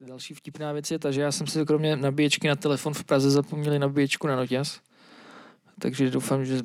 Další 0.00 0.34
vtipná 0.34 0.72
věc 0.72 0.90
je 0.90 0.98
ta, 0.98 1.10
že 1.10 1.20
já 1.20 1.32
jsem 1.32 1.46
si 1.46 1.64
kromě 1.64 1.96
nabíječky 1.96 2.48
na 2.48 2.56
telefon 2.56 2.94
v 2.94 3.04
Praze 3.04 3.30
zapomněli 3.30 3.78
nabíječku 3.78 4.26
na 4.26 4.36
noťaz. 4.36 4.80
Takže 5.80 6.10
doufám, 6.10 6.44
že 6.44 6.62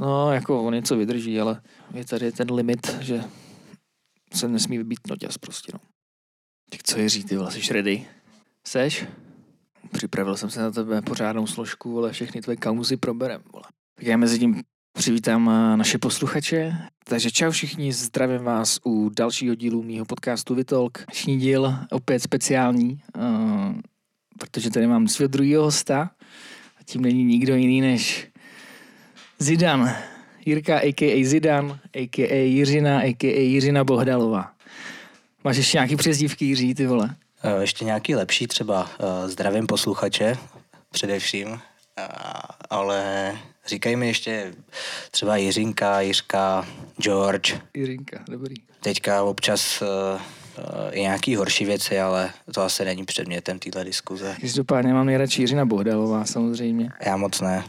no, 0.00 0.32
jako 0.32 0.62
on 0.62 0.74
něco 0.74 0.96
vydrží, 0.96 1.40
ale 1.40 1.62
je 1.94 2.04
tady 2.04 2.32
ten 2.32 2.52
limit, 2.52 2.96
že 3.00 3.24
se 4.32 4.48
nesmí 4.48 4.78
vybít 4.78 4.98
noťaz 5.08 5.38
prostě, 5.38 5.72
no. 5.74 5.80
Tak 6.70 6.82
co 6.82 6.98
je 6.98 7.10
ty 7.28 7.36
vole, 7.36 7.52
jsi 7.52 7.72
ready? 7.72 8.06
Seš? 8.66 9.06
Připravil 9.92 10.36
jsem 10.36 10.50
se 10.50 10.60
na 10.60 10.70
tebe 10.70 11.02
pořádnou 11.02 11.46
složku, 11.46 11.98
ale 11.98 12.12
všechny 12.12 12.40
tvoje 12.40 12.56
kauzy 12.56 12.96
proberem, 12.96 13.42
vole. 13.52 13.64
Tak 13.94 14.06
já 14.06 14.16
mezi 14.16 14.38
tím 14.38 14.62
přivítám 14.94 15.50
eh, 15.50 15.76
naše 15.76 15.98
posluchače. 15.98 16.76
Takže 17.04 17.30
čau 17.30 17.50
všichni, 17.50 17.92
zdravím 17.92 18.44
vás 18.44 18.80
u 18.86 19.10
dalšího 19.16 19.54
dílu 19.54 19.82
mýho 19.82 20.04
podcastu 20.04 20.54
Vitalk. 20.54 21.04
Dnešní 21.06 21.38
díl 21.38 21.74
opět 21.90 22.20
speciální, 22.20 23.00
uh, 23.16 23.74
protože 24.38 24.70
tady 24.70 24.86
mám 24.86 25.08
svého 25.08 25.28
druhého 25.28 25.64
hosta 25.64 26.10
a 26.80 26.84
tím 26.84 27.02
není 27.02 27.24
nikdo 27.24 27.54
jiný 27.54 27.80
než 27.80 28.28
Zidan. 29.38 29.94
Jirka 30.46 30.78
a.k.a. 30.78 31.24
Zidan, 31.24 31.78
a.k.a. 31.94 32.44
Jiřina, 32.44 33.00
a.k.a. 33.00 33.40
Jiřina 33.40 33.84
Bohdalová. 33.84 34.52
Máš 35.44 35.56
ještě 35.56 35.76
nějaký 35.76 35.96
přezdívky, 35.96 36.44
Jiří, 36.44 36.74
ty 36.74 36.86
vole? 36.86 37.16
Eh, 37.42 37.60
ještě 37.60 37.84
nějaký 37.84 38.14
lepší 38.14 38.46
třeba. 38.46 38.90
Zdravím 39.26 39.66
posluchače 39.66 40.36
především, 40.90 41.60
ale 42.70 43.32
Říkají 43.66 43.96
mi 43.96 44.06
ještě 44.06 44.54
třeba 45.10 45.36
Jiřinka, 45.36 46.00
Jiřka, 46.00 46.66
George. 46.96 47.60
Jiřinka, 47.74 48.24
dobrý. 48.30 48.54
Teďka 48.80 49.22
občas 49.22 49.82
uh, 49.82 49.88
uh, 49.88 50.90
i 50.90 51.00
nějaký 51.00 51.36
horší 51.36 51.64
věci, 51.64 52.00
ale 52.00 52.30
to 52.54 52.62
asi 52.62 52.84
není 52.84 53.04
předmětem 53.04 53.58
téhle 53.58 53.84
diskuze. 53.84 54.36
Každopádně 54.40 54.94
mám 54.94 55.06
nejradši 55.06 55.42
Jiřina 55.42 55.64
Bohdalová 55.64 56.24
samozřejmě. 56.24 56.90
Já 57.06 57.16
moc 57.16 57.40
ne. 57.40 57.64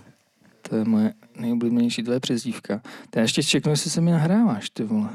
To 0.69 0.75
je 0.75 0.85
moje 0.85 1.13
nejoblíbenější 1.35 2.03
tvoje 2.03 2.19
přezdívka. 2.19 2.81
Ty 3.09 3.19
ještě 3.19 3.43
čeknu, 3.43 3.71
jestli 3.71 3.89
se 3.89 4.01
mi 4.01 4.11
nahráváš, 4.11 4.69
ty 4.69 4.83
vole. 4.83 5.09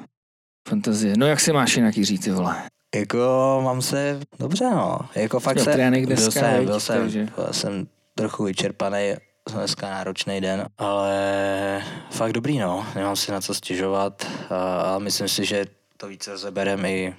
Fantazie. 0.68 1.14
No 1.16 1.26
jak 1.26 1.40
se 1.40 1.52
máš 1.52 1.76
jinak, 1.76 1.96
Jiří, 1.96 2.18
ty 2.18 2.30
vole? 2.30 2.62
Jako 2.94 3.60
mám 3.64 3.82
se 3.82 4.20
dobře, 4.38 4.64
no. 4.64 4.98
Jako 5.14 5.40
fakt 5.40 5.58
se... 5.58 5.72
Trénink 5.72 6.06
dneska, 6.06 6.40
byl 6.40 6.50
jsem, 6.50 6.64
byl 6.64 6.80
jsem, 6.80 7.00
takže... 7.00 7.28
jsem 7.50 7.86
trochu 8.14 8.44
vyčerpaný 8.44 9.14
dneska 9.52 9.90
náročný 9.90 10.40
den, 10.40 10.66
ale 10.78 11.82
fakt 12.10 12.32
dobrý, 12.32 12.58
no. 12.58 12.86
Nemám 12.94 13.16
si 13.16 13.32
na 13.32 13.40
co 13.40 13.54
stěžovat 13.54 14.26
a, 14.50 14.82
a 14.94 14.98
myslím 14.98 15.28
si, 15.28 15.44
že 15.44 15.66
to 15.96 16.08
více 16.08 16.32
rozebereme 16.32 16.92
i 16.92 17.14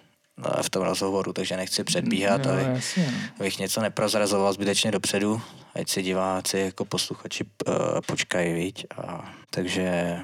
v 0.62 0.70
tom 0.70 0.84
rozhovoru, 0.84 1.34
takže 1.34 1.58
nechci 1.58 1.84
předbíhat, 1.84 2.46
no, 2.46 2.52
aby, 2.52 2.62
jasně. 2.64 3.12
No. 3.12 3.18
abych 3.40 3.60
něco 3.60 3.82
neprozrazoval 3.82 4.54
zbytečně 4.54 4.92
dopředu, 4.92 5.42
ať 5.76 5.90
si 5.90 6.02
diváci 6.02 6.58
jako 6.58 6.86
posluchači 6.86 7.44
uh, 7.44 7.74
počkají, 8.06 8.54
viď? 8.54 8.86
A, 8.98 9.34
takže 9.50 10.18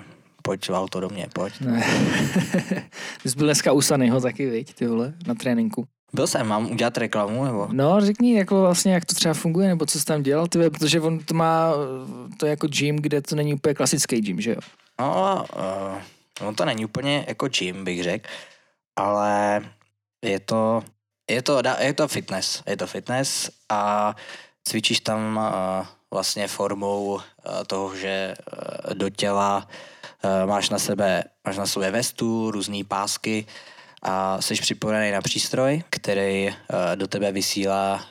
pojď 0.44 0.70
auto 0.70 1.00
do 1.00 1.10
mě, 1.10 1.28
pojď. 1.34 1.54
Ne. 1.62 1.84
Ty 3.24 3.30
jsi 3.30 3.36
byl 3.36 3.48
dneska 3.48 3.72
u 3.72 3.82
Sanyho 3.82 4.22
taky, 4.22 4.50
viď, 4.50 4.74
ty 4.74 4.88
vole, 4.88 5.14
na 5.28 5.36
tréninku. 5.36 5.88
Byl 6.14 6.28
jsem, 6.28 6.48
mám 6.48 6.72
udělat 6.72 6.98
reklamu, 6.98 7.46
nebo? 7.46 7.68
No, 7.72 8.02
řekni, 8.02 8.38
jako 8.38 8.62
vlastně, 8.62 8.94
jak 8.94 9.06
to 9.06 9.16
třeba 9.16 9.34
funguje, 9.34 9.68
nebo 9.68 9.86
co 9.86 10.00
jsi 10.00 10.06
tam 10.06 10.24
dělal, 10.24 10.48
ty, 10.48 10.70
protože 10.70 11.02
on 11.02 11.20
to 11.20 11.34
má, 11.34 11.72
to 12.38 12.46
je 12.46 12.50
jako 12.50 12.68
gym, 12.68 12.96
kde 12.96 13.22
to 13.22 13.36
není 13.36 13.54
úplně 13.54 13.74
klasický 13.74 14.22
gym, 14.22 14.42
že 14.42 14.52
jo? 14.52 14.58
No, 15.00 15.46
uh, 16.42 16.48
on 16.48 16.56
to 16.56 16.66
není 16.66 16.86
úplně 16.86 17.26
jako 17.28 17.48
gym, 17.48 17.84
bych 17.84 18.04
řekl, 18.04 18.30
ale 18.96 19.62
je 20.22 20.40
to, 20.40 20.84
je 21.30 21.42
to, 21.42 21.62
je 21.80 21.94
to 21.94 22.08
fitness, 22.08 22.64
je 22.68 22.78
to 22.78 22.88
fitness 22.88 23.50
a 23.70 24.16
cvičíš 24.68 25.00
tam 25.00 25.38
uh, 25.38 25.86
vlastně 26.14 26.48
formou 26.48 27.06
uh, 27.06 27.22
toho, 27.68 27.96
že 27.96 28.34
uh, 28.54 28.94
do 28.94 29.10
těla 29.10 29.68
uh, 30.24 30.50
máš 30.50 30.70
na 30.70 30.80
sebe, 30.80 31.24
máš 31.48 31.58
na 31.58 31.66
sobě 31.66 31.92
vestu, 31.92 32.52
různé 32.52 32.84
pásky, 32.88 33.46
a 34.02 34.42
jsi 34.42 34.54
připojený 34.54 35.12
na 35.12 35.22
přístroj, 35.22 35.84
který 35.90 36.48
eh, 36.48 36.56
do 36.96 37.08
tebe 37.08 37.32
vysílá 37.32 38.06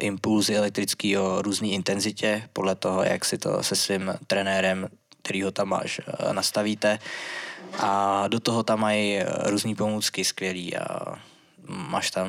impulzy 0.00 0.56
elektrický 0.56 1.18
o 1.18 1.42
různé 1.42 1.68
intenzitě 1.68 2.48
podle 2.52 2.74
toho, 2.74 3.02
jak 3.02 3.24
si 3.24 3.38
to 3.38 3.62
se 3.62 3.76
svým 3.76 4.14
trenérem, 4.26 4.88
který 5.22 5.42
ho 5.42 5.50
tam 5.50 5.68
máš, 5.68 6.00
eh, 6.06 6.32
nastavíte. 6.32 6.98
A 7.78 8.28
do 8.28 8.40
toho 8.40 8.62
tam 8.62 8.80
mají 8.80 9.16
eh, 9.16 9.26
různé 9.50 9.74
pomůcky 9.74 10.24
skvělý 10.24 10.76
a 10.76 11.18
máš 11.68 12.10
tam 12.10 12.28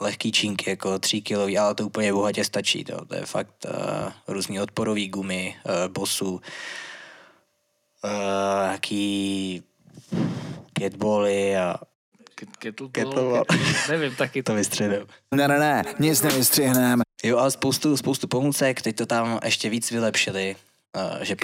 lehký 0.00 0.32
čínky, 0.32 0.70
jako 0.70 0.98
3 0.98 1.20
kilový, 1.20 1.58
ale 1.58 1.74
to 1.74 1.86
úplně 1.86 2.12
bohatě 2.12 2.44
stačí. 2.44 2.84
To, 2.84 3.04
to 3.04 3.14
je 3.14 3.26
fakt 3.26 3.66
uh, 3.66 3.72
různý 4.28 4.60
odporový 4.60 5.08
gumy, 5.08 5.56
uh, 5.64 5.92
bosů, 5.92 6.32
uh, 6.32 6.40
jaký 8.72 9.62
ketboly 10.72 11.56
a 11.56 11.76
Kettlebell, 12.58 13.04
kettlebell. 13.04 13.44
nevím, 13.88 14.16
taky 14.16 14.42
to 14.42 14.54
vystřihnem. 14.54 15.06
Ne, 15.34 15.48
ne, 15.48 15.58
ne, 15.58 15.84
nic 15.98 16.22
nevystřihnem. 16.22 17.02
Jo, 17.24 17.38
ale 17.38 17.50
spoustu, 17.50 17.96
spoustu 17.96 18.28
pomůcek, 18.28 18.82
teď 18.82 18.96
to 18.96 19.06
tam 19.06 19.40
ještě 19.44 19.70
víc 19.70 19.90
vylepšili. 19.90 20.56
Uh, 20.96 21.22
že 21.22 21.36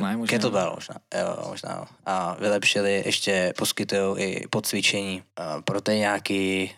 ne? 0.00 0.16
Možná. 0.16 0.26
Kettlebell 0.26 0.72
možná, 0.74 0.94
jo, 1.14 1.48
možná. 1.48 1.88
A 2.06 2.36
vylepšili, 2.40 3.02
ještě 3.06 3.52
poskytují 3.56 4.24
i 4.24 4.48
podcvičení. 4.48 5.22
Uh, 5.40 5.62
pro 5.62 5.80
ty 5.80 5.92
nějaký, 5.92 6.70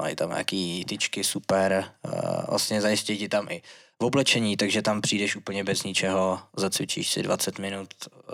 uh, 0.00 0.08
tam 0.08 0.28
nějaký 0.28 0.84
tyčky 0.84 1.24
super, 1.24 1.84
uh, 2.02 2.12
vlastně 2.48 2.80
zajistí 2.80 3.18
ti 3.18 3.28
tam 3.28 3.46
i 3.50 3.62
v 4.02 4.04
oblečení, 4.04 4.56
takže 4.56 4.82
tam 4.82 5.00
přijdeš 5.00 5.36
úplně 5.36 5.64
bez 5.64 5.82
ničeho, 5.82 6.40
zacvičíš 6.56 7.10
si 7.10 7.22
20 7.22 7.58
minut, 7.58 7.88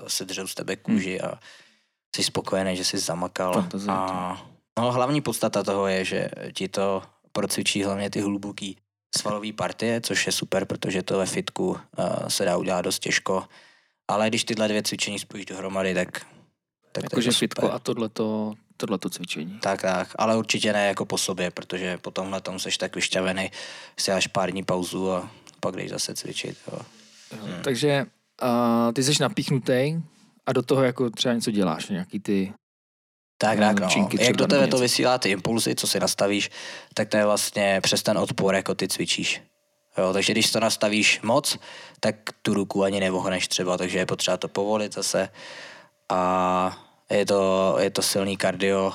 sedřou 0.07 0.47
z 0.47 0.55
tebe 0.55 0.77
kůži 0.77 1.19
hmm. 1.23 1.31
a 1.31 1.41
jsi 2.17 2.25
spokojený, 2.25 2.77
že 2.77 2.85
jsi 2.85 2.99
zamakal. 2.99 3.69
A 3.89 4.47
No 4.79 4.93
hlavní 4.93 5.21
podstata 5.21 5.63
toho 5.63 5.87
je, 5.87 6.05
že 6.05 6.29
ti 6.53 6.69
to 6.69 7.03
procvičí 7.33 7.85
hlavně 7.85 8.11
ty 8.11 8.21
hluboký 8.21 8.77
svalové 9.17 9.53
partie, 9.53 10.01
což 10.01 10.27
je 10.27 10.33
super, 10.33 10.65
protože 10.65 11.03
to 11.03 11.19
ve 11.19 11.27
fitku 11.27 11.69
uh, 11.69 11.79
se 12.29 12.45
dá 12.45 12.57
udělat 12.57 12.81
dost 12.81 12.99
těžko. 12.99 13.45
Ale 14.09 14.29
když 14.29 14.45
tyhle 14.45 14.69
dvě 14.69 14.83
cvičení 14.83 15.19
spojíš 15.19 15.47
dohromady, 15.47 15.95
tak... 15.95 16.27
tak 16.93 17.05
Jakože 17.05 17.33
fitko 17.33 17.73
a 17.73 17.79
tohleto, 17.79 18.55
tohleto 18.77 19.11
cvičení. 19.11 19.59
Tak, 19.63 19.83
tak, 19.83 20.09
ale 20.19 20.37
určitě 20.37 20.73
ne 20.73 20.87
jako 20.87 21.05
po 21.05 21.19
sobě, 21.19 21.51
protože 21.51 21.99
po 21.99 22.11
tomhle 22.11 22.41
tom 22.41 22.59
seš 22.59 22.79
tak 22.79 22.95
vyšťavený, 22.97 23.51
si 23.99 24.13
až 24.13 24.27
pár 24.27 24.51
dní 24.51 24.63
pauzu 24.63 25.13
a 25.13 25.31
pak 25.61 25.77
jdeš 25.77 25.91
zase 25.91 26.15
cvičit. 26.15 26.59
Jo. 26.73 26.79
Hmm. 27.33 27.63
Takže 27.63 28.07
uh, 28.43 28.93
ty 28.93 29.03
jsi 29.03 29.13
napíchnutý 29.21 29.97
a 30.47 30.53
do 30.53 30.63
toho 30.63 30.83
jako 30.83 31.11
třeba 31.11 31.35
něco 31.35 31.51
děláš, 31.51 31.89
nějaký 31.89 32.21
ty 32.21 32.53
tak, 33.39 33.59
tak, 33.59 33.81
no. 33.81 34.09
Jak 34.21 34.37
do 34.37 34.47
tebe 34.47 34.67
to 34.67 34.79
vysílá 34.79 35.19
ty 35.19 35.31
impulzy, 35.31 35.75
co 35.75 35.87
si 35.87 36.01
nastavíš, 36.01 36.51
tak 36.95 37.09
to 37.09 37.17
je 37.17 37.25
vlastně 37.25 37.81
přes 37.83 38.03
ten 38.03 38.19
odpor, 38.19 38.55
jako 38.55 38.75
ty 38.75 38.89
cvičíš. 38.89 39.43
Jo, 39.99 40.13
takže 40.13 40.33
když 40.33 40.53
to 40.53 40.61
nastavíš 40.61 41.21
moc, 41.23 41.59
tak 42.01 42.17
tu 42.43 42.55
ruku 42.55 42.85
ani 42.85 43.01
nevohneš 43.01 43.49
třeba, 43.49 43.79
takže 43.79 43.99
je 43.99 44.07
potřeba 44.07 44.37
to 44.37 44.49
povolit 44.49 44.95
zase. 44.95 45.29
A 46.09 46.79
je 47.11 47.27
to, 47.27 47.77
je 47.81 47.91
to 47.91 48.03
silný 48.03 48.37
kardio 48.37 48.93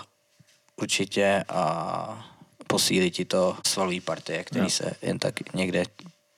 určitě 0.75 1.43
a 1.49 2.25
posílí 2.67 3.11
ti 3.11 3.25
to 3.25 3.57
svalový 3.67 4.01
partie, 4.01 4.43
který 4.43 4.65
jo. 4.65 4.69
se 4.69 4.91
jen 5.01 5.19
tak 5.19 5.53
někde 5.53 5.83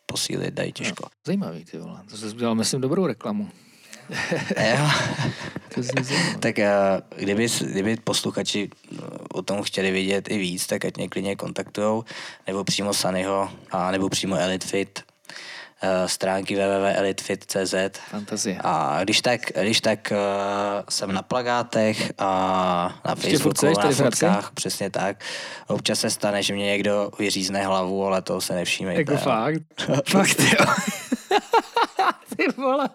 posílit 0.05 0.53
dají 0.53 0.73
těžko. 0.73 1.03
Jo. 1.03 1.09
Zajímavý, 1.25 1.65
ty 1.65 1.77
vole. 1.77 1.99
To 2.09 2.17
jsi 2.17 2.35
dělal, 2.35 2.55
myslím, 2.55 2.81
dobrou 2.81 3.07
reklamu. 3.07 3.49
jo. 4.57 4.89
tak 6.39 6.57
uh, 6.57 6.63
kdyby, 7.17 7.47
kdyby 7.61 7.95
posluchači 7.95 8.69
eh, 8.69 8.97
o 9.33 9.41
tom 9.41 9.63
chtěli 9.63 9.91
vidět 9.91 10.31
i 10.31 10.37
víc, 10.37 10.67
tak 10.67 10.85
ať 10.85 10.97
mě 10.97 11.09
klidně 11.09 11.35
kontaktujou, 11.35 12.03
nebo 12.47 12.63
přímo 12.63 12.93
Sanyho, 12.93 13.49
a 13.71 13.91
nebo 13.91 14.09
přímo 14.09 14.35
EliteFit, 14.35 14.99
uh, 15.83 16.07
stránky 16.07 16.55
www.elitefit.cz. 16.55 17.99
Fantazie. 18.09 18.57
A 18.63 19.03
když 19.03 19.21
tak, 19.21 19.41
když 19.61 19.81
tak 19.81 20.11
uh, 20.11 20.17
jsem 20.89 21.11
na 21.11 21.21
plagátech 21.21 22.11
a 22.17 23.01
na 23.05 23.15
Facebooku, 23.15 23.65
na 23.65 23.91
fotkách, 23.91 24.51
přesně 24.51 24.89
tak. 24.89 25.23
Občas 25.67 25.99
se 25.99 26.09
stane, 26.09 26.43
že 26.43 26.53
mě 26.53 26.65
někdo 26.65 27.11
vyřízne 27.19 27.65
hlavu, 27.65 28.05
ale 28.05 28.21
to 28.21 28.41
se 28.41 28.53
nevšímejte. 28.53 29.11
Jako 29.11 29.23
fakt? 29.23 29.61
fakt, 30.09 30.39
jo. 30.39 30.65
Ty 32.37 32.47
vole. 32.57 32.89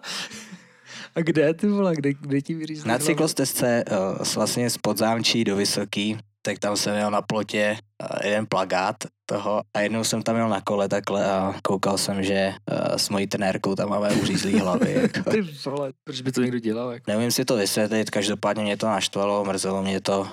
A 1.17 1.21
kde 1.21 1.53
ty 1.53 1.67
vole, 1.67 1.95
kde, 1.95 2.13
kde 2.13 2.41
ti 2.41 2.53
vyřízli? 2.53 2.89
Na 2.89 2.99
cyklostezce 2.99 3.83
uh, 3.91 4.25
vlastně 4.35 4.69
z 4.69 4.77
podzámčí 4.77 5.43
do 5.43 5.55
Vysoký, 5.55 6.17
tak 6.41 6.59
tam 6.59 6.77
jsem 6.77 6.95
měl 6.95 7.11
na 7.11 7.21
plotě 7.21 7.77
eh, 8.03 8.27
jeden 8.27 8.45
plagát 8.45 8.95
toho 9.25 9.61
a 9.73 9.79
jednou 9.79 10.03
jsem 10.03 10.21
tam 10.23 10.35
jel 10.35 10.49
na 10.49 10.61
kole 10.61 10.89
takhle 10.89 11.31
a 11.31 11.55
koukal 11.63 11.97
jsem, 11.97 12.23
že 12.23 12.53
uh, 12.71 12.95
s 12.95 13.09
mojí 13.09 13.27
trenérkou 13.27 13.75
tam 13.75 13.89
máme 13.89 14.11
uřízlý 14.11 14.59
hlavy. 14.59 14.93
Jako. 14.93 15.29
Ty 15.31 15.41
vole, 15.65 15.91
proč 16.03 16.21
by 16.21 16.31
to 16.31 16.41
někdo 16.41 16.59
dělal? 16.59 16.91
Jako? 16.91 17.03
Neumím 17.07 17.31
si 17.31 17.45
to 17.45 17.55
vysvětlit, 17.55 18.09
každopádně 18.09 18.63
mě 18.63 18.77
to 18.77 18.85
naštvalo, 18.85 19.45
mrzelo 19.45 19.83
mě 19.83 20.01
to, 20.01 20.19
uh, 20.19 20.27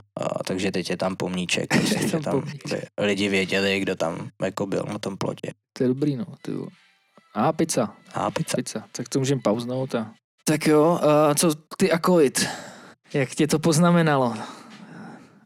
takže 0.46 0.72
teď 0.72 0.90
je 0.90 0.96
tam 0.96 1.16
pomníček, 1.16 1.68
prostě, 1.76 1.98
Je 2.02 2.10
tam 2.10 2.22
tam 2.22 2.40
pomníček. 2.40 2.84
lidi 3.00 3.28
věděli, 3.28 3.80
kdo 3.80 3.94
tam 3.94 4.28
jako 4.42 4.66
byl 4.66 4.84
na 4.88 4.98
tom 4.98 5.16
plotě. 5.16 5.52
To 5.72 5.84
je 5.84 5.88
dobrý, 5.88 6.16
no. 6.16 6.26
Ty 6.42 6.52
vole. 6.52 6.70
A 7.34 7.52
pizza, 7.52 7.94
A 8.14 8.30
pizza. 8.30 8.56
pizza. 8.56 8.84
Tak 8.92 9.08
to 9.08 9.18
můžeme 9.18 9.40
pauznout 9.44 9.94
a... 9.94 10.12
Tak 10.44 10.66
jo, 10.66 11.00
uh, 11.02 11.34
co 11.34 11.54
ty 11.76 11.92
akolit? 11.92 12.46
Jak 13.14 13.34
tě 13.34 13.46
to 13.46 13.58
poznamenalo? 13.58 14.34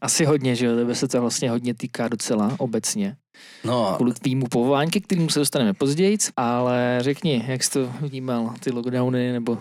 Asi 0.01 0.25
hodně, 0.25 0.55
že 0.55 0.65
jo? 0.65 0.75
Tebe 0.75 0.95
se 0.95 1.07
to 1.07 1.21
vlastně 1.21 1.49
hodně 1.49 1.73
týká 1.73 2.07
docela 2.07 2.55
obecně. 2.57 3.15
No, 3.63 3.93
Kvůli 3.95 4.13
tvýmu 4.13 4.47
povolání, 4.47 4.91
ke 4.91 4.99
kterému 4.99 5.29
se 5.29 5.39
dostaneme 5.39 5.73
později, 5.73 6.17
ale 6.37 6.97
řekni, 7.01 7.45
jak 7.47 7.63
jsi 7.63 7.71
to 7.71 7.93
vnímal, 8.01 8.53
ty 8.59 8.71
lockdowny 8.71 9.31
nebo 9.31 9.57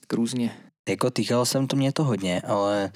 tak 0.00 0.12
různě. 0.12 0.52
Jako 0.88 1.10
týkalo 1.10 1.46
jsem 1.46 1.66
to 1.66 1.76
mě 1.76 1.92
to 1.92 2.04
hodně, 2.04 2.40
ale 2.40 2.92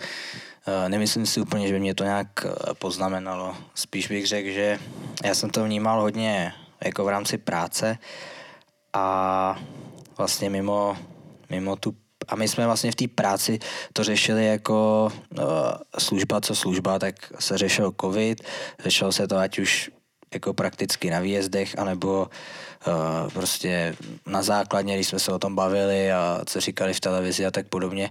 uh, 0.68 0.88
nemyslím 0.88 1.26
si 1.26 1.40
úplně, 1.40 1.68
že 1.68 1.74
by 1.74 1.80
mě 1.80 1.94
to 1.94 2.04
nějak 2.04 2.28
uh, 2.44 2.52
poznamenalo. 2.78 3.56
Spíš 3.74 4.08
bych 4.08 4.26
řekl, 4.26 4.48
že 4.48 4.78
já 5.24 5.34
jsem 5.34 5.50
to 5.50 5.64
vnímal 5.64 6.00
hodně 6.00 6.52
jako 6.84 7.04
v 7.04 7.08
rámci 7.08 7.38
práce 7.38 7.98
a 8.92 9.58
vlastně 10.18 10.50
mimo, 10.50 10.96
mimo 11.52 11.76
tu 11.76 11.94
a 12.28 12.36
my 12.36 12.48
jsme 12.48 12.66
vlastně 12.66 12.92
v 12.92 12.94
té 12.94 13.08
práci 13.08 13.58
to 13.92 14.04
řešili 14.04 14.46
jako 14.46 15.08
uh, 15.38 15.44
služba 15.98 16.40
co 16.40 16.54
služba, 16.54 16.98
tak 16.98 17.32
se 17.38 17.58
řešil 17.58 17.92
covid, 18.00 18.42
řešilo 18.78 19.12
se 19.12 19.28
to 19.28 19.36
ať 19.36 19.58
už 19.58 19.90
jako 20.34 20.54
prakticky 20.54 21.10
na 21.10 21.20
výjezdech, 21.20 21.78
anebo 21.78 22.30
uh, 22.86 23.30
prostě 23.32 23.96
na 24.26 24.42
základně, 24.42 24.94
když 24.94 25.08
jsme 25.08 25.18
se 25.18 25.32
o 25.32 25.38
tom 25.38 25.56
bavili 25.56 26.12
a 26.12 26.40
co 26.46 26.60
říkali 26.60 26.94
v 26.94 27.00
televizi 27.00 27.46
a 27.46 27.50
tak 27.50 27.68
podobně. 27.68 28.10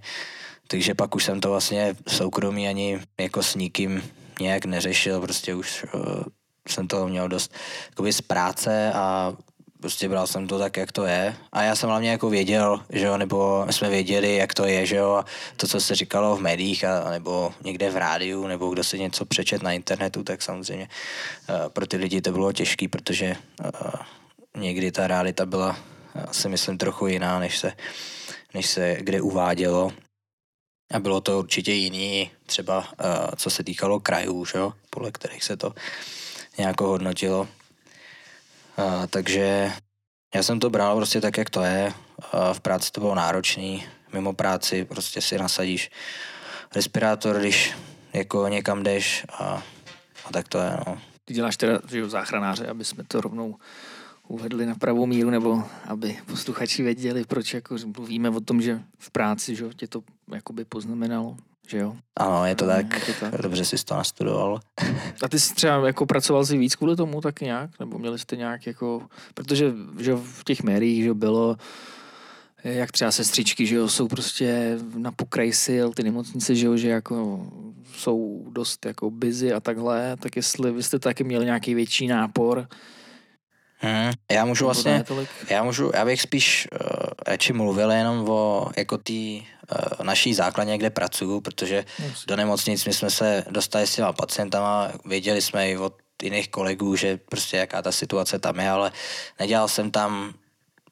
Takže 0.67 0.95
pak 0.95 1.15
už 1.15 1.23
jsem 1.23 1.39
to 1.39 1.49
vlastně 1.49 1.95
v 2.07 2.15
soukromí 2.15 2.67
ani 2.67 2.99
jako 3.19 3.43
s 3.43 3.55
nikým 3.55 4.03
nějak 4.39 4.65
neřešil, 4.65 5.21
prostě 5.21 5.55
už 5.55 5.85
uh, 5.93 6.23
jsem 6.67 6.87
toho 6.87 7.07
měl 7.07 7.27
dost 7.27 7.53
jakoby 7.89 8.13
z 8.13 8.21
práce 8.21 8.91
a 8.93 9.33
prostě 9.81 10.09
bral 10.09 10.27
jsem 10.27 10.47
to 10.47 10.59
tak, 10.59 10.77
jak 10.77 10.91
to 10.91 11.05
je. 11.05 11.35
A 11.51 11.63
já 11.63 11.75
jsem 11.75 11.89
hlavně 11.89 12.11
jako 12.11 12.29
věděl, 12.29 12.83
že 12.89 13.05
jo, 13.05 13.17
nebo 13.17 13.65
jsme 13.69 13.89
věděli, 13.89 14.35
jak 14.35 14.53
to 14.53 14.65
je, 14.65 14.85
že 14.85 14.95
jo, 14.95 15.11
a 15.11 15.25
to, 15.57 15.67
co 15.67 15.81
se 15.81 15.95
říkalo 15.95 16.35
v 16.35 16.41
médiích, 16.41 16.85
a, 16.85 17.09
nebo 17.09 17.53
někde 17.63 17.89
v 17.89 17.97
rádiu, 17.97 18.47
nebo 18.47 18.69
kdo 18.69 18.83
si 18.83 18.99
něco 18.99 19.25
přečet 19.25 19.63
na 19.63 19.71
internetu, 19.71 20.23
tak 20.23 20.41
samozřejmě 20.41 20.89
uh, 21.49 21.69
pro 21.69 21.87
ty 21.87 21.97
lidi 21.97 22.21
to 22.21 22.31
bylo 22.31 22.51
těžké, 22.51 22.87
protože 22.87 23.35
uh, 23.65 23.91
někdy 24.57 24.91
ta 24.91 25.07
realita 25.07 25.45
byla, 25.45 25.77
já 26.15 26.33
si 26.33 26.49
myslím, 26.49 26.77
trochu 26.77 27.07
jiná, 27.07 27.39
než 27.39 27.57
se, 27.57 27.73
než 28.53 28.65
se 28.65 28.97
kde 28.99 29.21
uvádělo. 29.21 29.91
A 30.93 30.99
bylo 30.99 31.21
to 31.21 31.39
určitě 31.39 31.71
jiný, 31.71 32.31
třeba 32.45 32.77
uh, 32.77 32.85
co 33.35 33.49
se 33.49 33.63
týkalo 33.63 33.99
krajů, 33.99 34.45
že 34.45 34.57
jo, 34.57 34.73
podle 34.89 35.11
kterých 35.11 35.43
se 35.43 35.57
to 35.57 35.73
nějak 36.57 36.81
hodnotilo. 36.81 37.47
Uh, 38.77 39.07
takže 39.09 39.71
já 40.35 40.43
jsem 40.43 40.59
to 40.59 40.69
bral 40.69 40.95
prostě 40.95 41.21
tak, 41.21 41.37
jak 41.37 41.49
to 41.49 41.61
je. 41.61 41.93
Uh, 42.33 42.53
v 42.53 42.59
práci 42.59 42.91
to 42.91 43.01
bylo 43.01 43.15
náročný, 43.15 43.85
mimo 44.13 44.33
práci 44.33 44.85
prostě 44.85 45.21
si 45.21 45.37
nasadíš 45.37 45.91
respirátor, 46.75 47.39
když 47.39 47.73
jako 48.13 48.47
někam 48.47 48.83
jdeš 48.83 49.25
a, 49.33 49.63
a 50.25 50.31
tak 50.33 50.47
to 50.47 50.57
je, 50.57 50.77
no. 50.87 50.97
Ty 51.25 51.33
děláš 51.33 51.57
teda 51.57 51.79
že 51.89 52.09
záchranáře, 52.09 52.67
aby 52.67 52.85
jsme 52.85 53.03
to 53.03 53.21
rovnou 53.21 53.55
uvedli 54.27 54.65
na 54.65 54.75
pravou 54.75 55.05
míru, 55.05 55.29
nebo 55.29 55.63
aby 55.85 56.17
posluchači 56.25 56.83
věděli, 56.83 57.25
proč 57.25 57.53
jako 57.53 57.75
mluvíme 57.97 58.29
o 58.29 58.39
tom, 58.39 58.61
že 58.61 58.81
v 58.97 59.11
práci 59.11 59.55
že 59.55 59.69
tě 59.75 59.87
to 59.87 60.03
jakoby 60.33 60.65
poznamenalo, 60.65 61.37
že 61.67 61.77
jo. 61.77 61.95
Ano, 62.19 62.45
je 62.45 62.55
to 62.55 62.65
No, 62.65 62.71
tak. 62.73 63.07
je 63.07 63.13
to 63.13 63.19
tak. 63.31 63.41
Dobře 63.41 63.65
jsi 63.65 63.85
to 63.85 63.95
nastudoval. 63.95 64.59
A 65.23 65.29
ty 65.29 65.39
jsi 65.39 65.53
třeba 65.55 65.87
jako 65.87 66.05
pracoval 66.05 66.45
si 66.45 66.57
víc 66.57 66.75
kvůli 66.75 66.95
tomu 66.95 67.21
tak 67.21 67.41
nějak? 67.41 67.69
Nebo 67.79 67.99
měli 67.99 68.19
jste 68.19 68.35
nějak 68.35 68.67
jako, 68.67 69.01
protože 69.33 69.73
že 69.99 70.15
v 70.15 70.43
těch 70.43 70.63
médiích 70.63 71.03
že 71.03 71.13
bylo, 71.13 71.57
jak 72.63 72.91
třeba 72.91 73.11
sestřičky, 73.11 73.65
že 73.65 73.75
jo, 73.75 73.89
jsou 73.89 74.07
prostě 74.07 74.77
na 74.97 75.11
pokraji 75.11 75.53
sil, 75.65 75.87
ty 75.93 76.03
nemocnice, 76.03 76.55
že 76.55 76.65
jo, 76.65 76.77
že 76.77 76.89
jako 76.89 77.45
jsou 77.95 78.45
dost 78.51 78.85
jako 78.85 79.11
busy 79.11 79.53
a 79.53 79.59
takhle, 79.59 80.17
tak 80.19 80.35
jestli 80.35 80.71
vy 80.71 80.83
jste 80.83 80.99
taky 80.99 81.23
měli 81.23 81.45
nějaký 81.45 81.73
větší 81.75 82.07
nápor, 82.07 82.67
Hmm. 83.81 84.11
Já 84.31 84.45
můžu 84.45 84.63
nebo 84.63 84.73
vlastně, 84.73 85.05
já 85.49 85.63
můžu, 85.63 85.91
já 85.93 86.05
bych 86.05 86.21
spíš 86.21 86.67
uh, 86.71 86.87
radši 87.27 87.53
mluvil 87.53 87.91
jenom 87.91 88.29
o 88.29 88.69
jako 88.77 88.97
té 88.97 89.13
uh, 89.13 90.05
naší 90.05 90.33
základně, 90.33 90.77
kde 90.77 90.89
pracuju, 90.89 91.41
protože 91.41 91.85
do 92.27 92.35
nemocnic 92.35 92.85
my 92.85 92.93
jsme 92.93 93.09
se 93.09 93.43
dostali 93.49 93.87
s 93.87 93.95
těma 93.95 94.13
pacientama, 94.13 94.91
věděli 95.05 95.41
jsme 95.41 95.69
i 95.69 95.77
od 95.77 95.93
jiných 96.23 96.49
kolegů, 96.49 96.95
že 96.95 97.17
prostě 97.17 97.57
jaká 97.57 97.81
ta 97.81 97.91
situace 97.91 98.39
tam 98.39 98.59
je, 98.59 98.69
ale 98.69 98.91
nedělal 99.39 99.67
jsem 99.67 99.91
tam 99.91 100.33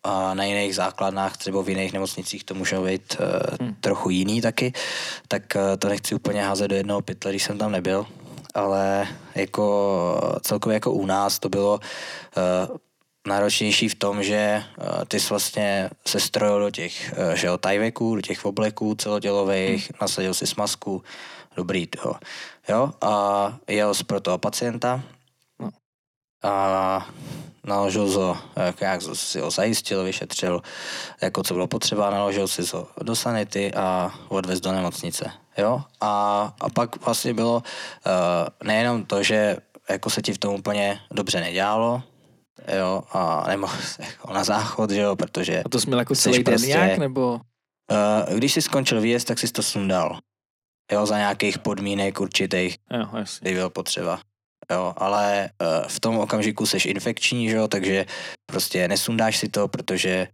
a 0.04 0.34
na 0.34 0.44
jiných 0.44 0.76
základnách, 0.76 1.38
třeba 1.38 1.62
v 1.62 1.70
jiných 1.70 1.94
nemocnicích 1.94 2.44
to 2.44 2.54
může 2.54 2.80
být 2.80 3.18
uh, 3.20 3.26
Hmm. 3.62 3.76
trochu 3.82 4.10
jiný 4.10 4.42
taky, 4.42 4.74
tak 5.28 5.44
uh, 5.56 5.62
to 5.80 5.90
nechci 5.90 6.16
úplně 6.16 6.44
házet 6.44 6.68
do 6.68 6.76
jednoho 6.76 7.02
pytle, 7.02 7.32
když 7.32 7.44
jsem 7.44 7.58
tam 7.58 7.72
nebyl, 7.72 8.06
ale 8.60 9.08
jako 9.36 10.40
celkově 10.42 10.74
jako 10.74 10.92
u 10.92 11.06
nás 11.06 11.40
to 11.40 11.50
bylo 11.50 11.80
uh, 11.80 12.78
náročnější 13.28 13.90
v 13.90 13.96
tom, 13.96 14.24
že 14.24 14.64
uh, 14.78 14.86
ty 15.08 15.20
jsi 15.20 15.30
vlastně 15.30 15.90
se 16.08 16.20
strojil 16.20 16.60
do 16.60 16.72
těch 16.72 17.14
uh, 17.18 17.34
že 17.34 17.48
jo, 17.48 17.58
tajveků, 17.58 18.16
do 18.16 18.22
těch 18.22 18.46
obleků 18.46 18.96
celotělových, 18.96 19.90
hmm. 19.90 19.98
nasadil 20.02 20.34
si 20.34 20.46
masku, 20.58 21.04
dobrý, 21.56 21.88
jo. 22.06 22.14
jo 22.70 22.92
a 23.02 23.58
jel 23.68 23.94
jsi 23.94 24.04
pro 24.04 24.20
toho 24.20 24.38
pacienta. 24.38 25.04
A 26.44 27.08
naložil 27.66 28.08
ho, 28.08 28.38
jak, 28.56 28.82
jak 28.82 29.02
si 29.14 29.40
ho 29.40 29.52
zajistil, 29.52 30.04
vyšetřil, 30.04 30.62
jako 31.22 31.44
co 31.44 31.54
bylo 31.54 31.68
potřeba, 31.68 32.10
naložil 32.10 32.48
si 32.48 32.62
ho 32.74 32.88
do 33.02 33.16
sanity 33.16 33.74
a 33.74 34.12
odvez 34.28 34.60
do 34.62 34.72
nemocnice. 34.72 35.32
Jo? 35.58 35.82
A, 36.02 36.10
a 36.62 36.70
pak 36.70 37.06
vlastně 37.06 37.34
bylo 37.34 37.56
uh, 37.56 37.64
nejenom 38.68 39.06
to, 39.06 39.24
že 39.24 39.58
jako 39.90 40.10
se 40.10 40.22
ti 40.22 40.34
v 40.34 40.38
tom 40.38 40.56
úplně 40.56 41.00
dobře 41.12 41.40
nedělalo, 41.40 42.04
jo, 42.78 43.04
a 43.14 43.46
se 43.82 44.04
jako 44.04 44.34
na 44.34 44.44
záchod, 44.44 44.90
že 44.92 45.02
jo, 45.02 45.16
protože 45.16 45.64
A 45.64 45.70
to 45.70 45.80
jsi 45.80 45.88
měl 45.88 46.00
jako 46.00 46.16
celý 46.16 46.36
den 46.36 46.44
prostě- 46.44 46.68
nějak, 46.68 46.98
nebo? 46.98 47.34
uh, 47.34 48.36
když 48.38 48.54
jsi 48.54 48.62
skončil 48.62 49.02
výjezd, 49.02 49.28
tak 49.28 49.40
jsi 49.40 49.48
to 49.52 49.64
sundal. 49.64 50.20
Jo, 50.92 51.06
za 51.06 51.18
nějakých 51.18 51.60
podmínek 51.60 52.20
určitých, 52.22 52.78
Jo, 52.94 53.06
jasně. 53.18 53.40
kdy 53.52 53.54
bylo 53.54 53.70
potřeba. 53.70 54.20
Jo, 54.72 54.94
ale 54.98 55.50
uh, 55.62 55.88
v 55.88 56.00
tom 56.00 56.20
okamžiku 56.20 56.66
seš 56.66 56.86
infekční, 56.86 57.50
že 57.50 57.56
jo, 57.56 57.68
takže 57.68 58.06
prostě 58.46 58.88
nesundáš 58.88 59.38
si 59.38 59.50
to, 59.50 59.68
protože 59.68 60.28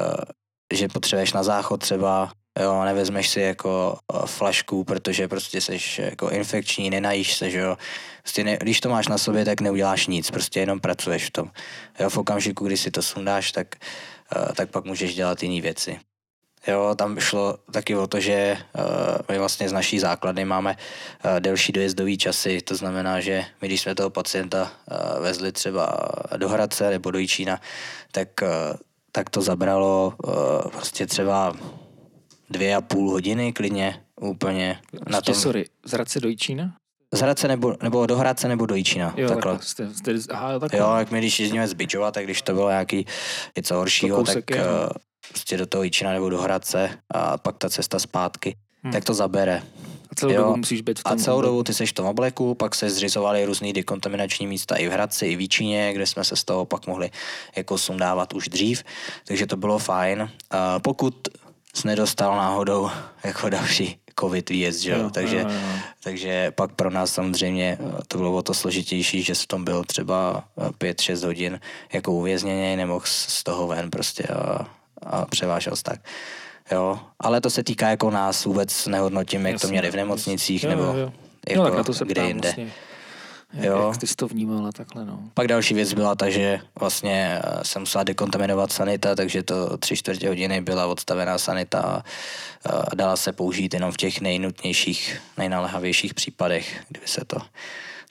uh, 0.00 0.24
že 0.72 0.88
potřebuješ 0.88 1.32
na 1.32 1.42
záchod 1.42 1.80
třeba, 1.80 2.32
jo, 2.60 2.84
nevezmeš 2.84 3.28
si 3.28 3.40
jako 3.40 3.98
uh, 4.12 4.26
flašku, 4.26 4.84
protože 4.84 5.28
prostě 5.28 5.60
seš 5.60 5.98
jako 5.98 6.30
infekční, 6.30 6.90
nenajíš 6.90 7.36
se, 7.36 7.50
že 7.50 7.58
jo. 7.58 7.76
Prostě 8.22 8.44
ne, 8.44 8.56
když 8.56 8.80
to 8.80 8.88
máš 8.88 9.08
na 9.08 9.18
sobě, 9.18 9.44
tak 9.44 9.60
neuděláš 9.60 10.06
nic, 10.06 10.30
prostě 10.30 10.60
jenom 10.60 10.80
pracuješ 10.80 11.26
v 11.26 11.30
tom. 11.30 11.50
Jo, 12.00 12.10
v 12.10 12.18
okamžiku, 12.18 12.66
kdy 12.66 12.76
si 12.76 12.90
to 12.90 13.02
sundáš, 13.02 13.52
tak, 13.52 13.76
tak 14.54 14.70
pak 14.70 14.84
můžeš 14.84 15.14
dělat 15.14 15.42
jiné 15.42 15.60
věci. 15.60 16.00
Jo, 16.66 16.94
tam 16.98 17.20
šlo 17.20 17.58
taky 17.72 17.96
o 17.96 18.06
to, 18.06 18.20
že 18.20 18.56
uh, 18.78 18.82
my 19.30 19.38
vlastně 19.38 19.68
z 19.68 19.72
naší 19.72 19.98
základny 19.98 20.44
máme 20.44 20.76
uh, 21.24 21.40
delší 21.40 21.72
dojezdový 21.72 22.18
časy, 22.18 22.60
to 22.60 22.76
znamená, 22.76 23.20
že 23.20 23.44
my 23.62 23.68
když 23.68 23.80
jsme 23.80 23.94
toho 23.94 24.10
pacienta 24.10 24.62
uh, 24.90 25.22
vezli 25.22 25.52
třeba 25.52 25.98
do 26.36 26.48
Hradce 26.48 26.90
nebo 26.90 27.10
do 27.10 27.18
Jičína, 27.18 27.60
tak, 28.12 28.28
uh, 28.42 28.48
tak 29.12 29.30
to 29.30 29.42
zabralo 29.42 30.14
uh, 30.26 30.32
prostě 30.70 31.06
třeba 31.06 31.52
dvě 32.50 32.76
a 32.76 32.80
půl 32.80 33.10
hodiny 33.10 33.52
klidně 33.52 34.00
úplně 34.20 34.78
na 35.08 35.18
Ještě, 35.18 35.32
tom. 35.32 35.40
sorry, 35.40 35.64
z 35.84 35.90
Hradce 35.90 36.20
do 36.20 36.28
Jičína? 36.28 36.74
Z 37.12 37.20
Hradce 37.20 37.48
nebo, 37.48 37.74
nebo 37.82 38.06
do 38.06 38.16
Hradce 38.16 38.48
nebo 38.48 38.66
do 38.66 38.74
Jičína. 38.74 39.14
Jo, 39.16 39.28
takhle. 39.28 39.52
takhle. 39.52 39.92
Jste, 39.94 40.20
jste, 40.20 40.32
aha, 40.34 40.58
takhle. 40.58 40.80
Jo, 40.80 40.94
jak 40.98 41.10
my 41.10 41.18
když 41.18 41.40
jezdíme 41.40 41.68
z 41.68 41.74
Bičova, 41.74 42.10
tak 42.10 42.24
když 42.24 42.42
to 42.42 42.54
bylo 42.54 42.70
nějaký 42.70 43.06
něco 43.56 43.74
horšího, 43.74 44.24
tak 44.24 44.50
je, 44.50 44.56
no. 44.58 44.64
uh, 44.64 44.88
prostě 45.28 45.56
do 45.56 45.66
toho 45.66 45.82
Jičína 45.82 46.12
nebo 46.12 46.28
do 46.30 46.40
Hradce 46.40 46.90
a 47.10 47.38
pak 47.38 47.58
ta 47.58 47.70
cesta 47.70 47.98
zpátky, 47.98 48.56
Hmm. 48.82 48.92
tak 48.92 49.04
to 49.04 49.14
zabere. 49.14 49.62
A 50.10 50.14
celou 50.14 50.32
jo. 50.32 50.42
dobu 50.42 50.56
musíš 50.56 50.80
být 50.80 50.98
v 50.98 51.02
tom 51.02 51.12
A 51.12 51.16
celou 51.16 51.36
obleku. 51.36 51.50
dobu 51.52 51.62
ty 51.62 51.74
seš 51.74 51.90
v 51.90 51.92
tom 51.92 52.06
obleku, 52.06 52.54
pak 52.54 52.74
se 52.74 52.90
zřizovaly 52.90 53.44
různý 53.44 53.72
dekontaminační 53.72 54.46
místa 54.46 54.76
i 54.76 54.88
v 54.88 54.92
Hradci, 54.92 55.26
i 55.26 55.36
v 55.36 55.40
Jíčíně, 55.40 55.92
kde 55.92 56.06
jsme 56.06 56.24
se 56.24 56.36
z 56.36 56.44
toho 56.44 56.64
pak 56.64 56.86
mohli 56.86 57.10
jako 57.56 57.78
sundávat 57.78 58.32
už 58.34 58.48
dřív, 58.48 58.84
takže 59.24 59.46
to 59.46 59.56
bylo 59.56 59.78
fajn. 59.78 60.30
A 60.50 60.78
pokud 60.78 61.28
jsi 61.74 61.86
nedostal 61.86 62.36
náhodou 62.36 62.90
jako 63.24 63.48
další 63.48 63.98
covid 64.20 64.50
výjezd, 64.50 64.80
že 64.80 64.90
jo, 64.90 65.10
takže, 65.10 65.36
jo, 65.40 65.48
jo. 65.48 65.78
takže 66.02 66.50
pak 66.50 66.72
pro 66.74 66.90
nás 66.90 67.12
samozřejmě 67.12 67.78
eh, 67.80 67.92
to 68.08 68.18
bylo 68.18 68.32
o 68.36 68.42
to 68.42 68.54
složitější, 68.54 69.22
že 69.22 69.34
se 69.34 69.46
tom 69.46 69.64
byl 69.64 69.84
třeba 69.84 70.44
5-6 70.78 71.26
hodin 71.26 71.60
jako 71.92 72.12
uvězněný, 72.12 72.76
nemohl 72.76 73.04
z 73.06 73.44
toho 73.44 73.66
ven 73.66 73.90
prostě 73.90 74.22
a, 74.24 74.66
a 75.02 75.26
převážel 75.26 75.76
se 75.76 75.82
tak. 75.82 76.00
Jo, 76.72 77.00
ale 77.20 77.40
to 77.40 77.50
se 77.50 77.64
týká 77.64 77.88
jako 77.88 78.10
nás, 78.10 78.44
vůbec 78.44 78.86
nehodnotím, 78.86 79.46
jak 79.46 79.52
Jasně, 79.52 79.66
to 79.68 79.70
měli 79.70 79.90
v 79.90 79.96
nemocnicích, 79.96 80.64
Jo, 80.64 80.70
nebo 80.70 80.82
jo, 80.82 80.94
jo. 80.96 81.12
jako 81.48 81.62
no, 81.62 81.68
tak 81.68 81.76
na 81.78 81.84
to 81.84 81.94
se 81.94 82.04
kde 82.04 82.14
ptám 82.14 82.26
jinde. 82.26 82.48
Vlastně, 82.48 82.72
jak, 83.54 83.64
Jo. 83.64 83.88
jak 83.88 83.96
ty 84.00 84.06
jsi 84.06 84.14
to 84.14 84.28
vnímal 84.28 84.66
a 84.66 84.72
takhle, 84.72 85.04
no. 85.04 85.18
Pak 85.34 85.48
další 85.48 85.74
věc 85.74 85.92
byla 85.94 86.14
ta, 86.14 86.30
že 86.30 86.60
vlastně 86.80 87.40
eh, 87.44 87.64
jsem 87.64 87.82
musela 87.82 88.04
dekontaminovat 88.04 88.72
sanita, 88.72 89.14
takže 89.14 89.42
to 89.42 89.76
tři 89.76 89.96
čtvrtě 89.96 90.28
hodiny 90.28 90.60
byla 90.60 90.86
odstavená 90.86 91.38
sanita 91.38 91.80
a 91.80 92.02
eh, 92.66 92.96
dala 92.96 93.16
se 93.16 93.32
použít 93.32 93.74
jenom 93.74 93.92
v 93.92 93.96
těch 93.96 94.20
nejnutnějších, 94.20 95.20
nejnalehavějších 95.38 96.14
případech, 96.14 96.84
kdyby 96.88 97.06
se 97.06 97.24
to 97.26 97.36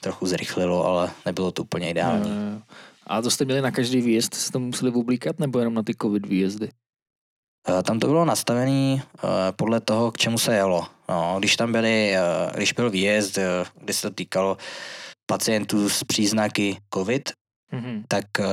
trochu 0.00 0.26
zrychlilo, 0.26 0.86
ale 0.86 1.10
nebylo 1.26 1.50
to 1.52 1.62
úplně 1.62 1.90
ideální. 1.90 2.30
Jo, 2.30 2.36
jo, 2.36 2.52
jo. 2.52 2.60
A 3.06 3.22
to 3.22 3.30
jste 3.30 3.44
měli 3.44 3.60
na 3.62 3.70
každý 3.70 4.00
výjezd, 4.00 4.34
jste 4.34 4.52
to 4.52 4.58
museli 4.60 4.90
oblíkat, 4.92 5.38
nebo 5.40 5.58
jenom 5.58 5.74
na 5.74 5.82
ty 5.82 5.94
covid 6.02 6.26
výjezdy? 6.26 6.68
Eh, 7.68 7.82
Tam 7.82 7.98
to 8.00 8.06
bylo 8.06 8.24
nastavené 8.24 9.02
podle 9.56 9.80
toho, 9.80 10.12
k 10.12 10.16
čemu 10.18 10.38
se 10.38 10.54
jelo. 10.54 10.86
No, 11.08 11.36
když 11.38 11.56
tam 11.56 11.72
byli, 11.72 12.16
eh, 12.16 12.20
když 12.56 12.72
byl 12.72 12.90
výjezd, 12.90 13.38
eh, 13.38 13.64
kdy 13.80 13.92
se 13.92 14.02
to 14.10 14.14
týkalo 14.14 14.56
pacientů 15.26 15.88
s 15.88 16.04
příznaky 16.04 16.76
COVID, 16.94 17.30
Mhm. 17.72 18.04
tak 18.08 18.24
eh, 18.40 18.44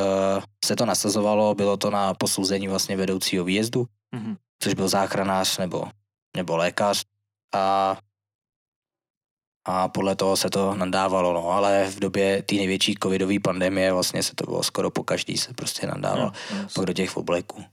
se 0.66 0.76
to 0.76 0.86
nasazovalo, 0.86 1.56
bylo 1.56 1.78
to 1.78 1.90
na 1.90 2.14
posouzení 2.14 2.68
vlastně 2.68 2.98
vedoucího 2.98 3.44
výjezdu, 3.46 3.86
Mhm. 4.16 4.36
což 4.64 4.74
byl 4.74 4.88
záchranář 4.88 5.58
nebo, 5.58 5.84
nebo 6.38 6.58
lékař 6.58 7.04
a, 7.56 7.98
a 9.66 9.88
podle 9.88 10.16
toho 10.16 10.38
se 10.38 10.50
to 10.50 10.76
nadávalo, 10.76 11.34
no, 11.34 11.50
ale 11.50 11.88
v 11.90 12.00
době 12.00 12.44
té 12.44 12.56
největší 12.56 12.96
covidové 13.04 13.40
pandemie 13.40 13.94
vlastně 13.94 14.24
se 14.24 14.36
to 14.36 14.44
bylo 14.44 14.64
skoro 14.64 14.92
po 14.92 15.04
každý 15.04 15.38
se 15.38 15.54
prostě 15.54 15.88
nadával 15.88 16.32
Jo, 16.52 16.58
jo, 16.58 16.66
pak 16.76 16.86
do 16.86 16.94
těch 16.94 17.18
obleků. 17.18 17.64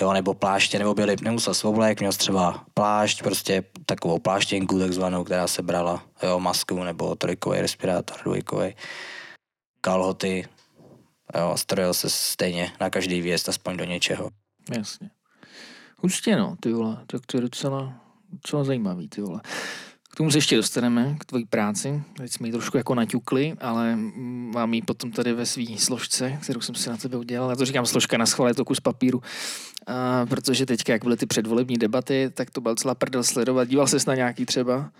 Jo, 0.00 0.12
nebo 0.12 0.34
pláště, 0.34 0.78
nebo 0.78 0.94
byly, 0.94 1.16
nemusel 1.22 1.54
jsi 1.54 1.66
oblek, 1.66 2.00
měl 2.00 2.12
třeba 2.12 2.64
plášť, 2.74 3.22
prostě 3.22 3.64
takovou 3.86 4.18
pláštěnku 4.18 4.78
takzvanou, 4.78 5.24
která 5.24 5.46
se 5.46 5.62
brala, 5.62 6.02
jo, 6.22 6.40
masku 6.40 6.84
nebo 6.84 7.14
trojkový 7.14 7.60
respirátor, 7.60 8.16
dvojkový, 8.24 8.74
kalhoty, 9.80 10.48
jo, 11.38 11.56
strojil 11.56 11.94
se 11.94 12.10
stejně 12.10 12.72
na 12.80 12.90
každý 12.90 13.20
výjezd, 13.20 13.48
aspoň 13.48 13.76
do 13.76 13.84
něčeho. 13.84 14.30
Jasně. 14.76 15.10
Určitě 16.02 16.36
no, 16.36 16.56
ty 16.60 16.72
vole, 16.72 17.04
tak 17.06 17.26
to 17.26 17.36
je 17.36 17.40
docela, 17.40 17.94
docela 18.32 18.64
zajímavý, 18.64 19.08
ty 19.08 19.20
vole. 19.20 19.40
K 20.14 20.16
tomu 20.16 20.30
se 20.30 20.38
ještě 20.38 20.56
dostaneme, 20.56 21.16
k 21.18 21.24
tvojí 21.24 21.44
práci. 21.44 22.02
Teď 22.16 22.32
jsme 22.32 22.48
ji 22.48 22.52
trošku 22.52 22.76
jako 22.76 22.94
naťukli, 22.94 23.54
ale 23.60 23.96
mám 24.54 24.74
ji 24.74 24.82
potom 24.82 25.12
tady 25.12 25.32
ve 25.32 25.46
své 25.46 25.64
složce, 25.78 26.38
kterou 26.42 26.60
jsem 26.60 26.74
si 26.74 26.90
na 26.90 26.96
tebe 26.96 27.16
udělal. 27.16 27.50
Já 27.50 27.56
to 27.56 27.64
říkám 27.64 27.86
složka 27.86 28.18
na 28.18 28.26
schvál, 28.26 28.48
je 28.48 28.54
to 28.54 28.64
kus 28.64 28.80
papíru. 28.80 29.22
A, 29.86 30.26
protože 30.26 30.66
teďka, 30.66 30.92
jak 30.92 31.02
byly 31.02 31.16
ty 31.16 31.26
předvolební 31.26 31.76
debaty, 31.76 32.30
tak 32.34 32.50
to 32.50 32.60
byl 32.60 32.74
celá 32.74 32.94
prdel 32.94 33.24
sledovat. 33.24 33.68
Díval 33.68 33.86
ses 33.86 34.06
na 34.06 34.14
nějaký 34.14 34.46
třeba? 34.46 34.90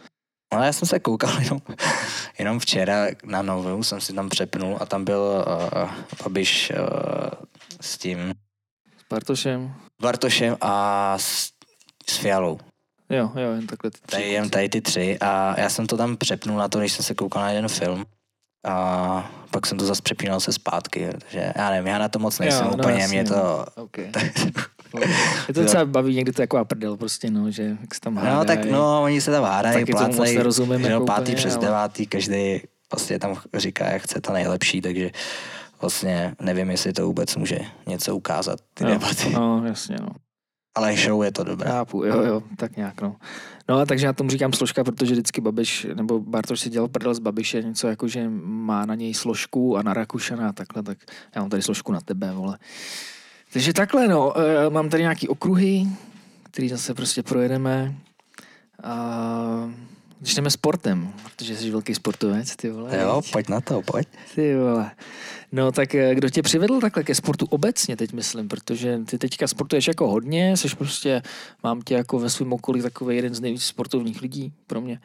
No 0.54 0.62
já 0.62 0.72
jsem 0.72 0.88
se 0.88 0.98
koukal 0.98 1.42
jenom, 1.42 1.60
jenom 2.38 2.58
včera 2.58 3.06
na 3.24 3.42
novou, 3.42 3.82
jsem 3.82 4.00
si 4.00 4.12
tam 4.12 4.28
přepnul 4.28 4.78
a 4.80 4.86
tam 4.86 5.04
byl 5.04 5.44
uh, 5.46 5.90
Babiš 6.22 6.72
uh, 6.78 7.28
s 7.80 7.98
tím 7.98 8.34
S 8.98 9.04
Bartošem? 9.10 9.74
Bartošem 10.02 10.56
a 10.60 11.14
s, 11.18 11.50
s 12.10 12.16
Fialou. 12.16 12.58
Jo, 13.10 13.30
jo, 13.34 13.52
jen 13.52 13.66
takhle 13.66 13.90
ty 13.90 13.98
tři 14.06 14.16
Tady 14.16 14.28
jen 14.30 14.50
tady 14.50 14.68
ty 14.68 14.80
tři 14.80 15.18
a 15.20 15.60
já 15.60 15.68
jsem 15.68 15.86
to 15.86 15.96
tam 15.96 16.16
přepnul 16.16 16.58
na 16.58 16.68
to, 16.68 16.78
když 16.78 16.92
jsem 16.92 17.04
se 17.04 17.14
koukal 17.14 17.42
na 17.42 17.50
jeden 17.50 17.68
film 17.68 18.04
a 18.66 19.30
pak 19.50 19.66
jsem 19.66 19.78
to 19.78 19.86
zase 19.86 20.02
přepínal 20.02 20.40
se 20.40 20.52
zpátky, 20.52 21.08
takže 21.18 21.52
já 21.56 21.70
nevím, 21.70 21.86
já 21.86 21.98
na 21.98 22.08
to 22.08 22.18
moc 22.18 22.38
nejsem 22.38 22.64
Jo, 22.66 22.70
no 22.70 22.76
úplně, 22.78 23.08
mě 23.08 23.24
to... 23.24 23.66
Okay. 23.76 24.04
Je 25.48 25.54
to 25.54 25.62
docela 25.62 25.84
baví, 25.84 26.14
někdy 26.14 26.32
to 26.32 26.36
taková 26.42 26.64
prdel 26.64 26.96
prostě, 26.96 27.30
no, 27.30 27.50
že 27.50 27.76
jak 27.80 27.94
se 27.94 28.00
tam 28.00 28.14
No 28.14 28.20
hádají. 28.20 28.46
tak 28.46 28.70
no, 28.70 29.02
oni 29.02 29.20
se 29.20 29.30
tam 29.30 29.44
hádají, 29.44 29.78
moc 29.80 29.90
plácají, 29.90 30.38
že 30.82 30.90
jako 30.90 31.04
pátý 31.06 31.22
úplně, 31.22 31.36
přes 31.36 31.56
ale- 31.56 31.66
devátý, 31.66 32.06
každý 32.06 32.60
vlastně 32.92 33.18
tam 33.18 33.36
říká, 33.54 33.86
jak 33.92 34.02
chce 34.02 34.20
to 34.20 34.32
nejlepší, 34.32 34.80
takže 34.80 35.10
vlastně 35.80 36.34
nevím, 36.40 36.70
jestli 36.70 36.92
to 36.92 37.06
vůbec 37.06 37.36
může 37.36 37.58
něco 37.86 38.16
ukázat, 38.16 38.58
ty 38.74 38.84
Jo, 38.84 38.90
debaty. 38.90 39.30
No, 39.30 39.64
jasně, 39.66 39.96
no. 40.00 40.08
Ale 40.74 40.96
show 40.96 41.22
je 41.22 41.32
to 41.32 41.44
dobré. 41.44 41.70
Chápu, 41.70 42.04
jo, 42.04 42.22
jo, 42.22 42.42
tak 42.56 42.76
nějak, 42.76 43.00
no. 43.00 43.16
No 43.68 43.78
a 43.78 43.86
takže 43.86 44.06
já 44.06 44.12
tomu 44.12 44.30
říkám 44.30 44.52
složka, 44.52 44.84
protože 44.84 45.12
vždycky 45.12 45.40
Babiš, 45.40 45.86
nebo 45.94 46.20
Bartoš 46.20 46.60
si 46.60 46.70
dělal 46.70 46.88
prdel 46.88 47.14
z 47.14 47.18
Babiše, 47.18 47.62
něco 47.62 47.88
jako, 47.88 48.08
že 48.08 48.28
má 48.44 48.86
na 48.86 48.94
něj 48.94 49.14
složku 49.14 49.76
a 49.76 49.82
na 49.82 49.94
Rakušana 49.94 50.48
a 50.48 50.52
takhle, 50.52 50.82
tak 50.82 50.98
já 51.34 51.40
mám 51.40 51.50
tady 51.50 51.62
složku 51.62 51.92
na 51.92 52.00
tebe, 52.00 52.32
vole. 52.32 52.58
Takže 53.52 53.72
takhle, 53.72 54.08
no, 54.08 54.38
e, 54.38 54.70
mám 54.70 54.88
tady 54.88 55.02
nějaký 55.02 55.28
okruhy, 55.28 55.86
který 56.42 56.68
zase 56.68 56.94
prostě 56.94 57.22
projedeme. 57.22 57.94
A 58.82 59.70
začneme 60.24 60.50
sportem, 60.50 61.12
protože 61.24 61.56
jsi 61.56 61.70
velký 61.70 61.94
sportovec, 61.94 62.56
ty 62.56 62.70
vole. 62.70 62.98
Jo, 63.00 63.22
pojď 63.32 63.48
na 63.48 63.60
to, 63.60 63.82
pojď. 63.82 64.08
Ty 64.34 64.56
vole. 64.56 64.90
No 65.52 65.72
tak 65.72 65.94
eh, 65.94 66.14
kdo 66.14 66.30
tě 66.30 66.42
přivedl 66.42 66.80
takhle 66.80 67.04
ke 67.04 67.14
sportu 67.14 67.46
obecně 67.46 67.96
teď 67.96 68.12
myslím, 68.12 68.48
protože 68.48 68.98
ty 69.06 69.18
teďka 69.18 69.46
sportuješ 69.46 69.88
jako 69.88 70.08
hodně, 70.10 70.56
jsi 70.56 70.68
prostě, 70.76 71.22
mám 71.62 71.82
tě 71.82 71.94
jako 71.94 72.18
ve 72.18 72.30
svém 72.30 72.52
okolí 72.52 72.82
takový 72.82 73.16
jeden 73.16 73.34
z 73.34 73.40
nejvíc 73.40 73.62
sportovních 73.64 74.22
lidí 74.22 74.52
pro 74.66 74.80
mě. 74.80 75.00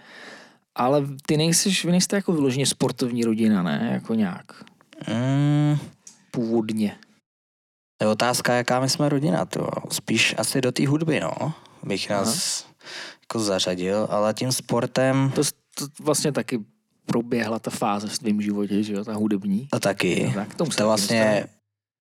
Ale 0.75 1.03
ty 1.25 1.37
nejsi, 1.37 1.69
vy 1.85 1.91
nejste 1.91 2.15
jako 2.15 2.33
vyloženě 2.33 2.65
sportovní 2.65 3.23
rodina, 3.23 3.63
ne? 3.63 3.89
Jako 3.93 4.13
nějak 4.13 4.45
Mm, 5.07 5.77
původně. 6.31 6.95
je 8.01 8.07
otázka, 8.07 8.53
jaká 8.53 8.79
my 8.79 8.89
jsme 8.89 9.09
rodina, 9.09 9.45
to. 9.45 9.69
Spíš 9.91 10.35
asi 10.37 10.61
do 10.61 10.71
té 10.71 10.87
hudby, 10.87 11.19
no. 11.19 11.53
Bych 11.83 12.09
nás 12.09 12.65
jako 13.29 13.39
zařadil, 13.39 14.07
ale 14.09 14.33
tím 14.33 14.51
sportem 14.51 15.31
To, 15.35 15.41
to 15.75 16.03
vlastně 16.03 16.31
taky 16.31 16.59
proběhla 17.05 17.59
ta 17.59 17.71
fáze 17.71 18.07
v 18.07 18.19
tvém 18.19 18.41
životě, 18.41 18.83
že 18.83 18.93
jo, 18.93 19.05
ta 19.05 19.13
hudební. 19.13 19.67
to 19.71 19.79
taky. 19.79 20.23
No 20.27 20.33
tak, 20.33 20.55
To 20.55 20.65
taky 20.65 20.83
vlastně 20.83 21.45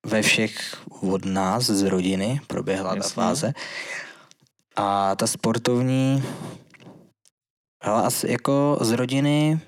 ve 0.06 0.22
všech 0.22 0.76
od 1.00 1.24
nás 1.24 1.64
z 1.64 1.82
rodiny 1.82 2.40
proběhla 2.46 2.90
ta 2.90 2.96
Jasně. 2.96 3.14
fáze. 3.14 3.52
A 4.76 5.14
ta 5.16 5.26
sportovní, 5.26 6.22
ale 7.82 8.02
asi 8.02 8.30
jako 8.30 8.78
z 8.80 8.92
rodiny, 8.92 9.60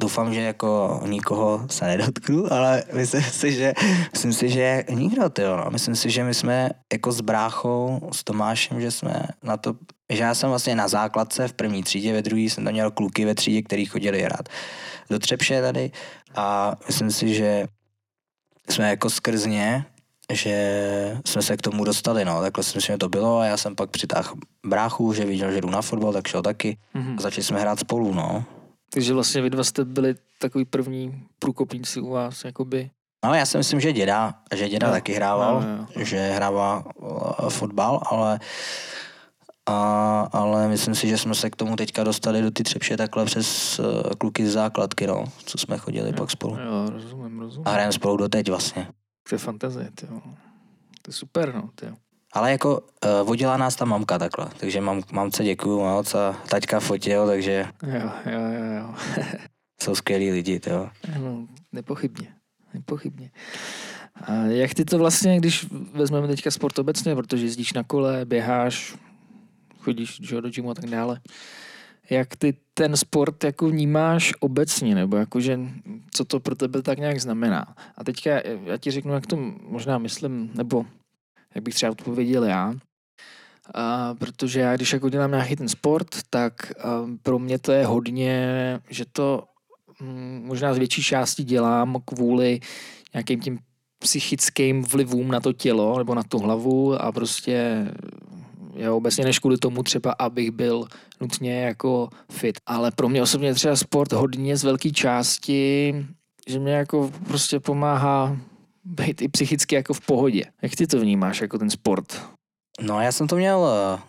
doufám, 0.00 0.34
že 0.34 0.40
jako 0.40 1.00
nikoho 1.06 1.66
se 1.70 1.84
nedotknu, 1.86 2.52
ale 2.52 2.84
myslím 2.92 3.22
si, 3.22 3.52
že, 3.52 3.72
myslím 4.12 4.32
si, 4.32 4.48
že 4.48 4.84
nikdo, 4.90 5.30
tyjo, 5.30 5.56
no. 5.56 5.70
Myslím 5.70 5.96
si, 5.96 6.10
že 6.10 6.24
my 6.24 6.34
jsme 6.34 6.70
jako 6.92 7.12
s 7.12 7.20
bráchou, 7.20 8.08
s 8.12 8.24
Tomášem, 8.24 8.80
že 8.80 8.90
jsme 8.90 9.22
na 9.42 9.56
to, 9.56 9.74
že 10.10 10.22
já 10.22 10.34
jsem 10.34 10.48
vlastně 10.48 10.74
na 10.74 10.88
základce 10.88 11.48
v 11.48 11.52
první 11.52 11.82
třídě, 11.82 12.12
ve 12.12 12.22
druhé 12.22 12.42
jsem 12.42 12.64
tam 12.64 12.72
měl 12.72 12.90
kluky 12.90 13.24
ve 13.24 13.34
třídě, 13.34 13.62
který 13.62 13.86
chodili 13.86 14.22
hrát 14.22 14.48
do 15.10 15.18
Třepše 15.18 15.62
tady 15.62 15.90
a 16.34 16.76
myslím 16.86 17.10
si, 17.10 17.34
že 17.34 17.66
jsme 18.70 18.88
jako 18.90 19.10
skrz 19.10 19.44
ně, 19.46 19.84
že 20.32 21.20
jsme 21.26 21.42
se 21.42 21.56
k 21.56 21.62
tomu 21.62 21.84
dostali, 21.84 22.24
no, 22.24 22.40
takhle 22.40 22.64
si 22.64 22.78
myslím, 22.78 22.94
že 22.94 22.98
to 22.98 23.08
bylo 23.08 23.38
a 23.38 23.44
já 23.44 23.56
jsem 23.56 23.76
pak 23.76 23.90
přitáhl 23.90 24.34
bráchu, 24.66 25.12
že 25.12 25.24
viděl, 25.24 25.52
že 25.52 25.60
jdu 25.60 25.70
na 25.70 25.82
fotbal, 25.82 26.12
tak 26.12 26.26
šel 26.28 26.42
taky 26.42 26.78
Mhm. 26.94 27.14
a 27.18 27.20
začali 27.22 27.44
jsme 27.44 27.60
hrát 27.60 27.78
spolu, 27.80 28.14
no. 28.14 28.44
Takže 28.92 29.14
vlastně 29.14 29.42
vy 29.42 29.50
dva 29.50 29.64
jste 29.64 29.84
byli 29.84 30.14
takový 30.38 30.64
první 30.64 31.22
průkopníci 31.38 32.00
u 32.00 32.10
vás, 32.10 32.44
jakoby. 32.44 32.90
No, 33.24 33.34
já 33.34 33.46
si 33.46 33.58
myslím, 33.58 33.80
že 33.80 33.92
děda, 33.92 34.34
že 34.54 34.68
děda 34.68 34.86
Jo. 34.86 34.92
taky 34.92 35.12
hrával, 35.12 35.62
Jo, 35.62 35.68
jo, 35.78 35.86
jo. 35.96 36.04
že 36.04 36.30
hrává 36.30 36.84
uh, 36.96 37.48
fotbal, 37.48 38.00
ale 38.10 38.40
a, 39.68 40.20
ale 40.32 40.68
myslím 40.68 40.94
si, 40.94 41.08
že 41.08 41.18
jsme 41.18 41.34
se 41.34 41.50
k 41.50 41.56
tomu 41.56 41.76
teďka 41.76 42.04
dostali 42.04 42.42
do 42.42 42.50
ty 42.50 42.62
třepše 42.62 42.96
takhle 42.96 43.24
přes 43.24 43.78
uh, 43.78 43.86
kluky 44.18 44.46
z 44.46 44.52
základky, 44.52 45.06
no, 45.06 45.24
co 45.44 45.58
jsme 45.58 45.78
chodili 45.78 46.12
pak 46.12 46.30
spolu. 46.30 46.56
Jo, 46.56 46.90
rozumím, 46.90 47.40
rozumím. 47.40 47.68
A 47.68 47.70
hrajeme 47.70 47.92
spolu 47.92 48.16
doteď 48.16 48.48
vlastně. 48.48 48.88
To 49.28 49.34
je 49.34 49.38
fantazie, 49.38 49.90
ty 49.94 50.06
jo. 50.10 50.20
To 51.02 51.08
je 51.08 51.12
super, 51.12 51.54
no, 51.54 51.70
ty 51.74 51.86
jo. 51.86 51.92
Ale 52.32 52.52
jako 52.52 52.80
uh, 52.80 53.26
vodila 53.28 53.56
nás 53.56 53.76
ta 53.76 53.84
mamka 53.84 54.18
takhle, 54.18 54.46
takže 54.56 54.80
mam, 54.80 55.02
mamce 55.12 55.44
děkuju 55.44 55.80
moc 55.80 56.14
a 56.14 56.36
taťka 56.48 56.80
fotil, 56.80 57.26
takže 57.26 57.66
Jo, 57.82 58.10
jo, 58.26 58.40
jo, 58.40 58.64
jo. 58.80 58.94
jsou 59.82 59.94
skvělí 59.94 60.30
lidi, 60.30 60.60
to 60.60 60.70
jo. 60.70 60.88
No, 61.18 61.46
nepochybně, 61.72 62.28
nepochybně. 62.74 63.30
A 64.24 64.32
jak 64.32 64.74
ty 64.74 64.84
to 64.84 64.98
vlastně, 64.98 65.36
když 65.38 65.66
vezmeme 65.92 66.28
teďka 66.28 66.50
sport 66.50 66.78
obecně, 66.78 67.14
protože 67.14 67.44
jezdíš 67.46 67.72
na 67.72 67.82
kole, 67.82 68.24
běháš, 68.24 68.96
chodíš 69.80 70.20
že, 70.22 70.40
do 70.40 70.50
gymu 70.50 70.70
a 70.70 70.74
tak 70.74 70.86
dále, 70.86 71.20
jak 72.10 72.36
ty 72.36 72.56
ten 72.74 72.96
sport 72.96 73.44
jako 73.44 73.68
vnímáš 73.68 74.32
obecně, 74.40 74.94
nebo 74.94 75.16
jakože, 75.16 75.58
co 76.10 76.24
to 76.24 76.40
pro 76.40 76.54
tebe 76.54 76.82
tak 76.82 76.98
nějak 76.98 77.20
znamená. 77.20 77.74
A 77.96 78.04
teďka 78.04 78.30
já 78.64 78.76
ti 78.76 78.90
řeknu, 78.90 79.12
jak 79.12 79.26
to 79.26 79.36
možná 79.62 79.98
myslím, 79.98 80.50
nebo 80.54 80.86
jak 81.54 81.64
bych 81.64 81.74
třeba 81.74 81.92
odpověděl 81.92 82.44
já. 82.44 82.74
A 83.74 84.14
protože 84.14 84.60
já, 84.60 84.76
když 84.76 84.92
jako 84.92 85.08
dělám 85.08 85.30
nějaký 85.30 85.56
ten 85.56 85.68
sport, 85.68 86.08
tak 86.30 86.72
pro 87.22 87.38
mě 87.38 87.58
to 87.58 87.72
je 87.72 87.86
hodně, 87.86 88.80
že 88.90 89.04
to 89.12 89.44
um, 90.00 90.42
možná 90.44 90.74
z 90.74 90.78
větší 90.78 91.02
části 91.02 91.44
dělám 91.44 91.96
kvůli 92.04 92.60
nějakým 93.14 93.40
tím 93.40 93.58
psychickým 93.98 94.82
vlivům 94.82 95.28
na 95.28 95.40
to 95.40 95.52
tělo 95.52 95.98
nebo 95.98 96.14
na 96.14 96.22
tu 96.22 96.38
hlavu 96.38 97.02
a 97.02 97.12
prostě 97.12 97.86
jo, 98.80 98.96
obecně 98.96 99.24
než 99.24 99.38
kvůli 99.38 99.58
tomu 99.58 99.82
třeba, 99.82 100.14
abych 100.18 100.50
byl 100.50 100.86
nutně 101.20 101.60
jako 101.60 102.08
fit. 102.32 102.58
Ale 102.66 102.90
pro 102.90 103.08
mě 103.08 103.22
osobně 103.22 103.54
třeba 103.54 103.76
sport 103.76 104.12
hodně 104.12 104.56
z 104.56 104.64
velké 104.64 104.90
části, 104.90 105.94
že 106.48 106.58
mě 106.58 106.72
jako 106.72 107.10
prostě 107.26 107.60
pomáhá 107.60 108.36
být 108.84 109.22
i 109.22 109.28
psychicky 109.28 109.74
jako 109.74 109.94
v 109.94 110.00
pohodě. 110.00 110.44
Jak 110.62 110.76
ty 110.76 110.86
to 110.86 111.00
vnímáš 111.00 111.40
jako 111.40 111.58
ten 111.58 111.70
sport? 111.70 112.20
No 112.80 113.00
já 113.00 113.12
jsem 113.12 113.28
to 113.28 113.36
měl 113.36 113.66
eh, 113.68 114.00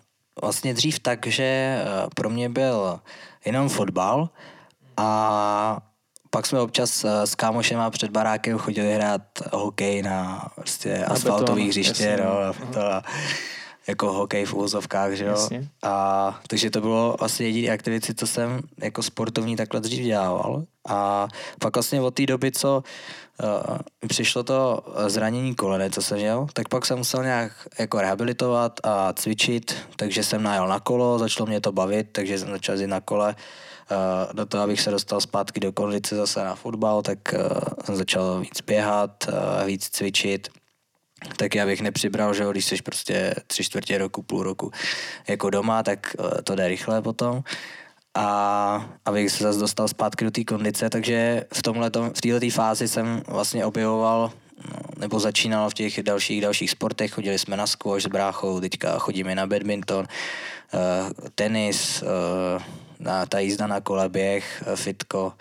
vlastně 0.42 0.74
dřív 0.74 0.98
tak, 0.98 1.26
že 1.26 1.44
eh, 1.44 1.84
pro 2.14 2.30
mě 2.30 2.48
byl 2.48 3.00
jenom 3.44 3.68
fotbal 3.68 4.28
a 4.96 5.78
pak 6.30 6.46
jsme 6.46 6.60
občas 6.60 7.04
eh, 7.04 7.26
s 7.26 7.34
kámošema 7.34 7.90
před 7.90 8.10
barákem 8.10 8.58
chodili 8.58 8.94
hrát 8.94 9.22
hokej 9.52 10.02
na 10.02 10.48
prostě 10.54 11.04
asfaltových 11.04 11.68
hřiště, 11.68 12.04
jasně, 12.04 12.24
no, 12.24 12.72
to, 12.72 12.80
jako 13.86 14.12
hokej 14.12 14.44
v 14.44 14.54
úzovkách, 14.54 15.12
že 15.12 15.24
jo. 15.24 15.30
Jasně. 15.30 15.68
A 15.82 16.40
takže 16.48 16.70
to 16.70 16.80
bylo 16.80 17.16
vlastně 17.18 17.46
jediný 17.46 17.70
aktivity, 17.70 18.14
co 18.14 18.26
jsem 18.26 18.60
jako 18.78 19.02
sportovní 19.02 19.56
takhle 19.56 19.80
dřív 19.80 20.04
dělával. 20.04 20.62
A 20.88 21.28
pak 21.60 21.76
vlastně 21.76 22.00
od 22.00 22.14
té 22.14 22.26
doby, 22.26 22.52
co 22.52 22.82
uh, 23.42 23.78
přišlo 24.08 24.42
to 24.42 24.84
zranění 25.06 25.54
kolene, 25.54 25.90
co 25.90 26.02
jsem 26.02 26.18
měl, 26.18 26.46
tak 26.52 26.68
pak 26.68 26.86
jsem 26.86 26.98
musel 26.98 27.22
nějak 27.22 27.52
jako 27.78 28.00
rehabilitovat 28.00 28.80
a 28.84 29.12
cvičit, 29.12 29.76
takže 29.96 30.24
jsem 30.24 30.42
najel 30.42 30.68
na 30.68 30.80
kolo, 30.80 31.18
začalo 31.18 31.46
mě 31.46 31.60
to 31.60 31.72
bavit, 31.72 32.06
takže 32.12 32.38
jsem 32.38 32.50
začal 32.50 32.80
jít 32.80 32.86
na 32.86 33.00
kole. 33.00 33.36
Uh, 33.90 34.32
do 34.32 34.46
toho, 34.46 34.64
abych 34.64 34.80
se 34.80 34.90
dostal 34.90 35.20
zpátky 35.20 35.60
do 35.60 35.72
kondice 35.72 36.16
zase 36.16 36.44
na 36.44 36.54
fotbal, 36.54 37.02
tak 37.02 37.18
uh, 37.34 37.40
jsem 37.84 37.96
začal 37.96 38.40
víc 38.40 38.60
běhat, 38.60 39.28
uh, 39.28 39.66
víc 39.66 39.88
cvičit 39.88 40.48
tak 41.36 41.54
já 41.54 41.66
bych 41.66 41.80
nepřibral, 41.80 42.34
že 42.34 42.44
když 42.50 42.64
jsi 42.64 42.76
prostě 42.82 43.34
tři 43.46 43.64
čtvrtě 43.64 43.98
roku, 43.98 44.22
půl 44.22 44.42
roku 44.42 44.70
jako 45.28 45.50
doma, 45.50 45.82
tak 45.82 46.16
eh, 46.18 46.42
to 46.42 46.54
jde 46.54 46.68
rychle 46.68 47.02
potom. 47.02 47.42
A 48.14 48.90
abych 49.04 49.30
se 49.30 49.44
zase 49.44 49.58
dostal 49.58 49.88
zpátky 49.88 50.24
do 50.24 50.30
té 50.30 50.44
kondice, 50.44 50.90
takže 50.90 51.44
v 51.54 51.62
tomhle 51.62 51.90
v 52.14 52.20
této 52.20 52.50
fázi 52.50 52.88
jsem 52.88 53.22
vlastně 53.28 53.64
objevoval 53.64 54.32
no, 54.70 54.80
nebo 54.96 55.20
začínal 55.20 55.70
v 55.70 55.74
těch 55.74 56.02
dalších 56.02 56.40
dalších 56.40 56.70
sportech, 56.70 57.12
chodili 57.12 57.38
jsme 57.38 57.56
na 57.56 57.66
squash 57.66 58.02
s 58.02 58.06
bráchou, 58.06 58.60
teďka 58.60 58.98
chodíme 58.98 59.34
na 59.34 59.46
badminton, 59.46 60.06
uh, 60.74 60.80
tenis, 61.34 62.02
uh, 62.02 62.62
na 62.98 63.26
ta 63.26 63.38
jízda 63.38 63.66
na 63.66 63.80
kole, 63.80 64.08
běh, 64.08 64.64
uh, 64.66 64.76
fitko 64.76 65.32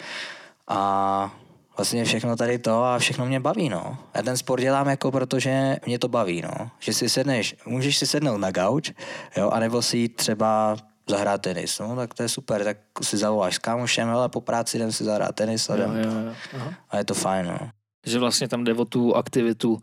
a 0.67 1.40
vlastně 1.77 2.05
všechno 2.05 2.35
tady 2.35 2.59
to 2.59 2.83
a 2.83 2.99
všechno 2.99 3.25
mě 3.25 3.39
baví, 3.39 3.69
no. 3.69 3.97
Já 4.13 4.21
ten 4.21 4.37
sport 4.37 4.61
dělám 4.61 4.87
jako 4.87 5.11
protože 5.11 5.77
mě 5.85 5.99
to 5.99 6.07
baví, 6.07 6.41
no. 6.41 6.69
Že 6.79 6.93
si 6.93 7.09
sedneš, 7.09 7.55
můžeš 7.65 7.97
si 7.97 8.07
sednout 8.07 8.37
na 8.37 8.51
gauč, 8.51 8.91
jo, 9.37 9.49
anebo 9.49 9.81
si 9.81 9.97
jít 9.97 10.15
třeba 10.15 10.77
zahrát 11.09 11.41
tenis, 11.41 11.79
no, 11.79 11.95
tak 11.95 12.13
to 12.13 12.23
je 12.23 12.29
super, 12.29 12.63
tak 12.63 12.77
si 13.01 13.17
zavoláš 13.17 13.55
s 13.55 13.57
kámošem, 13.57 14.09
ale 14.09 14.29
po 14.29 14.41
práci 14.41 14.77
jdem 14.77 14.91
si 14.91 15.03
zahrát 15.03 15.35
tenis 15.35 15.69
a, 15.69 15.75
Jo, 15.75 15.83
jdem. 15.83 15.95
jo, 16.03 16.11
jo. 16.27 16.33
Aha. 16.55 16.73
a 16.89 16.97
je 16.97 17.05
to 17.05 17.13
fajn, 17.13 17.45
no. 17.47 17.69
Že 18.05 18.19
vlastně 18.19 18.47
tam 18.47 18.63
jde 18.63 18.73
o 18.73 18.85
tu 18.85 19.15
aktivitu 19.15 19.79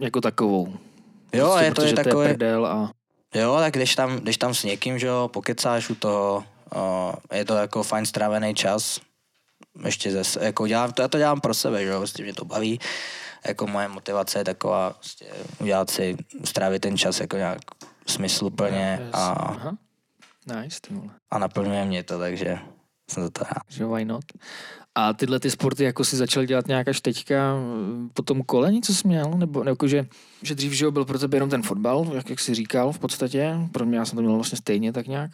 jako 0.00 0.20
takovou. 0.20 0.74
Jo, 1.32 1.46
prostě, 1.46 1.64
je 1.64 1.72
to 1.74 1.82
je 1.82 1.92
To 1.92 2.02
takové, 2.04 2.28
je 2.28 2.34
prdel 2.34 2.66
a 2.66 2.90
jo, 3.34 3.56
tak 3.58 3.72
když 3.74 3.94
tam, 3.94 4.16
když 4.16 4.36
tam 4.36 4.54
s 4.54 4.64
někým, 4.64 4.98
že 4.98 5.06
jo, 5.06 5.28
pokecáš 5.32 5.90
u 5.90 5.94
toho, 5.94 6.44
o, 6.74 7.12
je 7.32 7.44
to 7.44 7.54
jako 7.54 7.82
fajn 7.82 8.06
strávený 8.06 8.54
čas, 8.54 9.00
ještě 9.84 10.12
zase, 10.12 10.44
jako 10.44 10.66
dělám, 10.66 10.92
to, 10.92 11.02
já 11.02 11.08
to 11.08 11.18
dělám 11.18 11.40
pro 11.40 11.54
sebe, 11.54 11.84
že 11.84 11.90
jo, 11.90 11.98
prostě 11.98 12.22
mě 12.22 12.34
to 12.34 12.44
baví, 12.44 12.80
jako 13.46 13.66
moje 13.66 13.88
motivace 13.88 14.38
je 14.38 14.44
taková, 14.44 14.90
prostě 14.90 15.26
udělat 15.60 15.90
si, 15.90 16.16
strávit 16.44 16.82
ten 16.82 16.96
čas 16.98 17.20
jako 17.20 17.36
nějak 17.36 17.58
smysluplně 18.06 19.08
a, 19.12 19.28
Aha. 19.30 19.76
Nice, 20.62 20.78
ty 20.80 20.94
vole. 20.94 21.10
a 21.30 21.38
naplňuje 21.38 21.84
mě 21.84 22.02
to, 22.02 22.18
takže 22.18 22.58
jsem 23.10 23.30
to 23.30 23.44
rád. 23.44 23.62
Že 23.68 23.86
why 23.86 24.04
not? 24.04 24.24
A 24.94 25.12
tyhle 25.12 25.40
ty 25.40 25.50
sporty 25.50 25.84
jako 25.84 26.04
si 26.04 26.16
začal 26.16 26.44
dělat 26.44 26.68
nějak 26.68 26.88
až 26.88 27.00
teďka 27.00 27.54
po 28.12 28.22
tom 28.22 28.42
koleni, 28.42 28.80
co 28.80 28.94
jsi 28.94 29.08
měl? 29.08 29.30
Nebo 29.30 29.64
jako, 29.64 29.88
že, 29.88 30.06
že 30.42 30.54
dřív 30.54 30.72
že 30.72 30.90
byl 30.90 31.04
pro 31.04 31.18
tebe 31.18 31.36
jenom 31.36 31.50
ten 31.50 31.62
fotbal, 31.62 32.10
jak, 32.14 32.30
jak 32.30 32.40
jsi 32.40 32.54
říkal 32.54 32.92
v 32.92 32.98
podstatě. 32.98 33.56
Pro 33.72 33.86
mě 33.86 33.98
já 33.98 34.04
jsem 34.04 34.16
to 34.16 34.22
měl 34.22 34.34
vlastně 34.34 34.58
stejně 34.58 34.92
tak 34.92 35.06
nějak. 35.06 35.30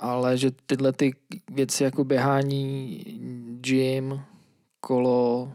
Ale 0.00 0.38
že 0.38 0.50
tyhle 0.66 0.92
ty 0.92 1.14
věci 1.50 1.84
jako 1.84 2.04
běhání, 2.04 3.04
gym, 3.60 4.20
kolo, 4.80 5.52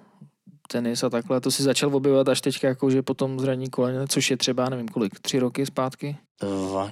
tenis 0.72 1.04
a 1.04 1.10
takhle, 1.10 1.42
to 1.42 1.52
si 1.52 1.64
začal 1.64 1.96
objevovat 1.96 2.30
až 2.30 2.42
teďka 2.42 2.68
jako, 2.68 2.90
že 2.90 3.02
potom 3.02 3.40
zraní 3.40 3.70
koleně, 3.70 4.08
což 4.08 4.32
je 4.32 4.38
třeba, 4.38 4.70
nevím 4.70 4.88
kolik, 4.88 5.20
tři 5.20 5.40
roky 5.40 5.66
zpátky? 5.66 6.18
Dva, 6.42 6.92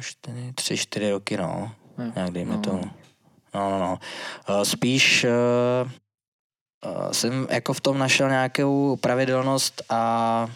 čtyři, 0.00 0.52
tři, 0.54 0.76
čtyři 0.76 1.10
roky, 1.10 1.36
no. 1.36 1.72
Jo. 1.98 2.12
Nějak 2.14 2.30
dejme 2.30 2.54
No. 2.56 2.60
tomu. 2.60 2.82
No, 3.54 3.70
no, 3.70 3.78
no. 3.78 3.98
Uh, 4.50 4.62
Spíš 4.62 5.24
uh, 5.24 7.12
jsem 7.12 7.46
jako 7.50 7.72
v 7.72 7.80
tom 7.80 7.98
našel 7.98 8.28
nějakou 8.28 8.96
pravidelnost 8.96 9.82
a 9.88 10.46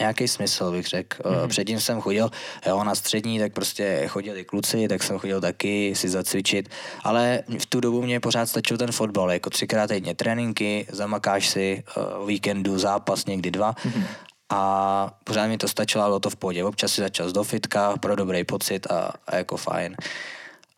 nějaký 0.00 0.28
smysl, 0.28 0.70
bych 0.72 0.86
řekl. 0.86 1.16
Mhm. 1.30 1.38
Mm-hmm. 1.38 1.48
Předtím 1.48 1.80
jsem 1.80 2.00
chodil, 2.00 2.30
jo, 2.66 2.84
na 2.84 2.94
střední, 2.94 3.38
tak 3.38 3.52
prostě 3.52 4.04
chodili 4.08 4.44
kluci, 4.44 4.88
tak 4.88 5.02
jsem 5.02 5.18
chodil 5.18 5.40
taky 5.40 5.94
si 5.96 6.08
zacvičit, 6.08 6.68
ale 7.02 7.42
v 7.58 7.66
tu 7.66 7.80
dobu 7.80 8.02
mě 8.02 8.20
pořád 8.20 8.46
stačil 8.46 8.76
ten 8.78 8.92
fotbal, 8.92 9.32
jako 9.32 9.50
třikrát 9.50 9.86
týdně 9.90 10.14
tréninky, 10.14 10.86
zamakáš 10.92 11.48
si 11.48 11.82
uh, 11.96 12.22
o 12.22 12.26
víkendu 12.26 12.78
zápas, 12.78 13.26
někdy 13.26 13.50
dva, 13.50 13.74
Mhm. 13.84 14.04
a 14.52 15.10
pořád 15.24 15.46
mi 15.46 15.58
to 15.58 15.68
stačilo 15.68 16.04
bylo 16.04 16.20
to 16.20 16.30
v 16.30 16.36
pohodě. 16.36 16.64
Občas 16.64 16.92
si 16.92 17.00
začal 17.00 17.32
do 17.32 17.44
fitka 17.44 17.96
pro 17.96 18.16
dobrý 18.16 18.44
pocit 18.44 18.86
a, 18.90 19.10
a 19.26 19.36
jako 19.36 19.56
fajn. 19.56 19.96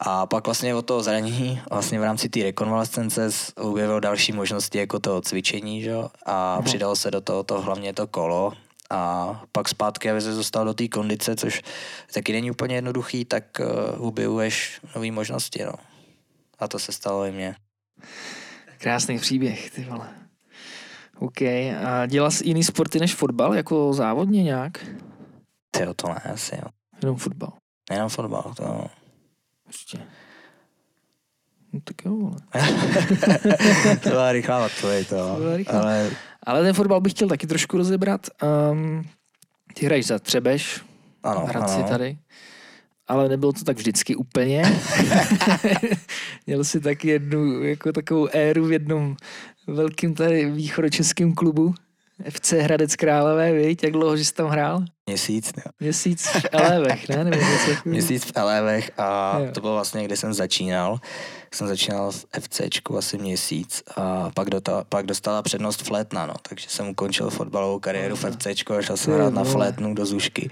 A 0.00 0.26
pak 0.26 0.46
vlastně 0.46 0.74
od 0.74 0.82
toho 0.86 1.02
zranění, 1.02 1.60
vlastně 1.70 1.98
v 2.00 2.02
rámci 2.02 2.28
té 2.28 2.42
rekonvalescence 2.42 3.28
objevil 3.56 4.00
další 4.00 4.32
možnosti 4.32 4.78
jako 4.78 4.98
toho 4.98 5.20
cvičení, 5.20 5.82
že? 5.82 5.94
a 6.26 6.62
přidalo 6.62 6.96
se 6.96 7.10
do 7.10 7.20
toho 7.20 7.42
to 7.42 7.60
hlavně 7.60 7.92
to 7.92 8.06
kolo 8.06 8.52
a 8.90 9.42
pak 9.52 9.68
zpátky, 9.68 10.10
aby 10.10 10.20
se 10.20 10.34
dostal 10.34 10.64
do 10.64 10.74
té 10.74 10.88
kondice, 10.88 11.36
což 11.36 11.62
taky 12.14 12.32
není 12.32 12.50
úplně 12.50 12.74
jednoduchý, 12.74 13.24
tak 13.24 13.44
uh, 13.60 14.06
objevuješ 14.06 14.80
nové 14.94 15.10
možnosti, 15.10 15.64
no. 15.64 15.72
A 16.58 16.68
to 16.68 16.78
se 16.78 16.92
stalo 16.92 17.24
i 17.24 17.32
mně. 17.32 17.56
Krásný 18.78 19.18
příběh, 19.18 19.70
ty 19.70 19.84
vole. 19.84 20.08
OK. 21.18 21.42
A 21.42 22.06
dělal 22.06 22.30
jsi 22.30 22.46
jiný 22.48 22.64
sporty 22.64 22.98
než 22.98 23.14
fotbal, 23.14 23.54
jako 23.54 23.92
závodně 23.92 24.42
nějak? 24.42 24.86
Tyjo, 25.70 25.94
to 25.94 26.08
ne, 26.08 26.22
asi 26.32 26.54
jo. 26.54 26.68
Jenom 27.02 27.16
fotbal. 27.16 27.52
Nejenom 27.90 28.08
fotbal, 28.08 28.54
to... 28.56 28.86
Ještě. 29.66 30.06
No 31.76 31.80
tak 31.84 32.04
jo, 32.04 32.16
vole. 32.16 32.36
to 34.02 34.08
byla 34.08 34.32
rychlá 34.32 34.66
odpověď, 34.66 35.08
to. 35.08 35.16
To 35.16 35.40
byla 35.40 35.56
rychlá. 35.56 35.80
Ale 35.80 36.10
Ale 36.42 36.62
ten 36.62 36.74
fotbal 36.74 37.00
bych 37.00 37.12
chtěl 37.12 37.28
taky 37.28 37.46
trošku 37.46 37.76
rozebrat. 37.76 38.26
Um, 38.72 39.04
ty 39.74 39.86
hraješ 39.86 40.06
za 40.06 40.18
Třebeš, 40.18 40.80
ano, 41.22 41.46
Hradci 41.46 41.74
ano. 41.74 41.88
tady. 41.88 42.18
Ale 43.08 43.28
nebylo 43.28 43.52
to 43.52 43.64
tak 43.64 43.76
vždycky 43.76 44.16
úplně. 44.16 44.62
Měl 46.46 46.64
si 46.64 46.80
taky 46.80 47.08
jednu 47.08 47.62
jako 47.62 47.92
takovou 47.92 48.28
éru 48.32 48.66
v 48.66 48.72
jednom 48.72 49.16
velkým 49.66 50.14
tady 50.14 50.50
východočeském 50.50 51.34
klubu. 51.34 51.74
FC 52.30 52.52
Hradec 52.52 52.96
Králové, 52.96 53.52
viď? 53.52 53.82
Jak 53.82 53.92
dlouho, 53.92 54.16
že 54.16 54.24
jsi 54.24 54.34
tam 54.34 54.48
hrál? 54.48 54.82
Měsíc, 55.06 55.52
jo. 55.56 55.62
Měsíc 55.80 56.26
v 56.26 56.46
Elevech, 56.52 57.08
ne? 57.08 57.24
Nebo 57.24 57.36
něco 57.36 57.50
takového. 57.58 57.82
Měsíc 57.84 58.24
v 58.24 58.32
Elevech 58.34 58.90
a 58.98 59.38
Jo. 59.38 59.52
to 59.52 59.60
bylo 59.60 59.72
vlastně, 59.74 60.04
kde 60.04 60.16
jsem 60.16 60.34
začínal. 60.34 60.98
Jsem 61.54 61.68
začínal 61.68 62.10
v 62.12 62.26
FCčku 62.40 62.98
asi 62.98 63.18
měsíc 63.18 63.82
a 63.96 64.30
pak, 64.34 64.50
dota, 64.50 64.84
pak 64.88 65.06
dostala 65.06 65.42
přednost 65.42 65.82
flétna, 65.82 66.26
no. 66.26 66.34
Takže 66.48 66.68
jsem 66.68 66.88
ukončil 66.88 67.30
fotbalovou 67.30 67.78
kariéru 67.78 68.16
v 68.16 68.24
FCčku 68.30 68.72
a 68.74 68.82
šel 68.82 68.96
jsem 68.96 69.14
hrát 69.14 69.32
na 69.34 69.44
flétnu 69.44 69.94
do 69.94 70.06
Zušky. 70.06 70.50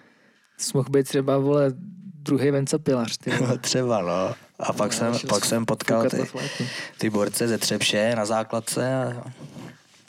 Jsi 0.59 0.71
mohl 0.75 0.89
být 0.91 1.05
třeba, 1.09 1.39
vole, 1.39 1.73
druhý 2.23 2.51
Venca 2.51 2.79
Pilař, 2.79 3.17
ty 3.17 3.31
vole. 3.31 3.59
Třeba, 3.63 4.03
no. 4.03 4.35
A 4.59 4.73
pak, 4.73 4.91
No, 4.91 4.97
jsem, 4.99 5.29
pak 5.29 5.45
jsem 5.45 5.65
potkal 5.67 6.11
ty, 6.11 6.23
ty 6.99 7.11
borce 7.11 7.49
ze 7.49 7.59
Třepše 7.59 8.17
na 8.17 8.25
základce 8.27 8.95
a 9.05 9.23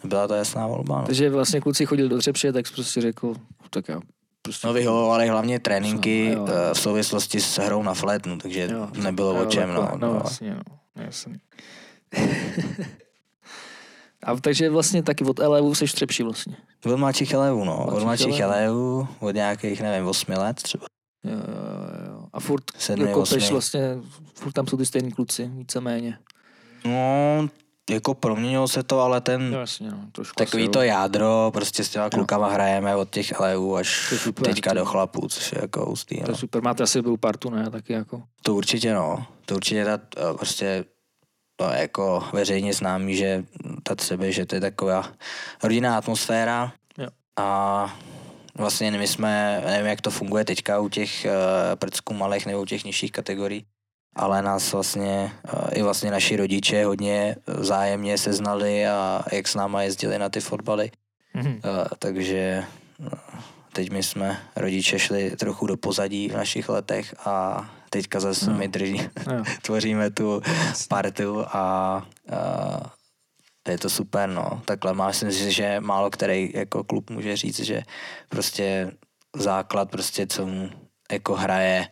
byla 0.06 0.28
to 0.28 0.34
jasná 0.34 0.68
volba, 0.68 1.00
no. 1.00 1.06
Takže 1.06 1.30
vlastně 1.30 1.62
kluci 1.62 1.86
chodili 1.86 2.10
do 2.10 2.18
Třepše, 2.18 2.54
tak 2.54 2.66
prostě 2.72 3.02
řekl, 3.02 3.34
tak 3.70 3.88
já 3.88 4.00
prostě... 4.42 4.68
No 4.68 4.74
vyhovovali 4.74 5.28
hlavně 5.28 5.60
tréninky 5.60 6.26
Jo, 6.26 6.40
jo. 6.40 6.48
eh, 6.50 6.74
v 6.74 6.80
souvislosti 6.80 7.42
s 7.42 7.58
hrou 7.60 7.84
na 7.84 7.94
flétnu, 7.94 8.38
takže 8.38 8.70
Jo, 8.72 8.90
nebylo 9.04 9.34
o 9.34 9.40
jo, 9.40 9.46
čem, 9.46 9.74
no. 9.74 9.90
No, 9.98 10.08
no. 10.14 10.22
jasně, 10.24 10.56
no. 10.56 11.04
Jasně. 11.06 11.40
A 14.24 14.36
takže 14.36 14.70
vlastně 14.70 15.04
taky 15.04 15.24
od 15.24 15.40
Elevu 15.40 15.76
seš 15.76 15.92
v 15.92 15.96
Třepši 15.96 16.24
vlastně. 16.24 16.56
Od 16.86 16.98
mladších 16.98 17.34
elevů, 17.34 17.66
no. 17.66 17.86
Od 17.86 18.04
mladších 18.04 18.40
elevů. 18.40 18.54
elevů, 18.54 19.08
od 19.20 19.36
nějakých, 19.36 19.82
nevím, 19.82 20.08
8 20.08 20.32
let 20.34 20.56
třeba. 20.56 20.86
Jo, 21.24 21.32
jo, 21.32 21.38
jo, 21.38 22.12
jo. 22.14 22.26
A 22.34 22.40
furt 22.40 22.64
Sedmi, 22.78 23.08
jako 23.08 23.20
peš 23.20 23.32
osmi. 23.44 23.52
vlastně, 23.52 23.98
furt 24.36 24.52
tam 24.52 24.68
jsou 24.68 24.78
ty 24.78 24.86
stejní 24.86 25.12
kluci, 25.12 25.52
víceméně. 25.54 26.18
No, 26.86 27.50
jako 27.90 28.14
proměnilo 28.14 28.68
se 28.68 28.84
to, 28.84 29.00
ale 29.00 29.22
ten 29.22 29.52
No 29.52 29.60
jasně, 29.60 29.92
no, 29.92 29.98
takový 30.38 30.70
to 30.70 30.82
jádro, 30.82 31.52
prostě 31.54 31.84
s 31.84 31.90
těma 31.90 32.10
klukama 32.10 32.50
hrajeme 32.50 32.96
od 32.96 33.10
těch 33.10 33.32
elejů 33.32 33.76
až 33.76 34.10
To 34.10 34.16
super, 34.18 34.46
teďka 34.48 34.70
to- 34.72 34.76
do 34.76 34.86
chlapů, 34.86 35.28
což 35.28 35.52
je 35.52 35.58
jako. 35.62 35.86
To 35.86 36.16
No. 36.22 36.26
je 36.30 36.36
super, 36.36 36.62
máte 36.64 36.84
asi 36.84 36.98
dobrou 36.98 37.18
partu, 37.18 37.50
ne? 37.50 37.70
Taky 37.70 37.94
jako. 37.94 38.24
To 38.42 38.56
určitě 38.56 38.94
no, 38.94 39.26
to 39.46 39.56
určitě 39.56 39.86
ta, 39.86 40.00
eh, 40.18 40.34
prostě 40.38 40.86
to 41.56 41.70
je 41.72 41.82
jako 41.82 42.24
veřejně 42.34 42.74
známý, 42.74 43.16
že 43.16 43.44
ta 43.84 43.96
třeba, 43.96 44.24
že 44.30 44.46
to 44.46 44.56
je 44.56 44.62
taková 44.62 45.10
rodinná 45.64 45.98
atmosféra 45.98 46.74
Jo. 46.98 47.08
a 47.40 47.96
vlastně 48.58 48.92
my 48.92 49.08
jsme, 49.08 49.62
nevím 49.66 49.86
jak 49.88 50.02
to 50.02 50.12
funguje 50.12 50.46
teďka 50.46 50.80
u 50.80 50.90
těch 50.90 51.26
uh, 51.26 51.32
prcků 51.76 52.14
malých 52.14 52.46
nebo 52.46 52.62
u 52.62 52.66
těch 52.66 52.84
nižších 52.84 53.12
kategorií, 53.12 53.66
ale 54.16 54.42
nás 54.42 54.74
vlastně, 54.74 55.32
uh, 55.54 55.60
i 55.74 55.82
vlastně 55.82 56.12
naši 56.12 56.36
rodiče 56.36 56.86
hodně 56.86 57.36
zájemně 57.48 58.18
seznali 58.18 58.88
a 58.88 59.24
jak 59.32 59.48
s 59.48 59.56
náma 59.56 59.82
jezdili 59.84 60.20
na 60.20 60.30
ty 60.30 60.40
fotbaly, 60.42 60.92
Mhm. 61.34 61.48
uh, 61.54 61.62
takže 62.00 62.64
uh, 63.00 63.08
teď 63.74 63.92
my 63.92 64.04
jsme 64.04 64.38
rodiče 64.56 65.00
šli 65.00 65.32
trochu 65.32 65.68
do 65.68 65.78
pozadí 65.78 66.30
v 66.30 66.36
našich 66.36 66.70
letech 66.70 67.16
a 67.28 67.66
teďka 67.90 68.20
zase 68.20 68.46
No. 68.46 68.52
no. 68.54 68.60
my 68.60 68.68
drží, 68.68 69.02
Jo. 69.32 69.44
tvoříme 69.62 70.10
tu 70.12 70.42
partu 70.90 71.46
a, 71.48 71.56
a 71.56 72.02
je 73.72 73.78
to 73.78 73.90
super, 73.90 74.30
no. 74.30 74.62
Takhle 74.66 74.94
má, 74.94 75.08
myslím 75.08 75.32
si, 75.32 75.52
že 75.52 75.80
málo 75.80 76.10
který 76.10 76.52
jako 76.56 76.84
klub 76.84 77.10
může 77.10 77.38
říct, 77.38 77.60
že 77.60 77.84
prostě 78.30 78.92
základ, 79.36 79.92
prostě 79.92 80.28
co 80.28 80.46
mu 80.46 80.70
jako 81.12 81.36
hraje, 81.36 81.88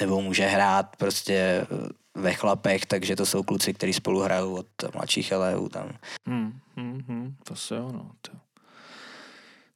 nebo 0.00 0.20
může 0.20 0.46
hrát 0.46 0.96
prostě 0.96 1.66
ve 2.14 2.34
chlapech, 2.34 2.86
takže 2.86 3.16
to 3.16 3.26
jsou 3.26 3.42
kluci, 3.42 3.74
kteří 3.74 3.92
spolu 3.92 4.20
hrajou 4.20 4.54
od 4.54 4.66
mladších 4.94 5.32
elevů 5.32 5.68
tam. 5.68 5.92
Hmm, 6.26 6.52
hmm, 6.76 7.02
hmm, 7.08 7.34
to 7.44 7.56
se 7.56 7.76
jo, 7.76 7.92
no. 7.92 8.10
To. 8.22 8.32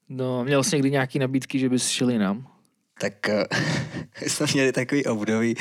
No, 0.09 0.45
měl 0.45 0.63
jsi 0.63 0.77
někdy 0.77 0.91
nějaký 0.91 1.19
nabídky, 1.19 1.59
že 1.59 1.69
bys 1.69 1.89
šel 1.89 2.11
jinam? 2.11 2.47
Tak 3.01 3.29
eh, 3.29 3.47
jsme 4.29 4.47
měli 4.55 4.73
takový 4.73 5.05
období, 5.07 5.55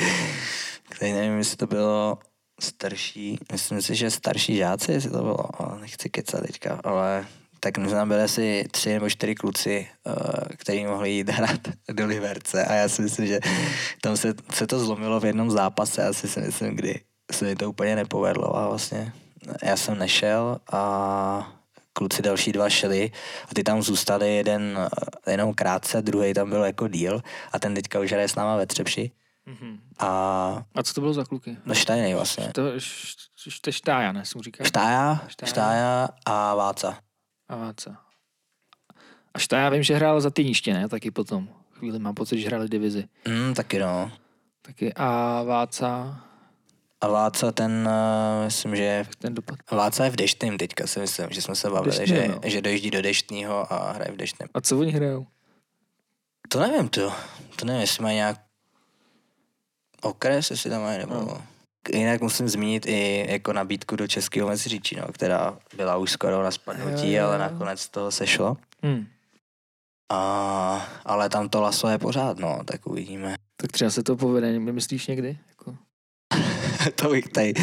který 0.88 1.12
nevím, 1.12 1.38
jestli 1.38 1.56
to 1.56 1.66
bylo 1.66 2.18
starší, 2.60 3.38
myslím 3.52 3.82
si, 3.82 3.94
že 3.94 4.10
starší 4.10 4.56
žáci, 4.56 4.92
jestli 4.92 5.10
to 5.10 5.22
bylo, 5.22 5.62
ale 5.62 5.80
nechci 5.80 6.10
kecat 6.10 6.46
teďka, 6.46 6.80
ale 6.84 7.26
tak 7.64 7.78
my 7.78 7.88
jsme 7.88 8.06
byli 8.06 8.22
asi 8.22 8.64
tři 8.70 8.92
nebo 8.92 9.10
čtyři 9.10 9.34
kluci, 9.34 9.88
eh, 10.06 10.56
kteří 10.56 10.86
mohli 10.86 11.10
jít 11.10 11.28
hrát 11.28 11.60
do 11.92 12.06
Liberce 12.06 12.64
a 12.64 12.72
já 12.74 12.88
si 12.88 13.02
myslím, 13.02 13.26
že 13.26 13.40
tam 14.00 14.16
se, 14.16 14.34
se 14.52 14.66
to 14.66 14.78
zlomilo 14.80 15.20
v 15.20 15.24
jednom 15.24 15.50
zápase, 15.50 16.06
asi 16.06 16.28
si 16.28 16.40
myslím, 16.40 16.76
kdy 16.76 17.00
se 17.32 17.44
mi 17.44 17.56
to 17.56 17.70
úplně 17.70 17.96
nepovedlo 17.96 18.56
a 18.56 18.68
vlastně 18.68 19.12
já 19.62 19.76
jsem 19.76 19.98
nešel 19.98 20.60
a 20.72 21.52
kluci 21.92 22.22
další 22.22 22.52
dva 22.52 22.68
šli 22.68 23.10
a 23.50 23.54
ty 23.54 23.62
tam 23.64 23.82
zůstali 23.82 24.36
jeden 24.36 24.78
eh, 25.26 25.30
jenom 25.30 25.54
krátce, 25.54 26.02
druhý 26.02 26.34
tam 26.34 26.50
byl 26.50 26.64
jako 26.64 26.88
díl 26.88 27.20
a 27.52 27.58
ten 27.58 27.74
teďka 27.74 28.00
už 28.00 28.12
hraje 28.12 28.28
s 28.28 28.34
náma 28.34 28.56
ve 28.56 28.66
Třepši 28.66 29.10
Mhm. 29.46 29.78
a 29.98 30.08
A 30.74 30.82
co 30.82 30.94
to 30.94 31.00
bylo 31.00 31.12
za 31.12 31.24
kluky? 31.24 31.56
no 31.64 31.74
Štajnej 31.74 32.14
vlastně. 32.14 32.48
To, 32.52 32.66
š, 32.76 33.14
š, 33.36 33.60
je 33.66 33.72
štája, 33.72 34.12
ne? 34.12 34.24
Jsem 34.24 34.40
říkal. 34.42 34.66
Štája, 34.66 35.20
Štája. 35.28 35.48
Štája 35.50 36.08
a 36.26 36.54
Váca. 36.54 36.98
A 37.48 37.56
Váca. 37.56 38.00
A 39.34 39.38
štája 39.38 39.68
vím, 39.68 39.82
že 39.82 39.94
hrál 39.94 40.20
za 40.20 40.30
Týniště, 40.30 40.74
ne? 40.74 40.88
Taky 40.88 41.10
potom. 41.10 41.48
Chvíli 41.72 41.98
mám 41.98 42.14
pocit, 42.14 42.40
že 42.40 42.46
hráli 42.46 42.68
divizi. 42.68 43.08
Mm, 43.28 43.54
taky 43.54 43.78
no. 43.78 44.12
Taky 44.62 44.92
a 44.94 45.42
Váca, 45.42 46.20
A 47.00 47.08
Váca 47.08 47.52
ten, 47.52 47.88
uh, 47.88 48.44
myslím, 48.44 48.76
že 48.76 49.04
ten 49.18 49.34
dopad. 49.34 49.58
Váca 49.70 50.04
je 50.04 50.10
v 50.10 50.16
Deštným 50.16 50.58
teďka 50.58 50.86
si 50.86 51.00
myslím, 51.00 51.26
že 51.30 51.42
jsme 51.42 51.54
se 51.54 51.70
bavili, 51.70 51.96
Deštný, 51.98 52.16
že, 52.16 52.28
no. 52.28 52.40
že 52.44 52.62
dojíždí 52.62 52.90
do 52.90 53.02
Deštního 53.02 53.72
a 53.72 53.92
hraje 53.92 54.12
v 54.12 54.16
Deštném. 54.16 54.48
A 54.54 54.60
co 54.60 54.78
oni 54.78 54.92
hrajou? 54.92 55.26
To 56.48 56.60
nevím, 56.60 56.88
to. 56.88 57.12
To 57.56 57.64
nevím, 57.64 57.80
jestli 57.80 58.02
mají 58.02 58.16
nějak 58.16 58.40
okres, 60.02 60.50
jestli 60.50 60.70
tam 60.70 60.82
mají, 60.82 60.98
nebo... 60.98 61.14
No. 61.14 61.42
Jinak 61.92 62.20
musím 62.20 62.48
zmínit 62.48 62.86
i 62.86 63.26
jako 63.28 63.52
nabídku 63.52 63.96
do 63.96 64.06
Českého 64.08 64.48
Meziříčí, 64.48 64.96
no, 64.96 65.06
která 65.12 65.58
byla 65.76 65.96
už 65.96 66.10
skoro 66.10 66.42
na 66.42 66.50
spadnutí, 66.50 67.12
Jo, 67.12 67.22
jo, 67.22 67.28
ale 67.28 67.38
nakonec 67.38 67.88
toho 67.88 68.10
sešlo. 68.10 68.56
Hmm. 68.82 69.06
A, 70.12 70.88
ale 71.04 71.28
tam 71.28 71.48
to 71.48 71.60
laso 71.60 71.88
je 71.88 71.98
pořád, 71.98 72.38
no, 72.38 72.58
tak 72.64 72.86
uvidíme. 72.86 73.34
Tak 73.56 73.72
třeba 73.72 73.90
se 73.90 74.02
to 74.02 74.16
povede, 74.16 74.58
myslíš 74.58 75.06
někdy? 75.06 75.38
Jako, 75.48 75.74
to 76.94 77.08
bych 77.10 77.28
tady 77.28 77.54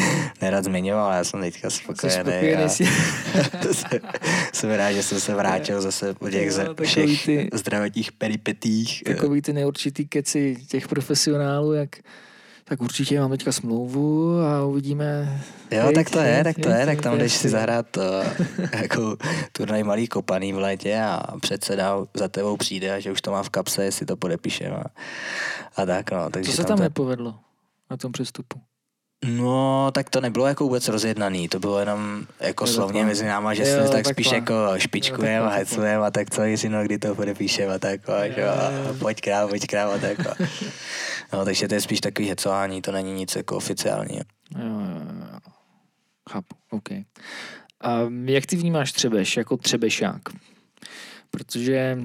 nerad 0.42 0.64
zmiňoval, 0.64 1.04
ale 1.06 1.16
já 1.16 1.24
jsem 1.24 1.40
teďka 1.40 1.70
jsi 1.70 1.76
spokojený. 1.76 2.14
spokojený 2.20 2.64
a 2.64 2.68
si. 2.68 2.84
jsem- 4.52 4.70
rád, 4.70 4.92
že 4.92 5.02
jsem 5.02 5.20
se 5.20 5.34
vrátil 5.34 5.80
zase 5.80 6.14
po 6.14 6.30
těch 6.30 6.52
Jo, 6.58 6.74
všech 6.84 7.24
ty- 7.26 7.50
zdravotních 7.52 8.12
peripetích. 8.12 9.02
Takový 9.06 9.42
ty 9.42 9.52
neurčitý 9.52 10.08
keci 10.08 10.56
těch 10.68 10.88
profesionálů, 10.88 11.72
jak 11.72 11.88
tak 12.64 12.82
určitě 12.82 13.20
mám 13.20 13.30
teďka 13.30 13.52
smlouvu 13.52 14.40
a 14.40 14.64
uvidíme. 14.64 15.40
Jo, 15.70 15.86
Viď, 15.86 15.94
tak 15.94 16.10
to 16.10 16.18
je, 16.18 16.44
tak 16.44 16.56
to 16.58 16.68
je, 16.68 16.86
tak 16.86 17.00
tam 17.00 17.18
jdeš 17.18 17.32
si 17.32 17.48
zahrát 17.48 17.96
uh, 17.96 18.02
jako 18.82 19.16
turnaj 19.52 19.82
malý 19.82 20.08
kopaný 20.08 20.52
v 20.52 20.58
létě 20.58 21.00
a 21.00 21.38
předseda 21.40 21.96
za 22.14 22.28
tebou 22.28 22.56
přijde 22.56 22.94
a 22.94 23.00
že 23.00 23.12
už 23.12 23.22
to 23.22 23.30
má 23.30 23.42
v 23.42 23.50
kapse, 23.50 23.84
jestli 23.84 24.06
to 24.06 24.16
podepíšem 24.16 24.74
a, 24.74 24.84
a 25.76 25.86
tak 25.86 26.10
no. 26.10 26.30
Takže 26.30 26.50
Co 26.50 26.56
se 26.56 26.64
tam 26.64 26.76
to, 26.76 26.82
nepovedlo 26.82 27.34
na 27.90 27.96
tom 27.96 28.12
přestupu? 28.12 28.60
No, 29.26 29.90
tak 29.94 30.10
to 30.10 30.20
nebylo 30.20 30.46
jako 30.46 30.64
vůbec 30.64 30.88
rozjednaný, 30.88 31.48
to 31.48 31.58
bylo 31.58 31.78
jenom 31.78 32.26
jako 32.40 32.64
Jo, 32.64 32.72
slovně 32.72 33.04
mezi 33.04 33.26
náma, 33.26 33.54
že 33.54 33.62
Jo, 33.62 33.68
jsme 33.68 33.82
tak 33.82 33.92
takhle. 33.92 34.12
spíš 34.14 34.32
jako 34.32 34.54
špičkujeme 34.76 35.46
a 35.46 35.48
hecujeme 35.50 36.06
a 36.06 36.10
tak 36.10 36.30
co, 36.30 36.42
Jiřino, 36.44 36.82
kdy 36.84 36.98
to 36.98 37.14
podepíšeme 37.14 37.74
a 37.74 37.78
tak 37.78 38.08
a, 38.08 38.24
jo, 38.24 38.48
a 38.48 38.70
pojď 38.98 39.20
krám, 39.20 39.48
pojď 39.48 39.66
krám 39.66 39.90
a 39.90 39.98
tak. 39.98 40.26
A. 40.26 40.34
No, 41.32 41.44
takže 41.44 41.68
to 41.68 41.74
je 41.74 41.80
spíš 41.80 42.00
takový 42.00 42.28
hecování, 42.28 42.82
to 42.82 42.92
není 42.92 43.12
nic 43.12 43.36
jako 43.36 43.56
oficiálního. 43.56 44.24
Jo, 44.58 44.64
jo, 44.68 45.02
jo. 45.32 45.38
Chápu, 46.30 46.56
OK. 46.70 46.88
A 47.80 47.98
jak 48.24 48.46
ty 48.46 48.56
vnímáš 48.56 48.92
Třebeš 48.92 49.36
jako 49.36 49.56
Třebešák? 49.56 50.22
Protože, 51.30 51.98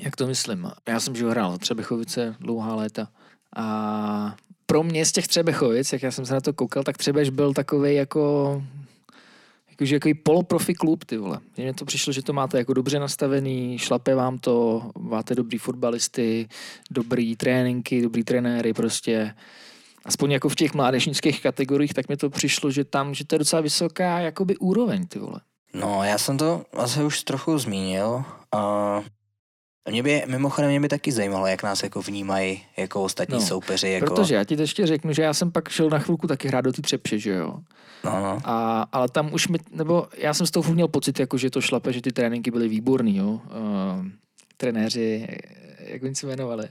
jak 0.00 0.16
to 0.16 0.26
myslím, 0.26 0.70
já 0.88 1.00
jsem 1.00 1.16
že 1.16 1.26
hrál 1.30 1.58
Třebechovice 1.58 2.36
dlouhá 2.40 2.74
léta 2.74 3.08
a 3.56 4.34
pro 4.66 4.82
mě 4.82 5.06
z 5.06 5.12
těch 5.12 5.28
Třebechovic, 5.28 5.92
jak 5.92 6.02
já 6.02 6.10
jsem 6.10 6.26
se 6.26 6.34
na 6.34 6.40
to 6.40 6.52
koukal, 6.52 6.82
tak 6.82 6.98
Třebeš 6.98 7.30
byl 7.30 7.54
takový 7.54 7.94
jako 7.94 8.62
jakože 9.70 9.94
jako 9.96 10.08
poloprofi 10.22 10.74
klub, 10.74 11.04
ty 11.04 11.16
vole. 11.16 11.40
Mně 11.56 11.74
to 11.74 11.84
přišlo, 11.84 12.12
že 12.12 12.22
to 12.22 12.32
máte 12.32 12.58
jako 12.58 12.74
dobře 12.74 12.98
nastavený, 12.98 13.78
šlape 13.78 14.14
vám 14.14 14.38
to, 14.38 14.82
máte 14.98 15.34
dobrý 15.34 15.58
fotbalisty, 15.58 16.48
dobrý 16.90 17.36
tréninky, 17.36 18.02
dobrý 18.02 18.24
trenéry 18.24 18.72
prostě. 18.72 19.34
Aspoň 20.04 20.30
jako 20.30 20.48
v 20.48 20.54
těch 20.54 20.74
mládežnických 20.74 21.42
kategoriích, 21.42 21.94
tak 21.94 22.08
mi 22.08 22.16
to 22.16 22.30
přišlo, 22.30 22.70
že 22.70 22.84
tam, 22.84 23.14
že 23.14 23.24
to 23.24 23.34
je 23.34 23.38
docela 23.38 23.62
vysoká 23.62 24.20
jakoby 24.20 24.56
úroveň, 24.56 25.06
ty 25.06 25.18
vole. 25.18 25.40
No, 25.74 26.04
já 26.04 26.18
jsem 26.18 26.38
to 26.38 26.64
asi 26.72 27.02
už 27.02 27.22
trochu 27.22 27.58
zmínil. 27.58 28.24
A 29.86 29.90
mě 29.90 30.02
by, 30.02 30.22
mimochodem, 30.26 30.70
mě 30.70 30.80
by 30.80 30.88
taky 30.88 31.12
zajímalo, 31.12 31.46
jak 31.46 31.62
nás 31.62 31.82
jako 31.82 32.02
vnímají 32.02 32.62
jako 32.76 33.02
ostatní 33.02 33.34
No, 33.34 33.40
soupeři. 33.40 33.88
Jako, 33.88 34.06
Protože 34.14 34.34
já 34.34 34.44
ti 34.44 34.56
to 34.56 34.62
ještě 34.62 34.86
řeknu, 34.86 35.12
že 35.12 35.22
já 35.22 35.34
jsem 35.34 35.52
pak 35.52 35.68
šel 35.68 35.90
na 35.90 35.98
chvilku 35.98 36.26
taky 36.26 36.48
hrát 36.48 36.60
do 36.60 36.72
ty 36.72 36.82
třepše, 36.82 37.18
že 37.18 37.30
jo. 37.30 37.58
No, 38.04 38.10
no. 38.20 38.38
A, 38.44 38.86
ale 38.92 39.08
tam 39.08 39.34
už 39.34 39.48
mi, 39.48 39.58
nebo 39.70 40.06
já 40.16 40.34
jsem 40.34 40.46
z 40.46 40.50
toho 40.50 40.74
měl 40.74 40.88
pocit, 40.88 41.20
jako, 41.20 41.38
že 41.38 41.50
to 41.50 41.60
šlape, 41.60 41.92
že 41.92 42.02
ty 42.02 42.12
tréninky 42.12 42.50
byly 42.50 42.68
výborný, 42.68 43.16
jo. 43.16 43.28
Uh, 43.30 43.40
trenéři, 44.56 45.26
jak 45.78 46.02
oni 46.02 46.14
se 46.14 46.26
jmenovali? 46.26 46.68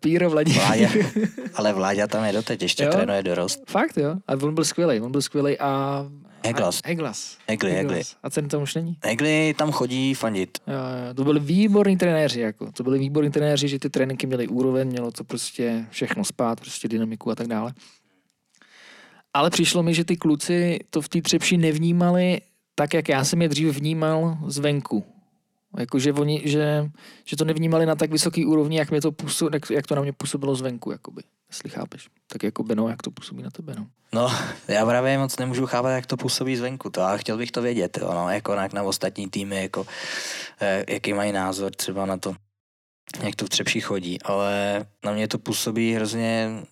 Píro 0.00 0.30
Vladimír. 0.30 0.60
Vláďa, 0.62 0.88
ale 1.54 1.72
Vláďa 1.72 2.06
tam 2.06 2.24
je 2.24 2.32
doteď, 2.32 2.62
ještě 2.62 2.84
jo? 2.84 2.90
trénuje 2.92 3.22
dorost. 3.22 3.62
Fakt, 3.66 3.96
jo. 3.98 4.14
A 4.26 4.32
on 4.32 4.54
byl 4.54 4.64
skvělý, 4.64 5.00
on 5.00 5.12
byl 5.12 5.22
skvělý 5.22 5.58
a... 5.58 6.04
Heglas. 6.46 6.80
A, 6.84 6.88
Heglas. 6.88 7.38
Hegli, 7.48 7.72
Hegli. 7.72 8.02
A 8.22 8.30
ten 8.30 8.48
tam 8.48 8.62
už 8.62 8.74
není. 8.74 8.96
Hegli 9.04 9.54
tam 9.58 9.72
chodí 9.72 10.14
fandit. 10.14 10.58
Jo, 10.66 10.74
jo, 11.08 11.14
to 11.14 11.24
byli 11.24 11.40
výborní 11.40 11.96
trenéři, 11.96 12.40
jako. 12.40 12.72
To 12.72 12.82
byli 12.82 12.98
výborní 12.98 13.30
trenéři, 13.30 13.68
že 13.68 13.78
ty 13.78 13.90
tréninky 13.90 14.26
měly 14.26 14.48
úroveň, 14.48 14.88
mělo 14.88 15.10
to 15.10 15.24
prostě 15.24 15.86
všechno 15.90 16.24
spát, 16.24 16.60
prostě 16.60 16.88
dynamiku 16.88 17.30
a 17.30 17.34
tak 17.34 17.46
dále. 17.46 17.74
Ale 19.34 19.50
přišlo 19.50 19.82
mi, 19.82 19.94
že 19.94 20.04
ty 20.04 20.16
kluci 20.16 20.78
to 20.90 21.00
v 21.00 21.08
té 21.08 21.22
třepši 21.22 21.56
nevnímali 21.56 22.40
tak, 22.74 22.94
jak 22.94 23.08
já 23.08 23.24
jsem 23.24 23.42
je 23.42 23.48
dřív 23.48 23.76
vnímal 23.76 24.38
zvenku. 24.46 25.04
Jakože 25.78 26.12
oni, 26.12 26.42
že, 26.44 26.90
že 27.24 27.36
to 27.36 27.44
nevnímali 27.44 27.86
na 27.86 27.94
tak 27.94 28.10
vysoký 28.10 28.46
úrovni, 28.46 28.78
jak, 28.78 28.90
mě 28.90 29.00
to 29.00 29.12
působ, 29.12 29.54
jak, 29.54 29.70
jak 29.70 29.86
to 29.86 29.94
na 29.94 30.02
mě 30.02 30.12
působilo 30.12 30.54
zvenku, 30.54 30.90
jakoby. 30.90 31.22
Jestli 31.50 31.70
chápeš. 31.70 32.08
Tak 32.26 32.42
jako 32.42 32.62
Beno, 32.62 32.88
jak 32.88 33.02
to 33.02 33.10
působí 33.10 33.42
na 33.42 33.50
tebe, 33.50 33.74
no. 33.76 33.86
No, 34.14 34.30
já 34.68 34.86
právě 34.86 35.18
moc 35.18 35.38
nemůžu 35.38 35.66
chápat, 35.66 35.90
jak 35.90 36.06
to 36.06 36.16
působí 36.16 36.56
zvenku, 36.56 36.90
to, 36.90 37.02
ale 37.02 37.18
chtěl 37.18 37.38
bych 37.38 37.50
to 37.50 37.62
vědět, 37.62 37.98
jo, 38.02 38.14
no, 38.14 38.30
jako 38.30 38.54
na, 38.54 38.68
na 38.72 38.82
ostatní 38.82 39.28
týmy, 39.28 39.62
jako, 39.62 39.86
eh, 40.60 40.84
jaký 40.88 41.12
mají 41.12 41.32
názor 41.32 41.72
třeba 41.72 42.06
na 42.06 42.16
to. 42.16 42.34
jak 43.22 43.36
to 43.36 43.44
v 43.44 43.48
Třepši 43.48 43.80
chodí, 43.80 44.22
ale 44.22 44.84
na 45.04 45.12
mě 45.12 45.28
to 45.28 45.38
působí 45.38 45.94
hrozně 45.94 46.62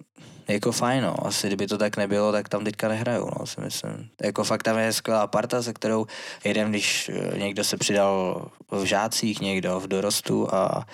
jako 0.52 0.72
fajn, 0.72 1.02
no. 1.02 1.26
Asi 1.26 1.46
kdyby 1.46 1.66
to 1.66 1.78
tak 1.78 1.96
nebylo, 1.96 2.32
tak 2.32 2.48
tam 2.48 2.64
teďka 2.64 2.88
nehrajou, 2.88 3.30
no, 3.38 3.46
si 3.46 3.60
myslím. 3.60 4.08
Jako 4.22 4.44
fakt 4.44 4.62
tam 4.62 4.78
je 4.78 4.92
skvělá 4.92 5.26
parta, 5.26 5.62
se 5.62 5.72
kterou 5.72 6.06
jeden, 6.44 6.70
když 6.70 7.08
eh, 7.14 7.38
někdo 7.38 7.64
se 7.64 7.76
přidal 7.76 8.44
v 8.70 8.84
žácích, 8.84 9.40
někdo 9.40 9.80
v 9.80 9.88
dorostu 9.88 10.54
a, 10.54 10.86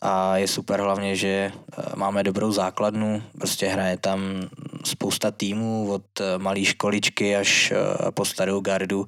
a 0.00 0.36
je 0.36 0.48
super 0.48 0.80
hlavně, 0.80 1.16
že 1.16 1.28
eh, 1.28 1.82
máme 1.96 2.22
dobrou 2.22 2.52
základnu, 2.52 3.22
prostě 3.38 3.68
hraje 3.68 3.96
tam 3.96 4.20
spousta 4.84 5.30
týmů 5.30 5.92
od 5.92 6.20
eh, 6.20 6.38
malé 6.38 6.64
školičky 6.64 7.36
až 7.36 7.72
po 8.14 8.24
starou 8.24 8.60
gardu 8.60 9.06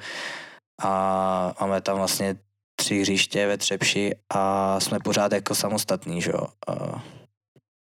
a 0.82 1.54
máme 1.60 1.80
tam 1.80 1.96
vlastně 1.96 2.36
tři 2.76 3.00
hřiště 3.00 3.46
ve 3.46 3.56
Třepši 3.56 4.14
a 4.34 4.80
jsme 4.80 4.98
pořád 4.98 5.32
jako 5.32 5.54
samostatní, 5.54 6.22
že 6.22 6.30
jo. 6.30 6.46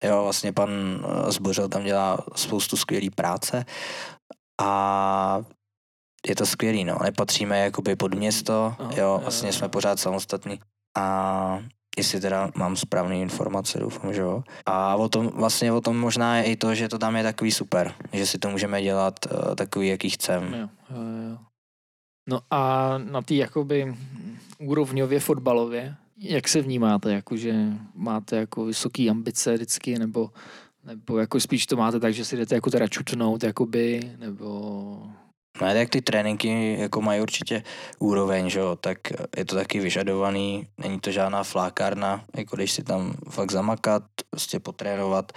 Jo, 0.03 0.23
vlastně 0.23 0.53
pan 0.53 0.69
eh, 0.69 1.31
Zbořil 1.31 1.69
tam 1.69 1.83
dělá 1.83 2.17
spoustu 2.35 2.77
skvělý 2.77 3.09
práce 3.09 3.65
a 4.61 5.41
je 6.27 6.35
to 6.35 6.45
skvělý, 6.45 6.83
no. 6.83 6.97
Nepatříme 7.03 7.59
jakoby 7.59 7.95
pod 7.95 8.13
město, 8.13 8.75
no, 8.79 8.89
jo, 8.95 9.19
vlastně 9.21 9.53
jsme 9.53 9.69
pořád 9.69 9.99
samostatní 9.99 10.59
a 10.97 11.59
jestli 11.97 12.19
teda 12.19 12.51
mám 12.55 12.75
správné 12.75 13.17
informace, 13.17 13.79
doufám, 13.79 14.13
že 14.13 14.21
jo. 14.21 14.43
A 14.65 14.95
o 14.95 15.09
tom, 15.09 15.27
vlastně 15.27 15.71
o 15.71 15.81
tom 15.81 15.99
možná 15.99 16.37
je 16.37 16.43
i 16.43 16.55
to, 16.55 16.75
že 16.75 16.89
to 16.89 16.97
tam 16.97 17.15
je 17.15 17.23
takový 17.23 17.51
super, 17.51 17.93
že 18.13 18.25
si 18.25 18.37
to 18.37 18.49
můžeme 18.49 18.81
dělat 18.81 19.19
uh, 19.31 19.55
takový, 19.55 19.87
jaký 19.87 20.09
chceme. 20.09 20.57
Jo, 20.57 20.69
jo, 20.89 21.29
jo. 21.29 21.37
No 22.29 22.39
a 22.51 22.93
na 22.97 23.21
té 23.21 23.33
jakoby 23.33 23.95
úrovňově 24.59 25.19
fotbalově, 25.19 25.95
jak 26.17 26.47
se 26.47 26.61
vnímáte, 26.61 27.13
jakože 27.13 27.53
máte 27.93 28.35
jako 28.35 28.65
vysoké 28.65 29.09
ambice 29.09 29.53
vždycky, 29.53 29.99
nebo, 29.99 30.29
nebo 30.83 31.17
jako 31.17 31.39
spíš 31.39 31.65
to 31.65 31.75
máte 31.75 31.99
tak, 31.99 32.13
že 32.13 32.25
si 32.25 32.37
jdete 32.37 32.55
jako 32.55 32.69
teda 32.69 32.87
čutnout, 32.87 33.43
jakoby, 33.43 33.99
nebo... 34.17 35.09
No 35.61 35.67
jak 35.67 35.89
ty 35.89 36.01
tréninky 36.01 36.77
jako 36.79 37.01
mají 37.01 37.21
určitě 37.21 37.63
úroveň, 37.99 38.49
že 38.49 38.59
jo, 38.59 38.75
tak 38.75 38.97
je 39.37 39.45
to 39.45 39.55
taky 39.55 39.79
vyžadovaný, 39.79 40.67
není 40.77 40.99
to 40.99 41.11
žádná 41.11 41.43
flákárna, 41.43 42.25
jako 42.35 42.55
když 42.55 42.71
si 42.71 42.83
tam 42.83 43.13
fakt 43.29 43.51
zamakat, 43.51 44.03
prostě 44.29 44.59
potrénovat. 44.59 45.31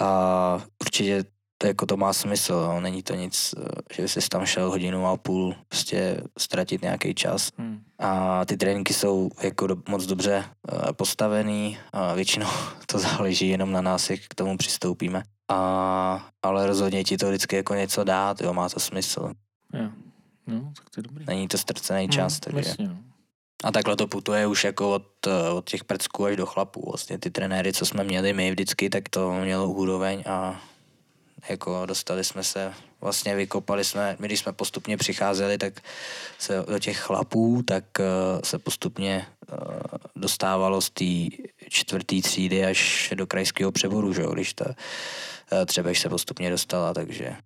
A 0.00 0.62
určitě 0.82 1.24
to, 1.64 1.68
jako 1.68 1.86
to 1.86 1.96
má 1.96 2.12
smysl, 2.12 2.52
no. 2.52 2.80
není 2.80 3.02
to 3.02 3.14
nic, 3.14 3.54
že 3.92 4.08
jsi 4.08 4.28
tam 4.28 4.46
šel 4.46 4.70
hodinu 4.70 5.06
a 5.06 5.16
půl 5.16 5.54
prostě 5.68 6.20
ztratit 6.38 6.82
nějaký 6.82 7.14
čas. 7.14 7.50
Hmm. 7.58 7.80
A 7.98 8.44
ty 8.44 8.56
tréninky 8.56 8.94
jsou 8.94 9.30
jako 9.42 9.66
do, 9.66 9.76
moc 9.88 10.06
dobře 10.06 10.44
uh, 10.72 10.92
postavený 10.92 11.78
a 11.92 12.14
většinou 12.14 12.46
to 12.86 12.98
záleží 12.98 13.48
jenom 13.48 13.72
na 13.72 13.80
nás, 13.80 14.10
jak 14.10 14.20
k 14.28 14.34
tomu 14.34 14.56
přistoupíme. 14.56 15.22
A, 15.48 16.28
ale 16.42 16.66
rozhodně 16.66 17.04
ti 17.04 17.16
to 17.16 17.28
vždycky 17.28 17.56
jako 17.56 17.74
něco 17.74 18.04
dát, 18.04 18.40
jo, 18.40 18.52
má 18.52 18.68
to 18.68 18.80
smysl. 18.80 19.32
Jo. 19.72 19.88
No, 20.46 20.72
tak 20.76 20.90
to 20.90 21.00
je 21.00 21.02
dobrý. 21.02 21.24
Není 21.26 21.48
to 21.48 21.58
ztracený 21.58 22.08
čas, 22.08 22.32
hmm, 22.32 22.40
takže... 22.40 22.68
Jasně, 22.68 22.88
no. 22.88 22.96
A 23.64 23.72
takhle 23.72 23.96
to 23.96 24.06
putuje 24.06 24.46
už 24.46 24.64
jako 24.64 24.94
od, 24.94 25.26
od 25.54 25.70
těch 25.70 25.84
prcků 25.84 26.24
až 26.24 26.36
do 26.36 26.46
chlapů. 26.46 26.82
Vlastně 26.86 27.18
ty 27.18 27.30
trenéry, 27.30 27.72
co 27.72 27.86
jsme 27.86 28.04
měli 28.04 28.32
my 28.32 28.50
vždycky, 28.50 28.90
tak 28.90 29.08
to 29.08 29.32
mělo 29.32 29.70
úroveň 29.70 30.22
a 30.26 30.60
jako 31.48 31.86
dostali 31.86 32.24
jsme 32.24 32.44
se, 32.44 32.74
vlastně 33.00 33.36
vykopali 33.36 33.84
jsme, 33.84 34.16
my 34.18 34.28
když 34.28 34.40
jsme 34.40 34.52
postupně 34.52 34.96
přicházeli, 34.96 35.58
tak 35.58 35.80
se 36.38 36.64
do 36.68 36.78
těch 36.78 36.98
chlapů, 36.98 37.62
tak 37.62 37.84
uh, 37.98 38.40
se 38.44 38.58
postupně 38.58 39.26
uh, 39.52 39.58
dostávalo 40.16 40.80
z 40.80 40.90
té 40.90 41.36
čtvrté 41.68 42.20
třídy 42.22 42.64
až 42.64 43.12
do 43.14 43.26
krajského 43.26 43.72
přeboru, 43.72 44.12
že 44.12 44.22
když 44.32 44.54
ta 44.54 44.66
uh, 44.66 45.64
třeba 45.66 45.90
se 45.94 46.08
postupně 46.08 46.50
dostala, 46.50 46.94
takže... 46.94 47.36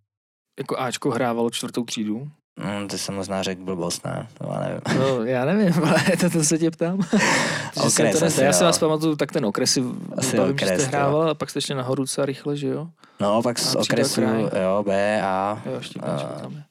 Jako 0.59 0.79
Ačko 0.79 1.11
hrávalo 1.11 1.51
čtvrtou 1.51 1.85
třídu? 1.85 2.31
Hmm, 2.61 2.89
ty 2.89 2.99
jsem 2.99 3.15
možná 3.15 3.43
řekl 3.43 3.63
blbost, 3.63 4.05
ne? 4.05 4.29
To 4.39 4.53
já 4.53 4.61
nevím. 4.61 4.81
No, 4.99 5.25
já 5.25 5.45
nevím, 5.45 5.85
ale 5.89 6.03
to, 6.21 6.31
to 6.31 6.45
se 6.45 6.59
tě 6.59 6.71
ptám. 6.71 6.99
okres, 7.87 8.19
to 8.19 8.27
asi, 8.27 8.43
já 8.43 8.53
si 8.53 8.65
vás 8.65 8.79
pamatuju, 8.79 9.17
tak 9.17 9.33
ten 9.33 9.47
okresy 9.47 9.85
asi 10.17 10.37
bavím, 10.37 10.55
okres, 10.55 10.71
že 10.71 10.79
jste 10.79 10.87
hrával, 10.87 11.31
a 11.31 11.35
pak 11.35 11.51
jste 11.51 11.61
šli 11.61 11.75
nahoru 11.75 12.03
docela 12.03 12.27
rychle, 12.27 12.57
že 12.57 12.67
jo? 12.67 12.89
No, 13.21 13.43
pak 13.43 13.59
z 13.59 13.75
okresu, 13.75 14.23
jo, 14.63 14.83
B 14.87 15.23
a, 15.23 15.63
jo, 15.67 15.81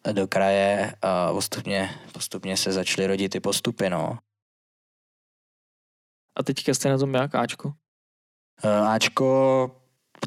a 0.04 0.12
do 0.12 0.28
kraje 0.28 0.94
a 1.02 1.34
postupně, 1.34 1.90
postupně 2.12 2.58
se 2.58 2.72
začaly 2.72 3.08
rodit 3.08 3.32
ty 3.32 3.40
postupy, 3.40 3.90
no. 3.90 4.18
A 6.40 6.44
teďka 6.44 6.74
jste 6.74 6.90
na 6.90 6.98
tom 6.98 7.14
jak, 7.14 7.36
Ačko? 7.36 7.74
Ačko, 8.88 9.72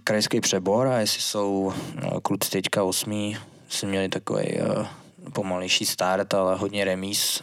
krajský 0.04 0.40
přebor 0.40 0.86
a 0.86 0.98
jestli 0.98 1.20
jsou 1.20 1.72
no, 2.02 2.20
kluci 2.20 2.50
teďka 2.50 2.82
osmí, 2.84 3.36
si 3.68 3.86
měli 3.86 4.08
takový 4.08 4.60
uh, 4.60 4.86
pomalejší 5.30 5.86
start, 5.86 6.34
ale 6.34 6.56
hodně 6.56 6.84
remíz 6.84 7.42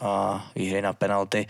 a 0.00 0.44
výhry 0.54 0.82
na 0.82 0.92
penalty. 0.92 1.46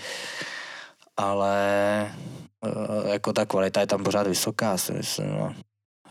Ale 1.17 2.15
uh, 2.61 3.09
jako 3.13 3.33
ta 3.33 3.47
kvalita 3.47 3.81
je 3.81 3.87
tam 3.87 4.05
pořád 4.05 4.27
vysoká, 4.27 4.79
si 4.79 4.93
myslím. 4.93 5.31
No. 5.31 5.55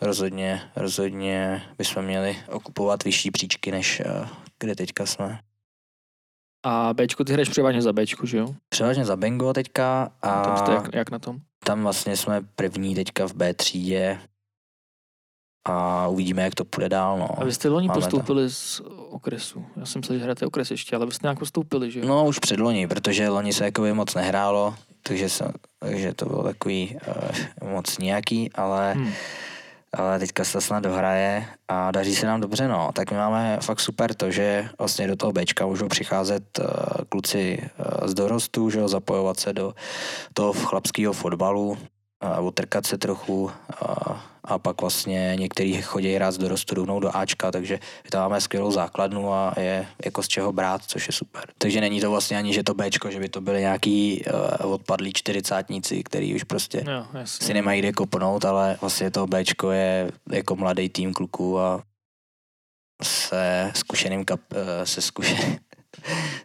Rozhodně, 0.02 0.62
rozhodně 0.76 1.64
bychom 1.78 2.06
měli 2.06 2.38
okupovat 2.50 3.04
vyšší 3.04 3.32
příčky, 3.32 3.72
než 3.72 4.02
uh, 4.06 4.28
kde 4.60 4.76
teďka 4.76 5.06
jsme. 5.06 5.40
A 6.66 6.94
Bčko, 6.94 7.24
ty 7.24 7.34
hraješ 7.34 7.50
převážně 7.50 7.82
za 7.82 7.94
Bčku, 7.94 8.26
že 8.26 8.38
jo? 8.38 8.56
Převážně 8.70 9.06
za 9.06 9.16
Bengo 9.16 9.54
teďka. 9.54 10.12
A 10.22 10.44
tam 10.44 10.58
jste 10.58 10.72
jak, 10.72 10.94
jak 10.94 11.12
na 11.12 11.20
tom? 11.20 11.40
Tam 11.64 11.84
vlastně 11.84 12.18
jsme 12.18 12.42
první 12.56 12.96
teďka 12.96 13.28
v 13.28 13.34
B 13.34 13.54
třídě 13.54 14.20
a 15.66 16.08
uvidíme, 16.08 16.44
jak 16.44 16.56
to 16.56 16.66
půjde 16.66 16.90
dál. 16.90 17.18
No. 17.18 17.42
A 17.42 17.44
vy 17.44 17.54
jste 17.54 17.70
loni 17.70 17.88
Máme 17.88 18.02
postoupili 18.02 18.44
to. 18.44 18.50
z 18.50 18.82
okresu. 19.10 19.66
Já 19.78 19.86
jsem 19.86 20.04
se, 20.04 20.14
že 20.14 20.24
hrajete 20.24 20.46
okres 20.46 20.72
ještě, 20.72 20.96
ale 20.96 21.06
vy 21.06 21.12
jste 21.12 21.28
nějak 21.28 21.40
postoupili, 21.40 21.92
že 21.92 22.06
No 22.06 22.26
už 22.26 22.40
před 22.40 22.60
loni, 22.60 22.88
protože 22.88 23.30
loni 23.30 23.54
se 23.54 23.66
jako 23.66 23.96
moc 23.96 24.16
nehrálo, 24.16 24.76
takže, 25.04 25.30
jsem, 25.30 25.52
takže 25.80 26.14
to 26.14 26.26
bylo 26.26 26.44
takový 26.44 26.98
uh, 27.62 27.70
moc 27.70 27.98
nějaký, 27.98 28.54
ale 28.54 28.94
hmm 28.94 29.12
ale 29.94 30.20
teďka 30.20 30.44
se 30.44 30.54
to 30.54 30.62
snad 30.62 30.84
dohraje 30.84 31.46
a 31.68 31.92
daří 31.92 32.16
se 32.16 32.26
nám 32.26 32.42
dobře, 32.42 32.68
no. 32.68 32.90
Tak 32.94 33.12
my 33.12 33.18
máme 33.18 33.58
fakt 33.62 33.80
super 33.80 34.14
to, 34.14 34.32
že 34.32 34.70
vlastně 34.80 35.08
do 35.08 35.16
toho 35.16 35.32
Bčka 35.32 35.66
můžou 35.66 35.88
přicházet 35.88 36.60
uh, 36.60 36.66
kluci 37.10 37.60
uh, 37.62 38.08
z 38.08 38.14
dorostu, 38.14 38.70
že 38.70 38.80
jo, 38.80 38.88
zapojovat 38.88 39.40
se 39.40 39.54
do 39.54 39.74
toho 40.34 40.54
chlapského 40.54 41.14
fotbalu, 41.14 41.78
a 42.22 42.40
otrkat 42.40 42.86
se 42.86 42.98
trochu 42.98 43.52
a, 43.82 44.24
a 44.44 44.60
pak 44.60 44.82
vlastně 44.82 45.36
některý 45.40 45.82
chodí 45.82 46.18
rád 46.18 46.32
z 46.32 46.38
dorostu 46.38 46.76
rovnou 46.76 47.00
do 47.00 47.18
Ačka, 47.18 47.52
takže 47.52 47.80
tam 48.10 48.22
máme 48.22 48.42
skvělou 48.42 48.72
základnu 48.72 49.34
a 49.34 49.54
je 49.58 49.88
jako 50.06 50.24
z 50.24 50.28
čeho 50.28 50.52
brát, 50.52 50.82
což 50.86 51.08
je 51.08 51.14
super. 51.14 51.44
Takže 51.58 51.82
není 51.82 52.02
to 52.02 52.12
vlastně 52.12 52.38
ani, 52.38 52.54
že 52.54 52.64
to 52.64 52.74
Bčko, 52.74 53.12
že 53.12 53.20
by 53.20 53.30
to 53.30 53.42
byly 53.42 53.60
nějaký 53.60 54.24
uh, 54.64 54.74
odpadlí 54.74 55.14
čtyřicátníci, 55.14 56.04
který 56.04 56.36
už 56.36 56.44
prostě 56.44 56.84
jo, 56.88 57.06
si 57.26 57.54
nemají 57.54 57.82
kde 57.82 57.92
kopnout, 57.92 58.46
ale 58.46 58.78
vlastně 58.82 59.12
to 59.12 59.28
Bčko 59.28 59.72
je 59.72 60.12
jako 60.32 60.56
mladý 60.56 60.90
tým 60.90 61.14
kluků 61.14 61.60
a 61.60 61.84
se 63.04 63.72
zkušeným 63.76 64.26
kap, 64.26 64.42
uh, 64.52 64.58
se 64.84 65.02
zkušeným 65.02 65.58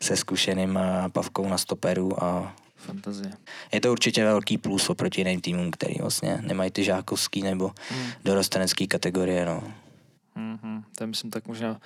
se 0.03 0.17
zkušeným 0.17 0.77
uh, 0.77 1.09
pavkou 1.09 1.49
na 1.49 1.59
stoperu 1.59 2.25
a 2.25 2.57
Fantazie. 2.77 3.33
Je 3.73 3.81
to 3.81 3.93
určitě 3.93 4.25
velký 4.25 4.59
plus 4.59 4.91
oproti 4.91 5.21
jiným 5.21 5.41
týmům, 5.41 5.71
který 5.71 5.95
vlastně 6.01 6.39
nemají 6.47 6.71
ty 6.71 6.85
žákovský 6.85 7.43
nebo 7.43 7.73
hmm. 7.91 8.07
dorostenecký 8.25 8.87
kategorie, 8.87 9.47
no. 9.47 9.65
Mm-hmm. 10.37 10.83
To 10.99 11.05
je 11.05 11.07
myslím 11.07 11.31
tak 11.31 11.47
možná 11.47 11.81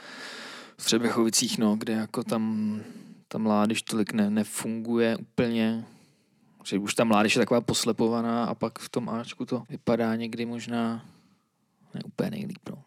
v 0.79 0.85
Třebechovicích, 0.85 1.59
no, 1.59 1.76
kde 1.76 1.92
jako 1.92 2.24
tam 2.24 2.76
ta 3.29 3.38
mládež 3.38 3.83
tolik 3.83 4.12
ne, 4.12 4.31
nefunguje 4.31 5.16
úplně, 5.16 5.85
že 6.64 6.79
už 6.79 6.94
ta 6.94 7.05
mládež 7.05 7.37
je 7.37 7.38
taková 7.38 7.61
poslepovaná 7.61 8.44
a 8.44 8.55
pak 8.55 8.79
v 8.79 8.88
tom 8.88 9.09
Ačku 9.09 9.46
to 9.46 9.62
vypadá 9.68 10.16
někdy 10.16 10.46
možná 10.46 11.05
ne 11.94 12.00
úplně 12.05 12.31
nejlíp, 12.31 12.68
no. 12.68 12.83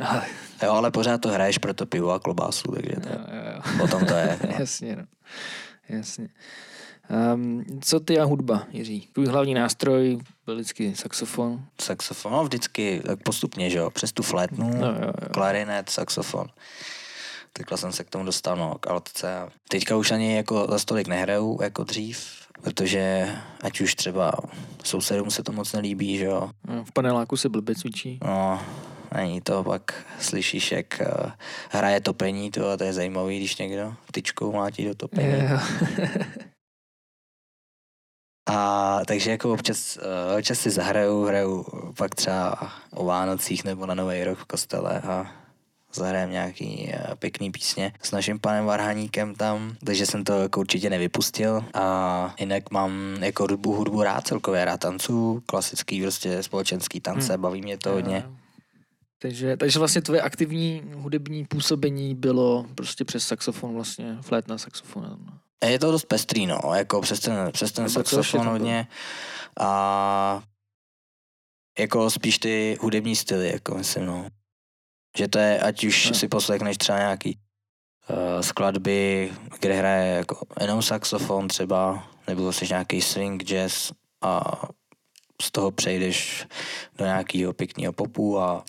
ale... 0.08 0.26
Jo, 0.62 0.72
ale 0.72 0.90
pořád 0.90 1.20
to 1.20 1.28
hraješ 1.28 1.58
pro 1.58 1.74
to 1.74 1.86
pivo 1.86 2.10
a 2.10 2.18
klobásu, 2.18 2.72
takže 2.72 2.96
to, 3.02 3.08
jo, 3.08 3.18
jo, 3.18 3.52
jo. 3.54 3.78
potom 3.78 4.06
to 4.06 4.14
je. 4.14 4.38
No. 4.46 4.54
Jasně, 4.58 4.96
no. 4.96 5.04
Jasně. 5.88 6.28
Um, 7.34 7.64
co 7.80 8.00
ty 8.00 8.18
a 8.18 8.24
hudba, 8.24 8.62
Jiří? 8.70 9.08
Tvůj 9.12 9.26
hlavní 9.26 9.54
nástroj 9.54 10.18
byl 10.46 10.54
vždycky 10.54 10.96
saxofon? 10.96 11.64
Saxofon, 11.80 12.32
no 12.32 12.44
vždycky 12.44 13.02
tak 13.06 13.22
postupně, 13.22 13.70
že 13.70 13.78
jo, 13.78 13.90
přes 13.90 14.12
tu 14.12 14.22
flétnu, 14.22 14.70
no, 14.80 14.86
jo, 14.86 14.94
jo. 15.02 15.12
klarinet, 15.32 15.90
saxofon. 15.90 16.46
Takhle 17.52 17.78
jsem 17.78 17.92
se 17.92 18.04
k 18.04 18.10
tomu 18.10 18.24
dostal, 18.24 18.56
no, 18.56 18.74
k 18.80 18.86
altce. 18.86 19.48
Teďka 19.68 19.96
už 19.96 20.10
ani 20.10 20.36
jako 20.36 20.66
za 20.70 20.78
stolik 20.78 21.08
nehraju 21.08 21.58
jako 21.62 21.84
dřív, 21.84 22.46
protože 22.62 23.28
ať 23.62 23.80
už 23.80 23.94
třeba 23.94 24.32
sousedům 24.84 25.30
se 25.30 25.42
to 25.42 25.52
moc 25.52 25.72
nelíbí, 25.72 26.18
že 26.18 26.24
jo. 26.24 26.50
No, 26.68 26.84
v 26.84 26.92
paneláku 26.92 27.36
se 27.36 27.48
blbě 27.48 27.74
cvičí. 27.74 28.18
No, 28.24 28.62
není 29.14 29.40
to, 29.40 29.64
pak 29.64 30.04
slyšíš, 30.20 30.72
jak 30.72 31.00
uh, 31.00 31.30
hraje 31.70 32.00
topení, 32.00 32.50
to, 32.50 32.70
a 32.70 32.76
to 32.76 32.84
je 32.84 32.92
zajímavý, 32.92 33.38
když 33.38 33.56
někdo 33.56 33.94
tyčkou 34.12 34.52
mlátí 34.52 34.84
do 34.84 34.94
topení. 34.94 35.32
A 38.46 39.00
takže 39.06 39.30
jako 39.30 39.52
občas, 39.52 39.98
eh, 40.02 40.36
občas 40.38 40.58
si 40.60 40.70
zahraju, 40.70 41.24
hraju 41.24 41.66
pak 41.96 42.14
třeba 42.14 42.72
o 42.90 43.04
Vánocích 43.04 43.64
nebo 43.64 43.86
na 43.86 43.94
Nový 43.94 44.24
rok 44.24 44.38
v 44.38 44.44
kostele 44.44 45.00
a 45.00 45.26
zahrajem 45.94 46.30
nějaký 46.30 46.90
eh, 46.92 47.16
pěkný 47.18 47.50
písně 47.50 47.92
s 48.02 48.10
naším 48.10 48.38
panem 48.38 48.64
Varhaníkem 48.64 49.34
tam, 49.34 49.76
takže 49.84 50.06
jsem 50.06 50.24
to 50.24 50.32
jako 50.32 50.60
určitě 50.60 50.90
nevypustil 50.90 51.64
a 51.74 52.34
jinak 52.40 52.70
mám 52.70 53.16
jako 53.20 53.42
hudbu, 53.42 53.74
hudbu 53.74 54.02
rád 54.02 54.26
celkově, 54.26 54.64
rád 54.64 54.80
tancu, 54.80 55.42
klasický 55.46 56.02
prostě 56.02 56.42
společenský 56.42 57.00
tance, 57.00 57.32
Hmm. 57.32 57.42
baví 57.42 57.62
mě 57.62 57.78
to 57.78 57.90
hodně. 57.90 58.24
Takže, 59.18 59.56
takže 59.56 59.78
vlastně 59.78 60.02
tvoje 60.02 60.20
aktivní 60.22 60.82
hudební 60.94 61.44
působení 61.44 62.14
bylo 62.14 62.66
prostě 62.74 63.04
přes 63.04 63.26
saxofon 63.26 63.74
vlastně, 63.74 64.18
flétna 64.20 64.58
saxofon. 64.58 65.18
A 65.62 65.66
Je 65.66 65.78
to 65.78 65.90
dost 65.92 66.04
pestrý, 66.04 66.46
no, 66.46 66.60
jako 66.74 67.00
přes 67.00 67.20
ten, 67.20 67.52
přes 67.52 67.72
ten 67.72 67.84
ještě 67.84 67.94
saxofon 67.98 68.46
hodně 68.48 68.86
a 69.60 70.42
jako 71.78 72.10
spíš 72.10 72.38
ty 72.38 72.78
hudební 72.80 73.16
styly, 73.16 73.52
jako 73.52 73.74
myslím, 73.74 74.06
no. 74.06 74.28
Že 75.18 75.28
to 75.28 75.38
je, 75.38 75.60
ať 75.60 75.84
už 75.84 76.08
No. 76.10 76.14
si 76.14 76.28
poslechneš 76.28 76.76
třeba 76.78 76.98
nějaký 76.98 77.38
uh, 78.10 78.40
skladby, 78.40 79.32
kde 79.60 79.74
hraje 79.74 80.16
jako 80.16 80.46
jenom 80.60 80.82
saxofon 80.82 81.48
třeba, 81.48 82.08
nebo 82.28 82.52
jsi 82.52 82.66
nějaký 82.68 83.02
swing 83.02 83.42
jazz 83.44 83.92
a 84.22 84.42
z 85.42 85.50
toho 85.50 85.70
přejdeš 85.70 86.46
do 86.98 87.04
nějakého 87.04 87.52
pěkného 87.52 87.92
popu 87.92 88.40
a 88.40 88.64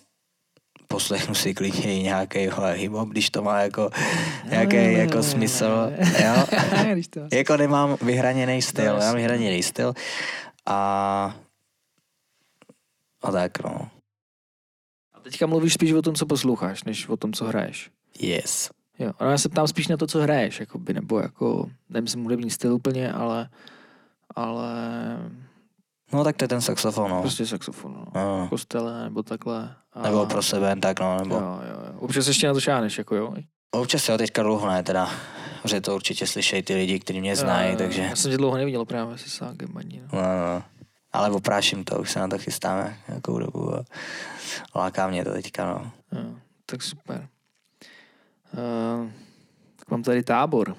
poslechnu 0.88 1.36
si 1.36 1.54
klidně 1.54 2.00
i 2.00 2.04
nějaký 2.04 2.40
hip-hop, 2.50 3.10
když 3.10 3.30
to 3.30 3.42
má 3.42 3.60
jako 3.60 3.90
nějaký 4.50 4.94
jako 4.94 5.24
smysl, 5.24 5.92
jo. 6.24 6.46
Když 6.94 7.08
to 7.08 7.20
Jako 7.32 7.58
nemám 7.58 7.98
vyhraněný 8.02 8.62
styl, 8.62 8.86
No, 8.86 8.94
no, 8.94 9.00
mám 9.00 9.16
vyhraněný 9.16 9.64
styl 9.64 9.94
a 10.66 11.36
a 13.22 13.32
tak 13.32 13.64
no. 13.64 13.90
A 15.14 15.20
teďka 15.20 15.46
mluvíš 15.48 15.74
spíš 15.74 15.92
o 15.92 16.02
tom, 16.02 16.16
co 16.16 16.26
posloucháš, 16.26 16.84
než 16.84 17.08
o 17.08 17.18
tom, 17.18 17.34
co 17.34 17.46
hraješ. 17.46 17.92
Yes. 18.20 18.70
Jo, 19.00 19.12
ale 19.20 19.32
já 19.32 19.38
se 19.38 19.50
ptám 19.50 19.68
spíš 19.68 19.88
na 19.88 19.98
to, 19.98 20.08
co 20.08 20.22
hraješ, 20.22 20.60
jakoby, 20.60 20.94
nebo 20.94 21.20
jako, 21.20 21.70
nemyslím 21.90 22.24
hudební 22.24 22.50
styl 22.50 22.74
úplně, 22.74 23.12
ale, 23.12 23.50
ale 24.36 24.74
No 26.14 26.24
tak 26.24 26.38
to 26.38 26.44
je 26.44 26.48
ten 26.48 26.62
saxofon, 26.62 27.12
no. 27.12 27.22
prostě 27.22 27.46
saxofon, 27.46 27.94
no. 27.94 28.06
no. 28.16 28.46
V 28.46 28.50
kostele, 28.50 29.04
nebo 29.04 29.24
takhle. 29.24 29.76
A, 29.94 30.02
Nebo 30.02 30.26
pro 30.26 30.42
sebe, 30.42 30.76
tak 30.76 31.00
no, 31.00 31.18
nebo. 31.18 31.36
Jo, 31.36 31.42
jo, 31.42 31.82
jo. 31.88 32.00
Občas 32.00 32.28
ještě 32.28 32.48
na 32.48 32.54
to 32.54 32.60
šáneš, 32.60 32.98
jako 32.98 33.16
jo. 33.16 33.34
Občas 33.72 34.10
jo, 34.10 34.18
teďka 34.18 34.44
dlouho 34.44 34.68
ne, 34.68 34.84
teda. 34.84 35.10
Že 35.66 35.82
to 35.82 35.96
určitě 35.96 36.28
slyšejí 36.28 36.64
ty 36.64 36.76
lidi, 36.76 37.00
kteří 37.00 37.20
mě 37.22 37.36
znají, 37.36 37.72
Jo, 37.72 37.78
takže. 37.78 38.02
Já 38.02 38.16
jsem 38.16 38.32
tě 38.32 38.38
dlouho 38.38 38.58
neviděl 38.58 38.86
právě 38.86 39.18
se 39.18 39.30
ságem 39.30 39.78
ani, 39.78 40.02
no. 40.02 40.08
No, 40.14 40.22
no. 40.22 40.64
Ale 41.12 41.30
opráším 41.32 41.84
to, 41.84 42.00
už 42.00 42.12
se 42.12 42.20
na 42.20 42.28
to 42.28 42.38
chystáme 42.38 42.98
nějakou 43.08 43.40
dobu 43.40 43.76
a 43.76 43.84
láká 44.76 45.08
mě 45.08 45.24
to 45.24 45.32
teďka, 45.32 45.66
no. 45.66 45.92
Jo, 46.20 46.30
tak 46.66 46.84
super. 46.84 47.28
Uh, 48.54 49.10
tak 49.76 49.92
mám 49.92 50.04
tady 50.04 50.24
tábor, 50.24 50.76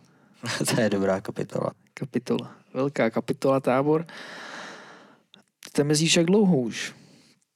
to 0.74 0.80
je 0.80 0.90
dobrá 0.90 1.20
kapitola. 1.20 1.70
kapitola. 1.94 2.50
Velká 2.74 3.10
kapitola 3.10 3.60
tábor. 3.60 4.06
Tam 5.72 5.90
jezdíš 5.90 6.16
jak 6.16 6.26
dlouho 6.26 6.56
už? 6.56 6.94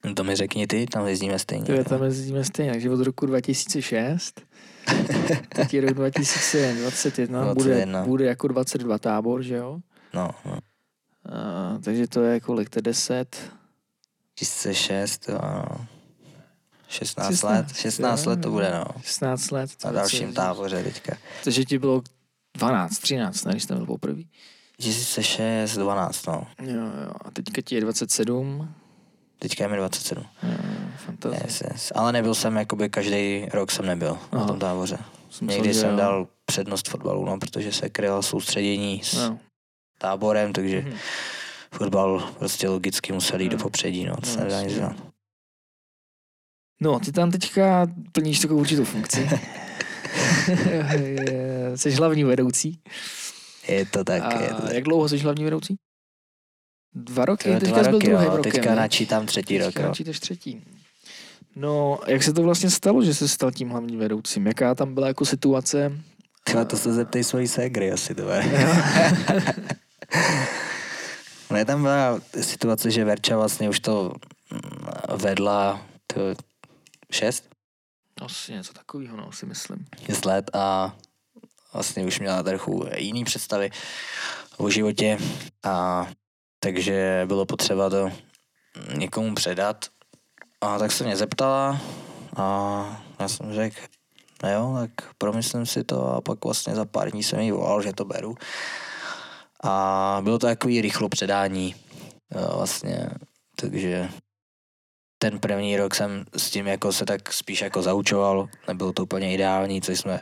No 0.05 0.13
to 0.13 0.23
mi 0.23 0.35
řekni 0.35 0.67
ty, 0.67 0.85
tam 0.85 1.07
jezdíme 1.07 1.39
stejně. 1.39 1.73
Je 1.73 1.83
tam 1.83 2.03
jezdíme 2.03 2.43
stejně, 2.43 2.71
takže 2.71 2.89
od 2.89 3.01
roku 3.01 3.25
2006. 3.25 4.41
Teď 5.55 5.73
je 5.73 5.81
rok 5.81 5.93
2021, 5.93 7.53
bude, 7.53 7.69
21. 7.69 8.05
bude 8.05 8.25
jako 8.25 8.47
22 8.47 8.97
tábor, 8.97 9.43
že 9.43 9.55
jo? 9.55 9.79
No, 10.13 10.29
no. 10.45 10.51
Uh, 10.51 11.81
takže 11.81 12.07
to 12.07 12.21
je 12.21 12.39
kolik, 12.39 12.69
to 12.69 12.77
je 12.79 12.81
10? 12.81 13.51
2006, 14.37 15.29
jo, 15.29 15.39
no. 15.43 15.87
16, 16.87 17.27
16, 17.27 17.43
let, 17.43 17.75
16 17.75 18.25
jo, 18.25 18.29
let 18.29 18.41
to 18.41 18.47
jo. 18.47 18.51
bude, 18.51 18.71
no. 18.71 18.85
16 19.01 19.51
let. 19.51 19.69
Na 19.83 19.89
to 19.89 19.95
dalším 19.95 20.19
jezdíš. 20.19 20.35
táboře 20.35 20.83
teďka. 20.83 21.17
Takže 21.43 21.65
ti 21.65 21.79
bylo 21.79 22.01
12, 22.57 22.99
13, 22.99 23.43
ne, 23.43 23.51
když 23.51 23.63
jsem 23.63 23.77
byl 23.77 23.85
poprvé. 23.85 24.21
2006, 24.79 25.77
12, 25.77 26.27
no. 26.27 26.47
Jo, 26.61 26.75
jo. 26.75 27.11
A 27.25 27.31
teďka 27.31 27.61
ti 27.61 27.75
je 27.75 27.81
27. 27.81 28.75
Teďka 29.39 29.63
je 29.63 29.69
mi 29.69 29.77
27. 29.77 30.23
Jo, 30.43 30.49
jo, 30.49 30.57
fantazie. 31.05 31.41
Yes, 31.45 31.61
yes. 31.61 31.91
Ale 31.95 32.11
nebyl 32.11 32.35
jsem, 32.35 32.55
jakoby 32.55 32.89
každý 32.89 33.45
rok 33.53 33.71
jsem 33.71 33.85
nebyl 33.85 34.11
na 34.33 34.39
Aha. 34.39 34.47
tom 34.47 34.59
táboře. 34.59 34.97
Jsem 35.29 35.47
Někdy 35.47 35.73
jsem 35.73 35.89
jo. 35.89 35.95
dal 35.97 36.27
přednost 36.45 36.89
fotbalu, 36.89 37.25
no, 37.25 37.39
protože 37.39 37.71
se 37.71 37.89
krylo 37.89 38.21
soustředění 38.23 39.01
s 39.03 39.13
No. 39.29 39.39
táborem, 39.97 40.53
takže 40.53 40.81
Mhm. 40.81 40.93
fotbal 41.71 42.29
prostě 42.39 42.69
logicky 42.69 43.13
musel 43.13 43.41
jít 43.41 43.49
do 43.49 43.57
No. 43.57 43.63
popředí, 43.63 44.05
no, 44.05 44.15
to 44.15 44.21
No, 44.27 44.33
se 44.33 44.39
nedá 44.43 44.61
nic 44.61 44.71
jasně. 44.71 44.79
dělat. 44.79 44.95
No, 46.81 46.99
ty 46.99 47.11
tam 47.11 47.31
teďka 47.31 47.87
plníš 48.11 48.39
takovou 48.39 48.59
určitou 48.59 48.83
funkci. 48.83 49.29
jsi 51.75 51.91
hlavní 51.91 52.23
vedoucí. 52.23 52.79
Je 53.67 53.85
to 53.85 54.03
tak, 54.03 54.23
A 54.23 54.41
je 54.41 54.49
to 54.49 54.61
tak. 54.61 54.73
jak 54.73 54.83
dlouho 54.83 55.09
jsi 55.09 55.17
hlavní 55.17 55.43
vedoucí? 55.43 55.75
Dva 56.93 57.25
roky? 57.25 57.53
To 57.53 57.59
teďka 57.59 57.75
dva 57.75 57.83
jsi 57.83 57.89
byl 57.89 57.99
roky, 57.99 58.07
druhým 58.07 58.25
jo, 58.27 58.37
rokem. 58.37 58.51
teďka 58.51 58.69
ne? 58.69 58.75
načítám 58.75 59.25
třetí 59.25 59.57
rok, 59.57 59.67
Teďka 59.67 59.81
jo. 59.81 59.87
načítáš 59.87 60.19
třetí. 60.19 60.63
No, 61.55 61.99
jak 62.07 62.23
se 62.23 62.33
to 62.33 62.43
vlastně 62.43 62.69
stalo, 62.69 63.03
že 63.03 63.13
jsi 63.13 63.27
stal 63.27 63.51
tím 63.51 63.69
hlavním 63.69 63.99
vedoucím? 63.99 64.47
Jaká 64.47 64.75
tam 64.75 64.93
byla 64.93 65.07
jako 65.07 65.25
situace? 65.25 65.91
Třeba 66.43 66.65
to 66.65 66.77
se 66.77 66.93
zeptej 66.93 67.23
svojí 67.23 67.47
ségry 67.47 67.91
asi, 67.91 68.15
to. 68.15 68.23
Ne, 71.51 71.65
tam 71.65 71.81
byla 71.81 72.19
situace, 72.41 72.91
že 72.91 73.05
Verča 73.05 73.37
vlastně 73.37 73.69
už 73.69 73.79
to 73.79 74.13
mm, 74.51 75.17
vedla 75.17 75.81
to 76.07 76.21
šest, 77.11 77.49
Asi 78.21 78.53
něco 78.53 78.73
takového, 78.73 79.17
no, 79.17 79.31
si 79.31 79.45
myslím. 79.45 79.85
šest 80.05 80.25
let 80.25 80.51
a 80.53 80.95
vlastně 81.75 82.03
už 82.03 82.19
měla 82.19 82.43
trochu 82.43 82.85
jiný 82.97 83.23
představy 83.23 83.71
o 84.57 84.69
životě 84.69 85.17
a 85.63 86.07
takže 86.59 87.23
bylo 87.25 87.45
potřeba 87.45 87.89
to 87.89 88.11
někomu 88.97 89.35
předat 89.35 89.85
a 90.61 90.79
tak 90.79 90.91
se 90.91 91.03
mě 91.03 91.15
zeptala 91.15 91.81
a 92.35 93.03
já 93.19 93.27
jsem 93.27 93.53
řekl, 93.53 93.75
no 94.43 94.51
jo, 94.51 94.77
tak 94.79 95.15
promyslím 95.17 95.65
si 95.65 95.83
to 95.83 96.07
a 96.07 96.21
pak 96.21 96.45
vlastně 96.45 96.75
za 96.75 96.85
pár 96.85 97.11
dní 97.11 97.23
jsem 97.23 97.39
jí 97.39 97.51
volal, 97.51 97.81
že 97.81 97.93
to 97.93 98.05
beru. 98.05 98.35
A 99.63 100.19
bylo 100.23 100.39
to 100.39 100.47
takový 100.47 100.81
rychlo 100.81 101.09
předání 101.09 101.75
jo, 102.35 102.53
vlastně, 102.57 103.09
takže 103.55 104.09
ten 105.29 105.39
první 105.39 105.77
rok 105.77 105.95
jsem 105.95 106.25
s 106.37 106.49
tím 106.49 106.67
jako 106.67 106.93
se 106.93 107.05
tak 107.05 107.33
spíš 107.33 107.61
jako 107.61 107.81
zaučoval, 107.81 108.49
nebylo 108.67 108.93
to 108.93 109.03
úplně 109.03 109.33
ideální, 109.33 109.81
co 109.81 109.91
jsme 109.91 110.19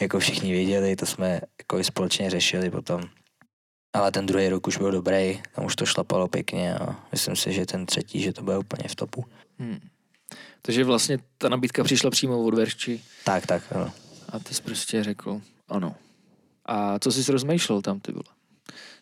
jako 0.00 0.18
všichni 0.18 0.52
věděli, 0.52 0.96
to 0.96 1.06
jsme 1.06 1.40
jako 1.58 1.78
i 1.78 1.84
společně 1.84 2.30
řešili 2.30 2.70
potom. 2.70 3.02
Ale 3.92 4.12
ten 4.12 4.26
druhý 4.26 4.48
rok 4.48 4.66
už 4.66 4.76
byl 4.76 4.90
dobrý, 4.90 5.42
tam 5.54 5.64
už 5.64 5.76
to 5.76 5.86
šlapalo 5.86 6.28
pěkně 6.28 6.74
a 6.74 6.96
myslím 7.12 7.36
si, 7.36 7.52
že 7.52 7.66
ten 7.66 7.86
třetí, 7.86 8.22
že 8.22 8.32
to 8.32 8.42
bude 8.42 8.58
úplně 8.58 8.88
v 8.88 8.94
topu. 8.94 9.24
Hmm. 9.58 9.78
Takže 10.62 10.84
vlastně 10.84 11.18
ta 11.38 11.48
nabídka 11.48 11.84
přišla 11.84 12.10
přímo 12.10 12.44
od 12.44 12.54
Verči 12.54 13.00
Tak, 13.24 13.46
tak, 13.46 13.62
ano. 13.72 13.92
a 14.28 14.38
ty 14.38 14.54
jsi 14.54 14.62
prostě 14.62 15.04
řekl 15.04 15.40
ano. 15.68 15.94
A 16.66 16.98
co 16.98 17.12
jsi 17.12 17.32
rozmýšlel 17.32 17.82
tam, 17.82 18.00
ty 18.00 18.12
vole? 18.12 18.24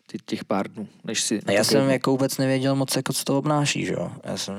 Ty 0.07 0.17
těch 0.25 0.45
pár 0.45 0.71
dnů, 0.71 0.87
než 1.03 1.21
si... 1.21 1.41
Já 1.51 1.63
jsem 1.63 1.89
jako 1.89 2.11
vůbec 2.11 2.37
nevěděl 2.37 2.75
moc, 2.75 2.95
jako 2.95 3.13
co 3.13 3.23
to 3.23 3.37
obnáší, 3.37 3.85
že 3.85 3.93
jo. 3.93 4.11
Já 4.23 4.37
jsem 4.37 4.55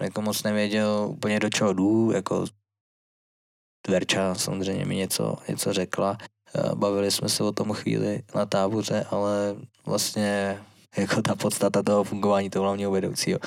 jako 0.00 0.22
moc 0.22 0.42
nevěděl 0.42 1.06
úplně 1.10 1.40
do 1.40 1.50
čeho 1.50 1.72
jdu, 1.72 2.10
jako 2.14 2.44
Verča 3.88 4.34
samozřejmě 4.34 4.84
mi 4.84 4.96
něco, 4.96 5.36
něco 5.48 5.72
řekla. 5.72 6.18
Eh, 6.54 6.74
Bavili 6.74 7.10
jsme 7.10 7.28
se 7.28 7.44
o 7.44 7.52
tom 7.52 7.72
chvíli 7.72 8.22
na 8.34 8.46
táboře, 8.46 9.06
ale 9.10 9.56
vlastně 9.86 10.58
jako 10.96 11.22
ta 11.22 11.34
podstata 11.34 11.82
toho 11.82 12.04
fungování 12.04 12.50
toho 12.50 12.62
hlavního 12.62 12.90
vedoucího 12.90 13.38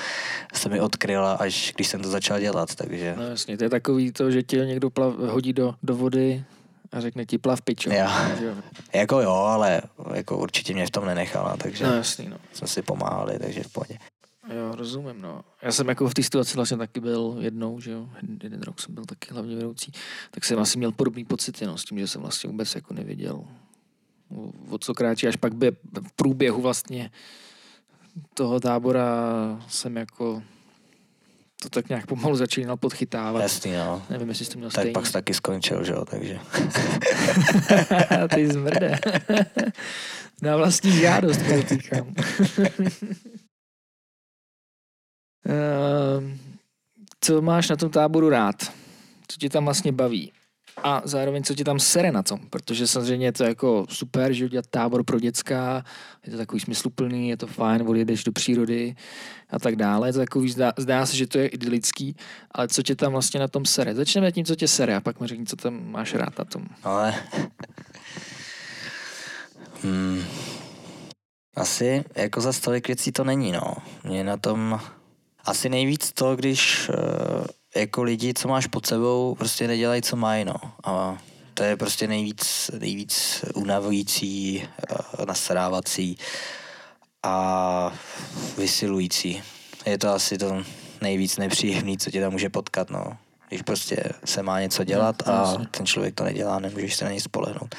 se 0.54 0.68
mi 0.68 0.80
odkryla, 0.80 1.32
až 1.32 1.72
když 1.76 1.88
jsem 1.88 2.02
to 2.02 2.08
začal 2.08 2.40
dělat, 2.40 2.74
takže 2.74 3.14
No 3.18 3.22
jasně, 3.22 3.56
to 3.58 3.64
je 3.64 3.70
takový 3.70 4.12
to, 4.12 4.30
že 4.30 4.42
tě 4.42 4.56
někdo 4.56 4.90
plav, 4.90 5.14
hodí 5.14 5.52
do, 5.52 5.74
do 5.82 5.96
vody 5.96 6.44
a 6.92 7.00
řekne 7.00 7.26
ti 7.26 7.38
plav 7.38 7.62
pičo. 7.62 7.90
Jo? 7.92 8.06
jako 8.94 9.20
jo, 9.20 9.30
ale 9.32 9.82
jako 10.14 10.38
určitě 10.38 10.74
mě 10.74 10.86
v 10.86 10.90
tom 10.90 11.04
nenechala, 11.04 11.56
takže 11.56 11.86
No 11.86 11.94
jasný, 11.94 12.28
no. 12.28 12.36
jsme 12.52 12.68
si 12.68 12.82
pomáhali, 12.82 13.38
takže 13.38 13.62
v 13.62 13.72
pohodě. 13.72 13.98
Jo, 14.48 14.74
rozumím, 14.74 15.20
no. 15.22 15.44
Já 15.62 15.72
jsem 15.72 15.88
jako 15.88 16.08
v 16.08 16.14
té 16.14 16.22
situaci 16.22 16.56
vlastně 16.56 16.76
taky 16.76 17.00
byl 17.00 17.36
jednou, 17.40 17.80
že 17.80 17.90
jo, 17.90 18.08
jeden, 18.42 18.62
rok 18.62 18.80
jsem 18.80 18.94
byl 18.94 19.04
taky 19.04 19.34
hlavně 19.34 19.56
vedoucí, 19.56 19.92
tak 20.30 20.44
jsem 20.44 20.58
asi 20.58 20.78
měl 20.78 20.92
podobný 20.92 21.24
pocity, 21.24 21.66
no, 21.66 21.78
s 21.78 21.84
tím, 21.84 21.98
že 21.98 22.06
jsem 22.08 22.20
vlastně 22.22 22.50
vůbec 22.50 22.74
jako 22.74 22.94
nevěděl, 22.94 23.44
o- 24.70 24.78
co 24.78 24.94
kráčí, 24.94 25.28
až 25.28 25.36
pak 25.36 25.54
by 25.54 25.70
v 26.08 26.12
průběhu 26.16 26.62
vlastně 26.62 27.10
toho 28.34 28.60
tábora 28.60 29.06
jsem 29.68 29.96
jako 29.96 30.42
to 31.62 31.68
tak 31.68 31.88
nějak 31.88 32.06
pomalu 32.06 32.36
začínal 32.36 32.76
podchytávat. 32.76 33.42
Jasný, 33.42 33.72
no. 33.72 34.02
Nevím, 34.10 34.28
jestli 34.28 34.44
jsi 34.44 34.50
to 34.50 34.58
měl 34.58 34.70
Tak 34.70 34.80
stejně. 34.80 34.92
pak 34.92 35.06
jsi 35.06 35.12
taky 35.12 35.34
skončil, 35.34 35.84
že 35.84 35.92
jo, 35.92 36.04
takže. 36.04 36.38
Ty 38.34 38.48
zmrde. 38.52 38.98
Na 40.42 40.56
vlastní 40.56 40.92
žádost, 40.92 41.38
podotýkám. 41.42 42.14
Ehm, 45.46 46.38
co 47.20 47.42
máš 47.42 47.68
na 47.68 47.76
tom 47.76 47.90
táboru 47.90 48.28
rád? 48.28 48.72
Co 49.28 49.38
tě 49.38 49.50
tam 49.50 49.64
vlastně 49.64 49.92
baví? 49.92 50.32
A 50.82 51.02
zároveň, 51.04 51.42
co 51.42 51.54
tě 51.54 51.64
tam 51.64 51.78
sere 51.78 52.12
na 52.12 52.22
tom? 52.22 52.40
Protože 52.50 52.86
samozřejmě 52.86 53.26
je 53.26 53.32
to 53.32 53.44
jako 53.44 53.86
super, 53.88 54.32
že 54.32 54.44
udělat 54.44 54.66
tábor 54.70 55.04
pro 55.04 55.20
děcka, 55.20 55.84
je 56.26 56.32
to 56.32 56.38
takový 56.38 56.60
smysluplný, 56.60 57.28
je 57.28 57.36
to 57.36 57.46
fajn, 57.46 57.88
odjedeš 57.88 58.24
do 58.24 58.32
přírody 58.32 58.96
a 59.50 59.58
tak 59.58 59.76
dále. 59.76 60.08
Je 60.08 60.12
to 60.12 60.18
takový, 60.18 60.50
zdá, 60.50 60.72
zdá 60.78 61.06
se, 61.06 61.16
že 61.16 61.26
to 61.26 61.38
je 61.38 61.46
idylický, 61.46 62.16
ale 62.50 62.68
co 62.68 62.82
tě 62.82 62.96
tam 62.96 63.12
vlastně 63.12 63.40
na 63.40 63.48
tom 63.48 63.64
sere? 63.64 63.94
Začneme 63.94 64.32
tím, 64.32 64.44
co 64.44 64.54
tě 64.54 64.68
sere 64.68 64.96
a 64.96 65.00
pak 65.00 65.20
mi 65.20 65.26
řekni, 65.26 65.46
co 65.46 65.56
tam 65.56 65.90
máš 65.90 66.14
rád 66.14 66.38
na 66.38 66.44
tom. 66.44 66.66
Ale... 66.82 67.14
Hmm. 69.82 70.22
Asi 71.56 72.04
jako 72.14 72.40
za 72.40 72.52
tolik 72.52 72.86
věcí 72.86 73.12
to 73.12 73.24
není, 73.24 73.52
no. 73.52 73.74
Mě 74.04 74.24
na 74.24 74.36
tom 74.36 74.80
asi 75.46 75.68
nejvíc 75.68 76.12
to, 76.12 76.36
když 76.36 76.88
uh, 76.88 76.94
jako 77.76 78.02
lidi, 78.02 78.34
co 78.34 78.48
máš 78.48 78.66
pod 78.66 78.86
sebou, 78.86 79.34
prostě 79.34 79.66
nedělají, 79.66 80.02
co 80.02 80.16
mají, 80.16 80.44
no. 80.44 80.54
A 80.84 81.18
to 81.54 81.62
je 81.62 81.76
prostě 81.76 82.06
nejvíc, 82.06 82.70
nejvíc 82.78 83.44
unavující, 83.54 84.62
uh, 85.18 85.26
nasrávací 85.26 86.18
a 87.22 87.92
vysilující. 88.58 89.42
Je 89.86 89.98
to 89.98 90.08
asi 90.08 90.38
to 90.38 90.62
nejvíc 91.00 91.36
nepříjemný, 91.36 91.98
co 91.98 92.10
tě 92.10 92.20
tam 92.20 92.32
může 92.32 92.50
potkat, 92.50 92.90
no. 92.90 93.04
Když 93.48 93.62
prostě 93.62 94.02
se 94.24 94.42
má 94.42 94.60
něco 94.60 94.84
dělat 94.84 95.28
a 95.28 95.56
ten 95.70 95.86
člověk 95.86 96.14
to 96.14 96.24
nedělá, 96.24 96.58
nemůžeš 96.58 96.96
se 96.96 97.04
na 97.04 97.10
něj 97.10 97.20
spolehnout. 97.20 97.74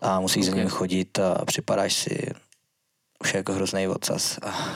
A 0.00 0.20
musíš 0.20 0.42
okay. 0.42 0.50
za 0.50 0.56
ním 0.56 0.68
chodit 0.68 1.18
a 1.18 1.44
připadáš 1.44 1.94
si 1.94 2.30
už 3.20 3.34
jako 3.34 3.52
hrozný 3.52 3.88
odsaz. 3.88 4.38
A 4.42 4.74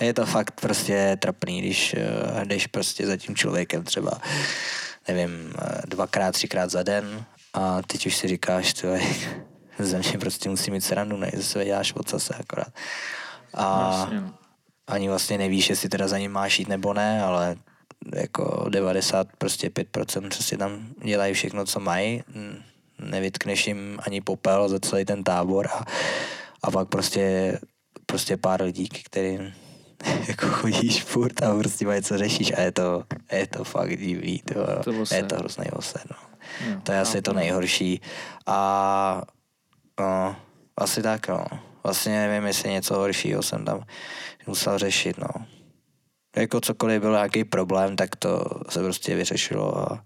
je 0.00 0.14
to 0.14 0.26
fakt 0.26 0.60
prostě 0.60 1.16
trapný, 1.20 1.60
když 1.60 1.94
uh, 1.94 2.44
jdeš 2.44 2.66
prostě 2.66 3.06
za 3.06 3.16
tím 3.16 3.36
člověkem 3.36 3.84
třeba, 3.84 4.20
nevím, 5.08 5.54
dvakrát, 5.86 6.32
třikrát 6.32 6.70
za 6.70 6.82
den 6.82 7.24
a 7.54 7.82
teď 7.82 8.06
už 8.06 8.16
si 8.16 8.28
říkáš, 8.28 8.72
to 8.72 8.86
je, 8.86 9.00
ze 9.78 9.98
mě 9.98 10.18
prostě 10.20 10.48
musí 10.48 10.70
mít 10.70 10.84
srandu, 10.84 11.16
ne, 11.16 11.30
zase 11.36 11.64
děláš 11.64 11.92
odsase 11.96 12.34
akorát. 12.34 12.72
A 13.54 14.08
no. 14.12 14.34
ani 14.86 15.08
vlastně 15.08 15.38
nevíš, 15.38 15.70
jestli 15.70 15.88
teda 15.88 16.08
za 16.08 16.18
ním 16.18 16.32
máš 16.32 16.58
jít 16.58 16.68
nebo 16.68 16.94
ne, 16.94 17.22
ale 17.22 17.56
jako 18.14 18.66
90, 18.68 19.28
prostě 19.38 19.68
5% 19.68 20.20
prostě 20.20 20.56
tam 20.56 20.88
dělají 21.04 21.34
všechno, 21.34 21.64
co 21.64 21.80
mají, 21.80 22.22
nevytkneš 22.98 23.66
jim 23.66 23.98
ani 24.06 24.20
popel 24.20 24.68
za 24.68 24.80
celý 24.80 25.04
ten 25.04 25.24
tábor 25.24 25.66
a, 25.66 25.84
a 26.62 26.70
pak 26.70 26.88
prostě, 26.88 27.58
prostě 28.06 28.36
pár 28.36 28.62
lidí, 28.62 28.88
kterým 28.88 29.52
jako 30.28 30.46
chodíš 30.46 31.04
furt 31.04 31.42
a 31.42 31.58
prostě 31.58 31.86
mají 31.86 32.02
co 32.02 32.18
řešíš 32.18 32.52
a 32.56 32.60
je 32.60 32.72
to, 32.72 33.04
je 33.32 33.46
to 33.46 33.64
fakt 33.64 33.96
divný, 33.96 34.42
to, 34.44 34.54
to 34.84 35.14
je 35.14 35.22
to 35.22 35.36
hrozný 35.36 35.64
ose, 35.72 35.98
no. 36.10 36.16
Jo, 36.70 36.80
to 36.82 36.92
je 36.92 37.00
asi 37.00 37.22
to 37.22 37.32
nejhorší 37.32 38.00
a 38.46 39.22
no, 40.00 40.36
asi 40.76 41.02
tak, 41.02 41.28
no. 41.28 41.44
Vlastně 41.82 42.28
nevím, 42.28 42.46
jestli 42.46 42.70
něco 42.70 42.94
horšího 42.94 43.42
jsem 43.42 43.64
tam 43.64 43.84
musel 44.46 44.78
řešit, 44.78 45.18
no. 45.18 45.46
Jako 46.36 46.60
cokoliv 46.60 47.00
byl 47.00 47.12
nějaký 47.12 47.44
problém, 47.44 47.96
tak 47.96 48.16
to 48.16 48.44
se 48.68 48.82
prostě 48.82 49.14
vyřešilo 49.14 49.78
a, 49.78 50.04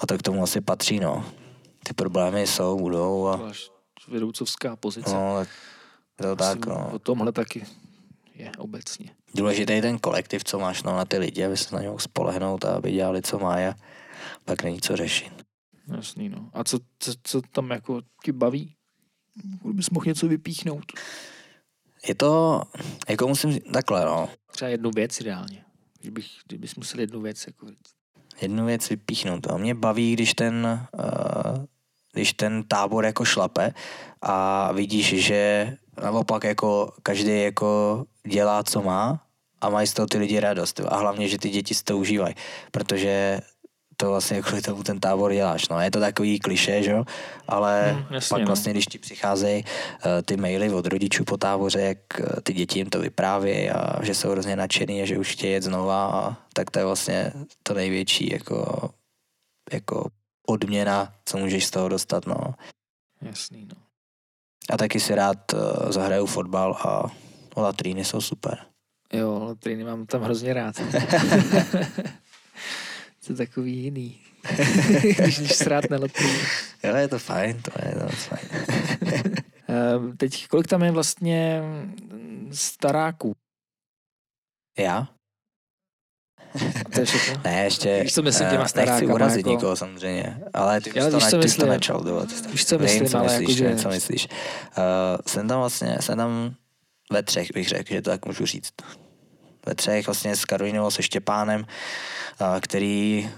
a 0.00 0.06
to 0.06 0.18
k 0.18 0.22
tomu 0.22 0.42
asi 0.42 0.60
patří, 0.60 1.00
no. 1.00 1.24
Ty 1.84 1.94
problémy 1.94 2.46
jsou, 2.46 2.78
budou 2.78 3.28
a... 3.28 3.52
Vedoucovská 4.08 4.76
pozice. 4.76 5.14
No, 5.14 5.34
tak 5.38 5.48
to 6.16 6.36
tak, 6.36 6.66
no. 6.66 6.90
O 6.92 6.98
tomhle 6.98 7.32
taky 7.32 7.66
je 8.36 8.52
obecně. 8.58 9.10
Důležitý 9.34 9.72
je 9.72 9.82
ten 9.82 9.98
kolektiv, 9.98 10.44
co 10.44 10.58
máš 10.58 10.82
no, 10.82 10.96
na 10.96 11.04
ty 11.04 11.18
lidi, 11.18 11.44
aby 11.44 11.56
se 11.56 11.74
na 11.74 11.82
něj 11.82 11.90
spolehnout 11.98 12.64
a 12.64 12.76
aby 12.76 12.92
dělali, 12.92 13.22
co 13.22 13.38
má 13.38 13.54
a 13.54 13.74
pak 14.44 14.62
není 14.62 14.80
co 14.80 14.96
řešit. 14.96 15.32
Jasný, 15.96 16.28
no. 16.28 16.50
A 16.52 16.64
co, 16.64 16.78
co, 16.98 17.12
co 17.22 17.42
tam 17.42 17.70
jako 17.70 18.00
ti 18.24 18.32
baví? 18.32 18.74
Kdybys 19.64 19.90
mohl 19.90 20.06
něco 20.06 20.28
vypíchnout. 20.28 20.84
Je 22.08 22.14
to, 22.14 22.62
jako 23.08 23.28
musím, 23.28 23.60
takhle 23.60 24.04
no. 24.04 24.28
Třeba 24.52 24.68
jednu 24.68 24.90
věc 24.90 25.20
ideálně. 25.20 25.64
Kdybych, 26.00 26.26
kdybys 26.46 26.74
musel 26.74 27.00
jednu 27.00 27.20
věc 27.20 27.46
jako 27.46 27.66
Jednu 28.40 28.66
věc 28.66 28.88
vypíchnout. 28.88 29.50
A 29.50 29.56
mě 29.56 29.74
baví, 29.74 30.12
když 30.12 30.34
ten, 30.34 30.88
uh, 30.98 31.64
když 32.12 32.32
ten 32.32 32.64
tábor 32.64 33.04
jako 33.04 33.24
šlape 33.24 33.74
a 34.22 34.72
vidíš, 34.72 35.26
že 35.26 35.72
naopak 36.02 36.44
jako 36.44 36.92
každý 37.02 37.42
jako 37.42 38.04
dělá, 38.26 38.62
co 38.62 38.82
má 38.82 39.22
a 39.60 39.68
mají 39.68 39.86
z 39.86 39.92
toho 39.92 40.06
ty 40.06 40.18
lidi 40.18 40.40
radost. 40.40 40.80
A 40.80 40.96
hlavně, 40.96 41.28
že 41.28 41.38
ty 41.38 41.48
děti 41.48 41.74
si 41.74 41.84
to 41.84 41.98
užívají, 41.98 42.34
protože 42.70 43.40
to 43.96 44.08
vlastně 44.08 44.42
kvůli 44.42 44.62
tomu 44.62 44.82
ten 44.82 45.00
tábor 45.00 45.32
děláš. 45.32 45.68
No, 45.68 45.80
je 45.80 45.90
to 45.90 46.00
takový 46.00 46.40
kliše, 46.40 46.82
že 46.82 46.90
jo? 46.90 47.04
Ale 47.48 47.92
hmm, 47.92 48.14
jasně, 48.14 48.34
pak 48.34 48.40
no. 48.40 48.46
vlastně, 48.46 48.72
když 48.72 48.86
ti 48.86 48.98
přicházejí 48.98 49.64
uh, 49.64 50.10
ty 50.24 50.36
maily 50.36 50.70
od 50.70 50.86
rodičů 50.86 51.24
po 51.24 51.36
táboře, 51.36 51.80
jak 51.80 51.98
uh, 52.20 52.26
ty 52.42 52.52
děti 52.52 52.78
jim 52.78 52.90
to 52.90 53.00
vypráví 53.00 53.70
a 53.70 54.04
že 54.04 54.14
jsou 54.14 54.30
hrozně 54.30 54.56
nadšený 54.56 55.02
a 55.02 55.06
že 55.06 55.18
už 55.18 55.32
chtějí 55.32 55.52
jet 55.52 55.62
znova, 55.62 56.06
a, 56.06 56.36
tak 56.52 56.70
to 56.70 56.78
je 56.78 56.84
vlastně 56.84 57.32
to 57.62 57.74
největší 57.74 58.32
jako, 58.32 58.90
jako 59.72 60.08
odměna, 60.46 61.12
co 61.24 61.38
můžeš 61.38 61.66
z 61.66 61.70
toho 61.70 61.88
dostat, 61.88 62.26
no. 62.26 62.36
Jasný, 63.22 63.64
no. 63.64 63.76
A 64.70 64.76
taky 64.76 65.00
si 65.00 65.14
rád 65.14 65.52
uh, 65.52 65.92
zahraju 65.92 66.26
fotbal 66.26 66.76
a 66.84 67.10
latríny 67.60 68.04
jsou 68.04 68.20
super. 68.20 68.58
Jo, 69.12 69.44
latríny 69.44 69.84
mám 69.84 70.06
tam 70.06 70.22
hrozně 70.22 70.54
rád. 70.54 70.76
to 73.26 73.32
je 73.32 73.36
takový 73.36 73.76
jiný. 73.76 74.18
Když 75.18 75.38
jdeš 75.38 75.56
srát 75.56 75.90
na 75.90 75.98
latríny. 75.98 76.38
Jo, 76.84 76.96
je 76.96 77.08
to 77.08 77.18
fajn, 77.18 77.62
to 77.62 77.70
je 77.88 77.94
to 77.94 78.08
fajn. 78.08 78.48
Ehm, 79.68 80.16
teď 80.16 80.48
kolik 80.48 80.66
tam 80.66 80.82
je 80.82 80.90
vlastně 80.90 81.62
staráků? 82.52 83.32
Já? 84.78 85.08
To 86.94 87.00
je 87.00 87.06
všechno? 87.06 87.42
Ne, 87.44 87.64
ještě 87.64 88.00
Víš, 88.02 88.14
co 88.14 88.22
myslím 88.22 88.48
těma 88.50 88.68
starákama, 88.68 89.00
nechci 89.00 89.14
urazit 89.14 89.38
jako... 89.38 89.50
nikoho 89.50 89.76
samozřejmě, 89.76 90.40
ale 90.54 90.80
ty 90.80 90.92
já, 90.94 91.06
už 91.06 91.10
to, 91.30 91.36
na, 91.36 91.42
myslím, 91.42 91.66
to 91.66 91.72
načal 91.72 92.00
dovolat. 92.00 92.28
Víš, 92.50 92.66
co 92.66 92.78
myslím, 92.78 93.00
Vím, 93.00 93.10
co 93.10 93.18
ale 93.18 93.38
myslíš, 93.38 93.58
jako, 93.58 93.76
že... 93.76 93.82
co 93.82 93.88
myslíš. 93.88 94.28
Uh, 94.78 94.84
jsem 95.26 95.48
tam 95.48 95.58
vlastně, 95.58 95.96
jsem 96.00 96.18
tam 96.18 96.54
ve 97.12 97.22
třech 97.22 97.48
bych 97.54 97.68
řekl, 97.68 97.94
že 97.94 98.02
to 98.02 98.10
tak 98.10 98.26
můžu 98.26 98.46
říct. 98.46 98.72
Ve 99.66 99.74
třech 99.74 100.06
vlastně 100.06 100.36
s 100.36 100.44
Karolinou, 100.44 100.90
se 100.90 101.02
Štěpánem, 101.02 101.66
který 102.60 103.30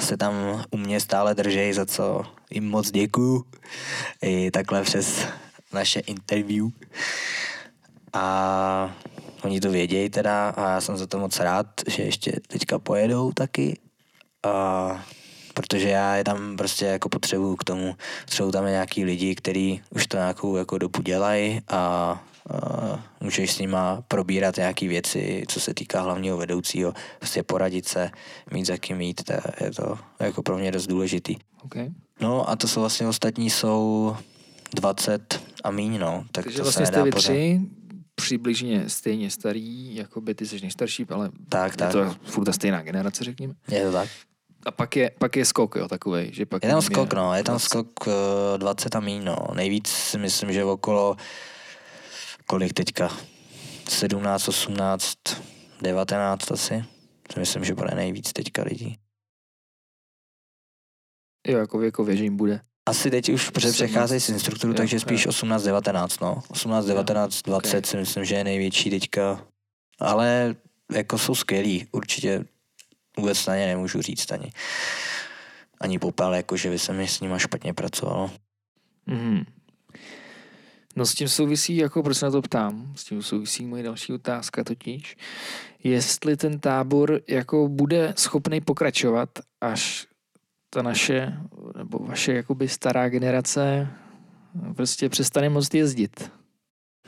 se 0.00 0.16
tam 0.16 0.64
u 0.70 0.76
mě 0.76 1.00
stále 1.00 1.34
drží, 1.34 1.72
za 1.72 1.86
co 1.86 2.22
jim 2.50 2.68
moc 2.68 2.90
děkuju. 2.90 3.44
I 4.22 4.50
takhle 4.50 4.82
přes 4.82 5.26
naše 5.72 6.00
interview. 6.00 6.68
A 8.12 8.94
Oni 9.44 9.60
to 9.60 9.70
vědějí 9.70 10.10
teda 10.10 10.48
a 10.48 10.70
já 10.70 10.80
jsem 10.80 10.96
za 10.96 11.06
to 11.06 11.18
moc 11.18 11.40
rád, 11.40 11.66
že 11.88 12.02
ještě 12.02 12.32
teďka 12.46 12.78
pojedou 12.78 13.32
taky. 13.32 13.78
A 14.42 15.04
protože 15.54 15.88
já 15.88 16.16
je 16.16 16.24
tam 16.24 16.56
prostě 16.56 16.86
jako 16.86 17.08
potřebuju 17.08 17.56
k 17.56 17.64
tomu, 17.64 17.96
potřebuju 18.24 18.52
tam 18.52 18.66
nějaký 18.66 19.04
lidi, 19.04 19.34
kteří 19.34 19.82
už 19.90 20.06
to 20.06 20.16
nějakou 20.16 20.56
jako 20.56 20.78
dobu 20.78 21.02
dělají 21.02 21.60
a, 21.68 22.24
a 22.50 23.04
můžeš 23.20 23.52
s 23.52 23.58
nima 23.58 24.02
probírat 24.08 24.56
nějaké 24.56 24.88
věci, 24.88 25.44
co 25.48 25.60
se 25.60 25.74
týká 25.74 26.00
hlavního 26.00 26.36
vedoucího, 26.36 26.92
prostě 27.18 27.42
poradit 27.42 27.88
se, 27.88 28.10
mít 28.50 28.66
za 28.66 28.76
kým 28.76 28.96
mít, 28.96 29.24
to 29.24 29.32
je 29.64 29.70
to 29.70 29.98
jako 30.20 30.42
pro 30.42 30.58
mě 30.58 30.72
dost 30.72 30.86
důležitý. 30.86 31.36
Okay. 31.64 31.90
No 32.20 32.50
a 32.50 32.56
to 32.56 32.68
jsou 32.68 32.80
vlastně 32.80 33.08
ostatní 33.08 33.50
jsou 33.50 34.16
20 34.74 35.42
a 35.64 35.70
míň, 35.70 35.98
no. 35.98 36.24
Tak 36.32 36.44
Takže 36.44 36.58
to 36.58 36.62
vlastně 36.64 36.86
se 36.86 36.92
jste 36.92 37.02
vy 37.02 37.10
tři, 37.10 37.60
přibližně 38.14 38.88
stejně 38.88 39.30
starý, 39.30 39.96
jako 39.96 40.20
by 40.20 40.34
ty 40.34 40.46
jsi 40.46 40.60
nejstarší, 40.60 41.06
ale 41.10 41.30
tak, 41.48 41.72
je 41.72 41.76
tak. 41.76 41.92
to 41.92 42.14
furt 42.24 42.44
ta 42.44 42.52
stejná 42.52 42.82
generace, 42.82 43.24
řekněme. 43.24 43.54
Je 43.70 43.84
to 43.84 43.92
tak. 43.92 44.08
A 44.66 44.70
pak 44.70 44.96
je, 44.96 45.10
pak 45.18 45.36
je 45.36 45.44
skok, 45.44 45.74
jo, 45.76 45.88
takovej, 45.88 46.30
že 46.32 46.46
pak 46.46 46.64
je 46.64 46.70
tam 46.70 46.82
skok, 46.82 47.12
je 47.12 47.16
no, 47.16 47.34
je 47.34 47.44
tam 47.44 47.52
20. 47.52 47.64
skok 47.64 48.06
uh, 48.06 48.12
20 48.56 48.96
a 48.96 49.00
míň, 49.00 49.24
no. 49.24 49.36
Nejvíc 49.54 49.88
si 49.88 50.18
myslím, 50.18 50.52
že 50.52 50.64
okolo, 50.64 51.16
kolik 52.52 52.72
teďka, 52.72 53.08
17, 53.88 54.48
18, 54.48 55.18
19 55.82 56.50
asi. 56.50 56.84
Si 57.32 57.40
myslím, 57.40 57.64
že 57.64 57.74
bude 57.74 57.94
nejvíc 57.94 58.32
teďka 58.32 58.62
lidí. 58.62 58.98
Jo, 61.46 61.58
jako 61.58 61.78
věkově, 61.78 62.16
že 62.16 62.24
jim 62.24 62.36
bude. 62.36 62.60
Asi 62.86 63.10
teď 63.10 63.28
už 63.28 63.50
přecházejí 63.50 64.20
z 64.20 64.28
instruktorů, 64.28 64.74
takže 64.74 65.00
spíš 65.00 65.26
18-19, 65.26 66.18
no. 66.22 66.42
18-19, 66.52 67.42
20 67.44 67.68
okay. 67.68 67.90
si 67.90 67.96
myslím, 67.96 68.24
že 68.24 68.34
je 68.34 68.44
největší 68.44 68.90
teďka. 68.90 69.46
Ale 69.98 70.54
jako 70.94 71.18
jsou 71.18 71.34
skvělí, 71.34 71.86
určitě 71.92 72.44
vůbec 73.16 73.46
na 73.46 73.56
ně 73.56 73.66
nemůžu 73.66 74.02
říct 74.02 74.32
ani. 74.32 74.52
Ani 75.80 75.98
popel, 75.98 76.34
jako 76.34 76.56
že 76.56 76.70
by 76.70 76.78
se 76.78 76.92
mi 76.92 77.08
s 77.08 77.20
nima 77.20 77.38
špatně 77.38 77.74
pracovalo. 77.74 78.30
Mm. 79.06 79.44
No 80.96 81.06
s 81.06 81.14
tím 81.14 81.28
souvisí, 81.28 81.76
jako 81.76 82.02
proč 82.02 82.16
se 82.16 82.24
na 82.24 82.30
to 82.30 82.42
ptám, 82.42 82.92
s 82.96 83.04
tím 83.04 83.22
souvisí 83.22 83.66
moje 83.66 83.82
další 83.82 84.12
otázka 84.12 84.64
totiž, 84.64 85.16
jestli 85.84 86.36
ten 86.36 86.60
tábor 86.60 87.20
jako 87.28 87.68
bude 87.68 88.14
schopný 88.16 88.60
pokračovat, 88.60 89.28
až 89.60 90.06
ta 90.70 90.82
naše, 90.82 91.32
nebo 91.76 91.98
vaše 91.98 92.32
jakoby 92.32 92.68
stará 92.68 93.08
generace 93.08 93.88
prostě 94.76 95.08
přestane 95.08 95.48
moc 95.48 95.74
jezdit. 95.74 96.30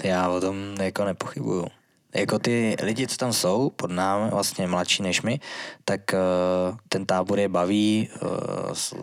Já 0.05 0.29
o 0.29 0.41
tom 0.41 0.57
jako 0.81 1.05
nepochybuju. 1.05 1.67
Jako 2.15 2.39
ty 2.39 2.77
lidi, 2.83 3.07
co 3.07 3.17
tam 3.17 3.33
jsou, 3.33 3.71
pod 3.71 3.91
námi, 3.91 4.31
vlastně 4.31 4.67
mladší 4.67 5.03
než 5.03 5.23
my, 5.23 5.41
tak 5.85 6.01
uh, 6.13 6.77
ten 6.89 7.07
tábor 7.07 7.39
je 7.39 7.49
baví, 7.49 8.09
uh, 8.23 8.29
z, 8.73 8.95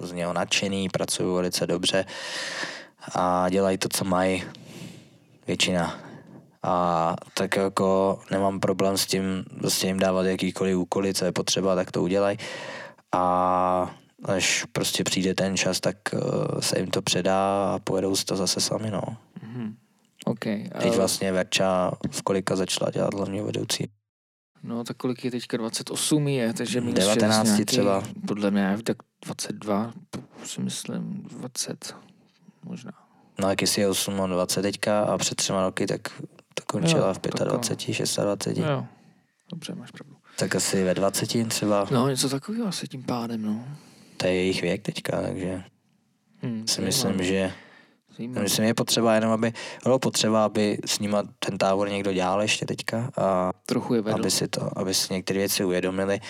z 0.00 0.12
něho 0.12 0.32
nadšený, 0.32 0.88
pracují 0.88 1.34
velice 1.34 1.66
dobře 1.66 2.04
a 3.14 3.48
dělají 3.48 3.78
to, 3.78 3.88
co 3.88 4.04
mají 4.04 4.44
většina. 5.46 6.00
A 6.62 7.16
tak 7.34 7.56
jako 7.56 8.20
nemám 8.30 8.60
problém 8.60 8.98
s 8.98 9.06
tím, 9.06 9.44
prostě 9.58 9.86
jim 9.86 9.98
dávat 9.98 10.22
jakýkoliv 10.22 10.76
úkoly, 10.76 11.14
co 11.14 11.24
je 11.24 11.32
potřeba, 11.32 11.74
tak 11.74 11.90
to 11.90 12.02
udělají. 12.02 12.38
A 13.12 13.96
až 14.24 14.64
prostě 14.72 15.04
přijde 15.04 15.34
ten 15.34 15.56
čas, 15.56 15.80
tak 15.80 15.96
uh, 16.12 16.60
se 16.60 16.78
jim 16.78 16.90
to 16.90 17.02
předá 17.02 17.72
a 17.74 17.78
pojedou 17.78 18.16
si 18.16 18.24
to 18.24 18.36
zase 18.36 18.60
sami, 18.60 18.90
no. 18.90 19.02
Mhm. 19.42 19.76
OK. 20.24 20.44
Teď 20.78 20.92
a- 20.92 20.96
vlastně 20.96 21.32
Verča 21.32 21.90
v 22.10 22.22
kolika 22.22 22.56
začala 22.56 22.90
dělat 22.90 23.14
hlavního 23.14 23.46
vedoucí. 23.46 23.90
No, 24.62 24.84
tak 24.84 24.96
kolik 24.96 25.24
je 25.24 25.30
teďka 25.30 25.56
28 25.56 26.28
je, 26.28 26.52
takže 26.54 26.80
minus 26.80 26.94
19 26.94 27.36
šest 27.36 27.46
nějaký, 27.46 27.64
třeba. 27.64 28.02
Podle 28.26 28.50
mě 28.50 28.78
tak 28.84 28.96
22, 29.24 29.92
si 30.44 30.60
myslím 30.60 31.22
20 31.22 31.94
možná. 32.64 32.92
No 33.40 33.50
jak 33.50 33.60
jestli 33.60 33.82
je 33.82 33.88
8 33.88 34.20
a 34.20 34.26
20 34.26 34.62
teďka 34.62 35.02
a 35.02 35.18
před 35.18 35.34
třema 35.34 35.62
roky, 35.62 35.86
tak 35.86 36.00
to 36.54 36.62
končila 36.66 37.06
Jo, 37.08 37.14
v 37.14 37.18
tak 37.18 37.32
25, 37.34 37.48
26. 37.48 38.18
No 38.58 38.70
jo, 38.72 38.86
dobře, 39.52 39.74
máš 39.74 39.90
pravdu. 39.90 40.16
Tak 40.38 40.54
asi 40.54 40.84
ve 40.84 40.94
20 40.94 41.48
třeba. 41.48 41.86
No, 41.90 42.08
něco 42.08 42.28
takového 42.28 42.66
asi 42.66 42.88
tím 42.88 43.02
pádem, 43.02 43.42
no. 43.42 43.64
To 44.16 44.26
je 44.26 44.34
jejich 44.34 44.62
věk 44.62 44.82
teďka, 44.82 45.22
takže 45.22 45.62
Hmm, 46.42 46.66
si 46.68 46.80
myslím, 46.80 47.24
že 47.24 47.52
Zajímavé. 48.16 48.42
myslím, 48.42 48.64
je 48.64 48.74
potřeba 48.74 49.14
jenom, 49.14 49.32
aby 49.32 49.52
bylo 49.84 49.98
potřeba, 49.98 50.44
aby 50.44 50.78
s 50.86 50.98
nima 50.98 51.22
ten 51.38 51.58
tábor 51.58 51.88
někdo 51.90 52.12
dělal 52.12 52.42
ještě 52.42 52.66
teďka 52.66 53.10
a 53.16 53.50
Trochu 53.66 53.94
je 53.94 54.00
vedl. 54.02 54.18
aby 54.20 54.30
si 54.30 54.48
to, 54.48 54.78
aby 54.78 54.94
si 54.94 55.14
některé 55.14 55.38
věci 55.38 55.64
uvědomili 55.64 56.20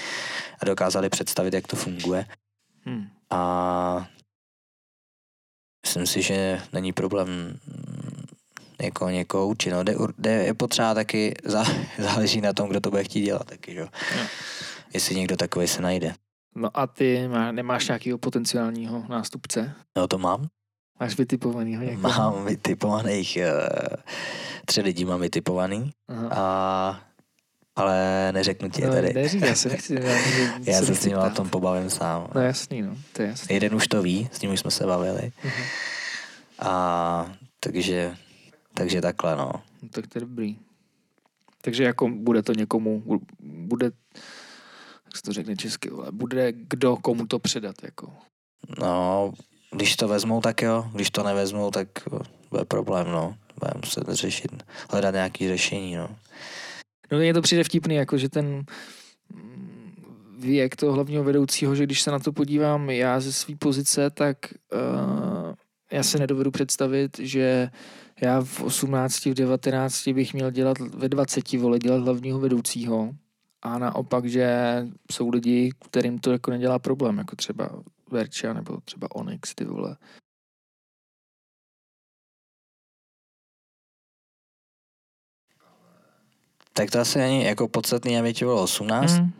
a 0.63 0.65
dokázali 0.65 1.09
představit, 1.09 1.55
jak 1.55 1.67
to 1.67 1.77
funguje. 1.77 2.27
Hmm. 2.85 3.07
A 3.31 4.07
myslím 5.87 6.07
si, 6.07 6.23
že 6.23 6.61
není 6.73 6.93
problém 6.93 7.29
mm, 7.29 8.25
jako 8.83 9.09
někoho 9.09 9.49
učit. 9.49 9.71
No, 9.71 9.85
jde, 10.19 10.31
je 10.31 10.55
potřeba 10.55 10.95
taky, 10.95 11.35
zá, 11.45 11.65
záleží 11.99 12.41
na 12.41 12.53
tom, 12.53 12.69
kdo 12.69 12.81
to 12.81 12.91
bude 12.91 13.05
chtít 13.05 13.23
dělat 13.23 13.45
taky, 13.45 13.75
že? 13.75 13.81
jo. 13.81 13.89
Jo. 14.19 14.27
Jestli 14.95 15.15
někdo 15.15 15.37
takový 15.37 15.69
se 15.69 15.83
najde. 15.83 16.15
No 16.57 16.71
a 16.75 16.87
ty 16.87 17.29
má, 17.29 17.53
nemáš 17.53 17.89
nějakého 17.89 18.19
potenciálního 18.19 19.05
nástupce? 19.09 19.73
No 19.97 20.09
to 20.09 20.19
mám. 20.19 20.49
Máš 21.01 21.17
vytipovanýho 21.17 21.83
někoho? 21.83 22.09
Mám 22.09 22.45
vytipovaných, 22.45 23.39
uh, 23.41 23.97
tři 24.67 24.81
lidi 24.81 25.05
mám 25.05 25.21
vytipovaný, 25.21 25.93
Aha. 26.09 26.29
a, 26.31 27.01
ale 27.77 28.29
neřeknu 28.33 28.71
ti 28.71 28.83
je 28.83 28.87
no, 28.89 28.95
tady. 28.95 29.13
neřík, 29.15 29.43
já 29.43 29.55
se 29.55 29.69
nechci. 29.69 29.95
Já, 29.95 30.11
Já 30.73 30.83
se 30.83 30.95
s 30.95 31.05
ním 31.07 31.19
o 31.19 31.31
tom 31.31 31.51
pobavím 31.51 31.91
sám. 31.91 32.29
No 32.35 32.41
jasný, 32.41 32.83
no, 32.83 32.97
to 33.13 33.23
je 33.23 33.29
jasný. 33.29 33.55
Jeden 33.55 33.75
už 33.75 33.89
to 33.89 34.03
ví, 34.03 34.29
s 34.33 34.41
ním 34.41 34.51
už 34.53 34.61
jsme 34.61 34.71
se 34.71 34.87
bavili. 34.87 35.33
Mhm. 35.45 35.63
A 36.59 37.33
takže, 37.61 38.17
takže 38.75 39.01
takhle, 39.01 39.37
no. 39.37 39.53
No, 39.83 39.89
tak 39.91 40.07
to 40.07 40.19
je 40.19 40.21
dobrý. 40.21 40.57
Takže 41.63 41.85
jako 41.85 42.09
bude 42.09 42.43
to 42.43 42.53
někomu, 42.53 43.01
bu- 43.01 43.27
bude, 43.41 43.87
jak 45.07 45.17
se 45.17 45.23
to 45.23 45.33
řekne 45.33 45.57
česky, 45.57 45.91
bude 46.11 46.53
kdo 46.53 46.97
komu 46.97 47.27
to 47.27 47.39
předat, 47.39 47.75
jako. 47.83 48.13
No, 48.81 49.33
když 49.73 49.97
to 49.97 50.09
vezmou, 50.09 50.41
tak 50.41 50.63
jo. 50.63 50.91
Když 50.95 51.11
to 51.11 51.23
nevezmou, 51.23 51.71
tak 51.71 51.89
bude 52.51 52.65
problém, 52.65 53.11
no. 53.11 53.35
Bude 53.61 53.73
muset 53.77 54.05
řešit, 54.09 54.63
hledat 54.91 55.15
nějaký 55.15 55.49
řešení, 55.49 55.97
no. 55.97 56.09
No 57.11 57.19
mně 57.19 57.35
to 57.35 57.43
přijde 57.43 57.65
vtipný, 57.65 57.95
jako 57.95 58.19
že 58.19 58.29
ten 58.29 58.65
věk 60.39 60.77
toho 60.77 60.93
hlavního 60.93 61.25
vedoucího, 61.25 61.75
že 61.75 61.85
když 61.85 62.03
se 62.03 62.11
na 62.11 62.19
to 62.19 62.33
podívám 62.33 62.91
já 62.91 63.21
ze 63.21 63.33
své 63.33 63.57
pozice, 63.57 64.11
tak 64.11 64.37
uh, 64.73 65.55
já 65.93 66.03
se 66.03 66.19
nedovedu 66.19 66.51
představit, 66.51 67.19
že 67.19 67.71
já 68.21 68.41
v 68.41 68.63
18, 68.63 69.27
v 69.27 69.35
19 69.35 70.09
bych 70.09 70.35
měl 70.35 70.51
dělat 70.51 70.79
ve 70.79 71.09
20 71.09 71.53
vole 71.53 71.79
dělat 71.79 72.03
hlavního 72.03 72.41
vedoucího 72.41 73.11
a 73.63 73.79
naopak, 73.79 74.27
že 74.27 74.57
jsou 75.13 75.29
lidi, 75.29 75.71
kterým 75.85 76.19
to 76.19 76.33
jako 76.33 76.51
nedělá 76.51 76.79
problém, 76.79 77.19
jako 77.19 77.37
třeba 77.37 77.83
Verča 78.11 78.53
nebo 78.53 78.81
třeba 78.85 79.09
Onyx, 79.15 79.55
ty 79.55 79.65
vole. 79.65 79.97
Tak 86.73 86.91
to 86.91 87.01
asi 87.01 87.19
není 87.19 87.45
jako 87.45 87.69
podstatný, 87.69 88.19
aby 88.19 88.35
ti 88.35 88.45
bylo 88.45 88.63
18. 88.63 89.13
Mm. 89.13 89.19
Mm. 89.19 89.33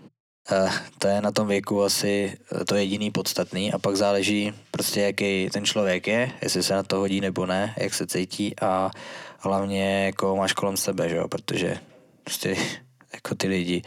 To 0.99 1.09
je 1.09 1.21
na 1.23 1.31
tom 1.31 1.49
věku 1.49 1.83
asi 1.83 2.39
eh, 2.61 2.65
to 2.65 2.75
jediný 2.75 3.11
podstatný 3.11 3.73
a 3.73 3.79
pak 3.79 3.97
záleží 3.97 4.53
prostě, 4.71 5.01
jaký 5.01 5.51
ten 5.51 5.65
člověk 5.65 6.07
je, 6.09 6.33
jestli 6.43 6.63
se 6.63 6.75
na 6.75 6.83
to 6.83 6.97
hodí 6.99 7.21
nebo 7.21 7.47
ne, 7.47 7.75
jak 7.79 7.95
se 7.95 8.07
cítí 8.07 8.61
a 8.61 8.91
hlavně 9.39 10.05
jako 10.07 10.37
máš 10.37 10.53
kolem 10.53 10.77
sebe, 10.77 11.09
že 11.09 11.17
jo, 11.17 11.29
protože 11.29 11.79
prostě 12.25 12.57
jako 13.15 13.35
ty 13.35 13.49
lidi 13.49 13.83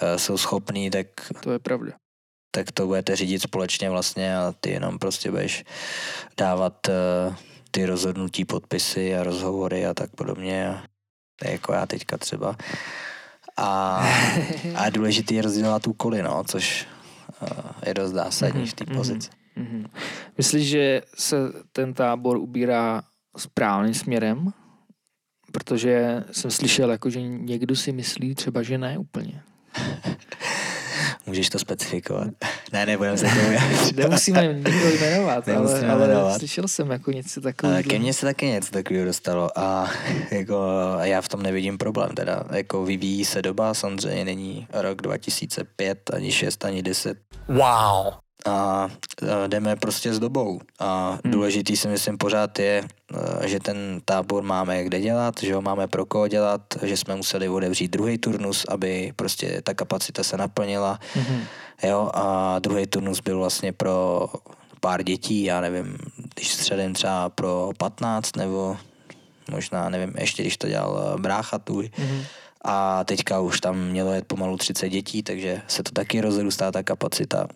eh, 0.00 0.18
jsou 0.18 0.38
schopní, 0.38 0.90
tak 0.90 1.06
To 1.42 1.52
je 1.52 1.58
pravda. 1.58 1.92
tak 2.50 2.72
to 2.72 2.86
budete 2.86 3.16
řídit 3.16 3.42
společně 3.42 3.90
vlastně 3.90 4.36
a 4.38 4.54
ty 4.60 4.70
jenom 4.70 4.98
prostě 4.98 5.30
budeš 5.30 5.64
dávat 6.38 6.88
uh, 6.88 7.34
ty 7.70 7.86
rozhodnutí, 7.86 8.44
podpisy 8.44 9.16
a 9.16 9.22
rozhovory 9.22 9.86
a 9.86 9.94
tak 9.94 10.10
podobně. 10.16 10.68
A, 10.68 10.82
jako 11.44 11.72
já 11.72 11.86
teďka 11.86 12.16
třeba. 12.18 12.56
A, 13.56 13.98
a 14.74 14.90
důležitý 14.90 15.34
je 15.34 15.42
rozdělovat 15.42 15.86
úkoly, 15.86 16.22
no, 16.22 16.44
což 16.44 16.86
uh, 17.42 17.48
je 17.86 17.94
dost 17.94 18.12
zásadní 18.12 18.66
v 18.66 18.74
té 18.74 18.84
Mhm, 18.88 18.96
pozici. 18.96 19.28
Mhm. 19.56 19.86
Myslíš, 20.38 20.68
že 20.68 21.02
se 21.14 21.36
ten 21.72 21.94
tábor 21.94 22.36
ubírá 22.36 23.02
správným 23.36 23.94
směrem? 23.94 24.52
Protože 25.52 26.24
jsem 26.32 26.50
slyšel, 26.50 26.90
jako, 26.90 27.10
že 27.10 27.22
někdo 27.22 27.76
si 27.76 27.92
myslí 27.92 28.34
třeba, 28.34 28.62
že 28.62 28.78
ne 28.78 28.98
úplně. 28.98 29.42
Můžeš 31.26 31.50
to 31.50 31.58
specifikovat? 31.58 32.28
ne, 32.72 32.86
nebudem 32.86 33.18
se 33.18 33.26
tomu 33.26 33.40
vyjádřit. 33.48 33.96
Nemusíme 33.96 34.54
nikoho 34.54 34.88
jmenovat, 35.00 35.48
ale, 35.48 35.56
Nemusíme 35.56 35.88
ale 35.92 36.08
jmenovat. 36.08 36.38
slyšel 36.38 36.68
jsem 36.68 36.90
jako 36.90 37.10
něco 37.10 37.40
Ale 37.44 37.52
takového. 37.52 37.82
ke 37.90 37.98
mně 37.98 38.12
se 38.14 38.26
taky 38.26 38.46
něco 38.46 38.70
takového 38.70 39.04
dostalo 39.04 39.58
a 39.58 39.90
jako 40.30 40.58
a 40.98 41.04
já 41.06 41.20
v 41.20 41.28
tom 41.28 41.42
nevidím 41.42 41.78
problém 41.78 42.10
teda. 42.14 42.42
Jako 42.52 42.84
vyvíjí 42.84 43.24
se 43.24 43.42
doba, 43.42 43.74
samozřejmě 43.74 44.24
není 44.24 44.66
rok 44.72 45.02
2005, 45.02 46.10
ani 46.14 46.32
6, 46.32 46.64
ani 46.64 46.82
10. 46.82 47.18
Wow. 47.48 48.14
A 48.46 48.88
jdeme 49.46 49.76
prostě 49.76 50.14
s 50.14 50.18
dobou. 50.18 50.60
A 50.78 51.08
Hmm. 51.10 51.20
hmm. 51.24 51.32
důležitý 51.32 51.76
si 51.76 51.88
myslím 51.88 52.18
pořád 52.18 52.58
je, 52.58 52.84
a, 53.42 53.46
že 53.46 53.60
ten 53.60 54.00
tábor 54.04 54.42
máme 54.42 54.84
kde 54.84 55.00
dělat, 55.00 55.34
že 55.42 55.54
ho 55.54 55.62
máme 55.62 55.86
pro 55.88 56.06
koho 56.06 56.28
dělat, 56.28 56.60
že 56.82 56.96
jsme 56.96 57.16
museli 57.16 57.48
otevřít 57.48 57.90
druhý 57.90 58.18
turnus, 58.18 58.64
aby 58.68 59.12
prostě 59.16 59.62
ta 59.64 59.74
kapacita 59.74 60.22
se 60.22 60.36
naplnila. 60.36 60.98
Mhm. 61.16 61.44
Jo, 61.82 62.10
a 62.14 62.58
druhý 62.58 62.86
turnus 62.86 63.20
byl 63.20 63.38
vlastně 63.38 63.72
pro 63.72 64.26
pár 64.80 65.02
dětí, 65.02 65.44
já 65.44 65.60
nevím, 65.60 65.98
když 66.34 66.52
středem 66.52 66.94
třeba 66.94 67.28
pro 67.28 67.70
15 67.78 68.36
nebo 68.36 68.76
možná, 69.50 69.88
nevím, 69.88 70.14
ještě 70.18 70.42
když 70.42 70.56
to 70.56 70.68
dělal 70.68 71.14
eh, 71.14 71.20
brácha 71.20 71.58
tvůj. 71.58 71.90
Mhm. 71.98 72.22
A 72.64 73.04
teďka 73.04 73.40
už 73.40 73.60
tam 73.60 73.78
mělo 73.78 74.12
jet 74.12 74.26
pomalu 74.26 74.56
30 74.56 74.88
dětí, 74.88 75.22
takže 75.22 75.62
se 75.68 75.82
to 75.82 75.90
taky 75.90 76.20
rozrůstá 76.20 76.72
ta 76.72 76.82
kapacita. 76.82 77.48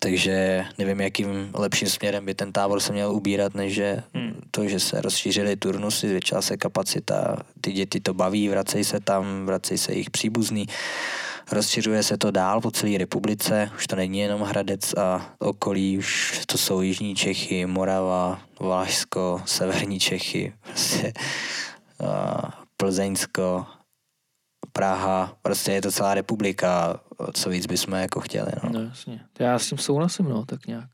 Takže 0.00 0.64
nevím, 0.78 1.00
jakým 1.00 1.50
lepším 1.54 1.88
směrem 1.88 2.24
by 2.24 2.34
ten 2.34 2.52
tábor 2.52 2.80
se 2.80 2.92
měl 2.92 3.12
ubírat, 3.12 3.54
než 3.54 3.74
že 3.74 4.02
Hmm. 4.14 4.40
to, 4.50 4.68
že 4.68 4.80
se 4.80 5.00
rozšířily 5.00 5.56
turnusy, 5.56 6.08
zvětšila 6.08 6.42
se 6.42 6.56
kapacita, 6.56 7.36
ty 7.60 7.72
děti 7.72 8.00
to 8.00 8.14
baví, 8.14 8.48
vracejí 8.48 8.84
se 8.84 9.00
tam, 9.00 9.46
vracejí 9.46 9.78
se 9.78 9.92
jejich 9.92 10.10
příbuzní. 10.10 10.66
Rozšiřuje 11.52 12.02
se 12.02 12.18
to 12.18 12.30
dál 12.30 12.60
po 12.60 12.70
celé 12.70 12.98
republice, 12.98 13.70
už 13.76 13.86
to 13.86 13.96
není 13.96 14.18
jenom 14.18 14.40
Hradec 14.40 14.94
a 14.94 15.34
okolí, 15.38 15.98
už 15.98 16.40
to 16.46 16.58
jsou 16.58 16.80
Jižní 16.80 17.14
Čechy, 17.14 17.66
Morava, 17.66 18.40
Valašsko, 18.60 19.42
Severní 19.46 20.00
Čechy, 20.00 20.52
prostě 20.62 21.12
a 22.06 22.64
Plzeňsko, 22.76 23.66
Praha, 24.72 25.36
prostě 25.42 25.72
je 25.72 25.82
to 25.82 25.92
celá 25.92 26.14
republika, 26.14 27.00
co 27.32 27.50
víc 27.50 27.66
bychom 27.66 27.94
jako 27.94 28.20
chtěli. 28.20 28.52
No. 28.64 28.70
No 28.72 28.80
jasně. 28.80 29.20
Já 29.38 29.58
s 29.58 29.68
tím 29.68 29.78
souhlasím, 29.78 30.28
no, 30.28 30.44
tak 30.46 30.66
nějak. 30.66 30.88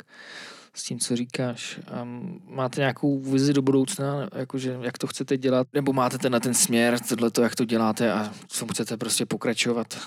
s 0.75 0.83
tím, 0.83 0.99
co 0.99 1.17
říkáš. 1.17 1.81
A 1.93 2.05
máte 2.45 2.81
nějakou 2.81 3.19
vizi 3.19 3.53
do 3.53 3.63
budoucna, 3.63 4.29
jakože 4.35 4.79
jak 4.81 4.99
to 4.99 5.07
chcete 5.07 5.37
dělat, 5.37 5.67
nebo 5.73 5.93
máte 5.93 6.19
ten 6.19 6.33
na 6.33 6.41
ten 6.41 6.55
směr, 6.55 6.99
tohle 7.09 7.31
to, 7.31 7.43
jak 7.43 7.55
to 7.55 7.65
děláte 7.65 8.13
a 8.13 8.33
co 8.49 8.67
chcete 8.67 8.97
prostě 8.97 9.27
pokračovat? 9.27 9.99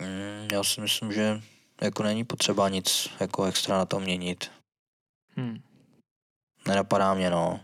Mm, 0.00 0.48
já 0.52 0.64
si 0.64 0.80
myslím, 0.80 1.12
že 1.12 1.40
jako 1.82 2.02
není 2.02 2.24
potřeba 2.24 2.68
nic 2.68 3.08
jako 3.20 3.44
extra 3.44 3.78
na 3.78 3.84
tom 3.84 4.02
měnit. 4.02 4.50
Hmm. 5.36 5.58
Nenapadá 6.68 7.14
mě, 7.14 7.30
no. 7.30 7.60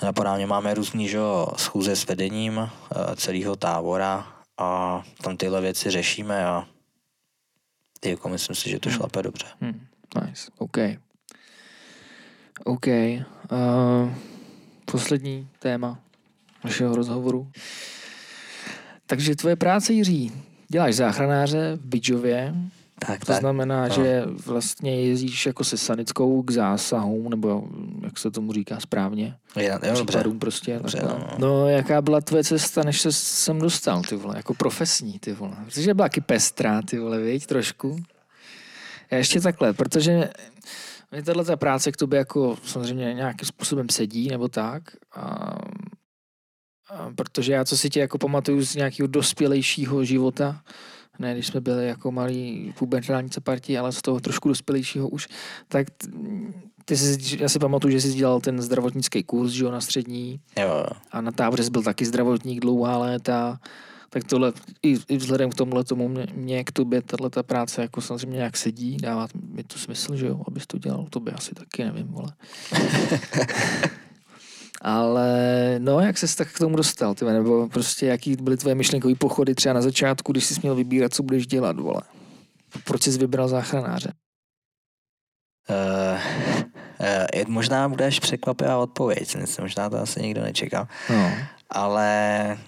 Nenapadá 0.00 0.36
mě, 0.36 0.46
máme 0.46 0.74
různý, 0.74 1.08
že 1.08 1.18
schůze 1.56 1.96
s 1.96 2.06
vedením 2.06 2.56
uh, 2.58 2.68
celého 3.16 3.56
tábora 3.56 4.26
a 4.58 5.02
tam 5.22 5.36
tyhle 5.36 5.60
věci 5.60 5.90
řešíme 5.90 6.46
a 6.46 6.66
jako 8.04 8.28
myslím 8.28 8.56
si, 8.56 8.70
že 8.70 8.80
to 8.80 8.88
Hmm. 8.88 8.98
šlape 8.98 9.22
dobře. 9.22 9.46
Hmm. 9.60 9.86
Nice, 10.26 10.50
OK. 10.58 10.76
OK. 12.64 12.86
Uh, 12.86 14.12
poslední 14.84 15.48
téma 15.58 16.00
našeho 16.64 16.96
rozhovoru. 16.96 17.50
Takže 19.06 19.36
tvoje 19.36 19.56
práce, 19.56 19.92
Jiří, 19.92 20.32
děláš 20.68 20.94
záchranáře 20.94 21.76
v 21.76 21.86
Bidžově, 21.86 22.54
Tak, 22.98 23.20
to 23.20 23.26
tak. 23.26 23.40
znamená, 23.40 23.88
no. 23.88 23.94
že 23.94 24.24
vlastně 24.46 25.00
jezdíš 25.00 25.46
jako 25.46 25.64
se 25.64 25.78
sanickou 25.78 26.42
k 26.42 26.50
zásahům, 26.50 27.30
nebo 27.30 27.68
jak 28.02 28.18
se 28.18 28.30
tomu 28.30 28.52
říká 28.52 28.80
správně, 28.80 29.36
Je, 29.56 29.78
jo, 29.82 29.94
dobře. 29.94 30.24
prostě. 30.38 30.78
Dobře, 30.78 30.98
takhle. 30.98 31.18
no. 31.18 31.36
no, 31.38 31.68
jaká 31.68 32.02
byla 32.02 32.20
tvoje 32.20 32.44
cesta, 32.44 32.82
než 32.82 33.00
se 33.00 33.12
sem 33.12 33.58
dostal, 33.58 34.02
ty 34.02 34.16
vole, 34.16 34.36
jako 34.36 34.54
profesní, 34.54 35.18
ty 35.18 35.32
vole. 35.32 35.56
Protože 35.64 35.94
byla 35.94 36.08
taky 36.08 36.20
pestrá, 36.20 36.82
ty 36.82 36.98
vole, 36.98 37.18
viď, 37.18 37.46
trošku. 37.46 37.96
Já 39.10 39.18
ještě 39.18 39.40
takhle, 39.40 39.72
protože 39.72 40.28
mě 41.10 41.22
tahle 41.22 41.44
ta 41.44 41.56
práce 41.56 41.92
k 41.92 41.96
tobě 41.96 42.18
jako 42.18 42.56
samozřejmě 42.64 43.14
nějakým 43.14 43.46
způsobem 43.46 43.88
sedí, 43.88 44.28
nebo 44.28 44.48
tak. 44.48 44.82
A, 45.14 45.22
a 46.90 47.10
protože 47.16 47.52
já, 47.52 47.64
co 47.64 47.76
si 47.76 47.90
tě 47.90 48.00
jako 48.00 48.18
pamatuju 48.18 48.62
z 48.66 48.74
nějakého 48.74 49.06
dospělejšího 49.06 50.04
života, 50.04 50.62
ne, 51.18 51.34
když 51.34 51.46
jsme 51.46 51.60
byli 51.60 51.86
jako 51.86 52.12
malí 52.12 52.74
pubertálnice 52.78 53.40
partí, 53.40 53.78
ale 53.78 53.92
z 53.92 54.02
toho 54.02 54.20
trošku 54.20 54.48
dospělejšího 54.48 55.08
už, 55.08 55.28
tak 55.68 55.86
ty 56.84 56.96
jsi, 56.96 57.36
já 57.42 57.48
si 57.48 57.58
pamatuju, 57.58 57.92
že 57.92 58.00
jsi 58.00 58.14
dělal 58.14 58.40
ten 58.40 58.62
zdravotnický 58.62 59.22
kurz, 59.22 59.52
že 59.52 59.64
jo, 59.64 59.70
na 59.70 59.80
střední 59.80 60.40
Jo, 60.58 60.68
jo. 60.68 60.86
a 61.12 61.20
na 61.20 61.32
táboře 61.32 61.64
jsi 61.64 61.70
byl 61.70 61.82
taky 61.82 62.04
zdravotník 62.04 62.60
dlouhá 62.60 62.98
léta, 62.98 63.58
tak 64.10 64.24
tohle, 64.24 64.52
i, 64.82 64.96
i 65.08 65.16
vzhledem 65.16 65.50
k 65.50 65.54
tomuhle 65.54 65.84
tomu 65.84 66.08
mě, 66.08 66.26
mě 66.34 66.64
k 66.64 66.72
tobě 66.72 67.02
tahle 67.02 67.30
ta 67.30 67.42
práce 67.42 67.82
jako 67.82 68.00
samozřejmě 68.00 68.36
nějak 68.36 68.56
sedí, 68.56 68.96
dává 68.96 69.28
mi 69.52 69.64
to 69.64 69.78
smysl, 69.78 70.16
že 70.16 70.26
jo, 70.26 70.42
abys 70.48 70.66
to 70.66 70.78
dělal, 70.78 71.06
to 71.10 71.20
by 71.20 71.32
asi 71.32 71.54
taky, 71.54 71.84
nevím, 71.84 72.06
vole. 72.06 72.32
Ale 74.86 75.30
no, 75.78 76.00
jak 76.00 76.18
ses 76.18 76.34
tak 76.34 76.52
k 76.52 76.58
tomu 76.58 76.76
dostal, 76.76 77.14
ty, 77.14 77.24
nebo 77.24 77.68
prostě 77.68 78.06
jaký 78.06 78.36
byly 78.36 78.56
tvoje 78.56 78.74
myšlenkové 78.74 79.14
pochody 79.14 79.54
třeba 79.54 79.72
na 79.72 79.82
začátku, 79.82 80.32
když 80.32 80.44
jsi 80.44 80.60
měl 80.62 80.74
vybírat, 80.74 81.14
co 81.14 81.22
budeš 81.22 81.46
dělat, 81.46 81.80
vole. 81.80 82.02
Proč 82.84 83.02
jsi 83.02 83.18
vybral 83.18 83.48
záchranáře? 83.48 84.12
Uh, 85.70 86.20
uh, 87.42 87.48
možná 87.48 87.88
budeš 87.88 88.20
překvapivá 88.20 88.78
odpověď, 88.78 89.36
možná 89.60 89.90
to 89.90 89.98
asi 89.98 90.22
nikdo 90.22 90.42
nečekal. 90.42 90.86
No. 91.10 91.32
ale 91.70 92.58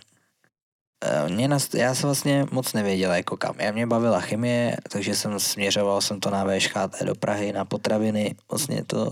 eh, 1.04 1.28
mě 1.28 1.48
já 1.74 1.94
jsem 1.94 2.08
vlastně 2.08 2.46
moc 2.50 2.72
nevěděl, 2.72 3.12
jako 3.12 3.36
kam. 3.36 3.54
Já 3.60 3.72
mě 3.72 3.86
bavila 3.86 4.20
chemie, 4.20 4.76
takže 4.92 5.14
jsem 5.14 5.40
směřoval 5.40 6.00
jsem 6.00 6.20
to 6.20 6.30
na 6.30 6.44
VŠHT 6.44 7.02
do 7.02 7.14
Prahy, 7.14 7.52
na 7.52 7.64
potraviny, 7.64 8.34
vlastně 8.50 8.84
to 8.84 9.10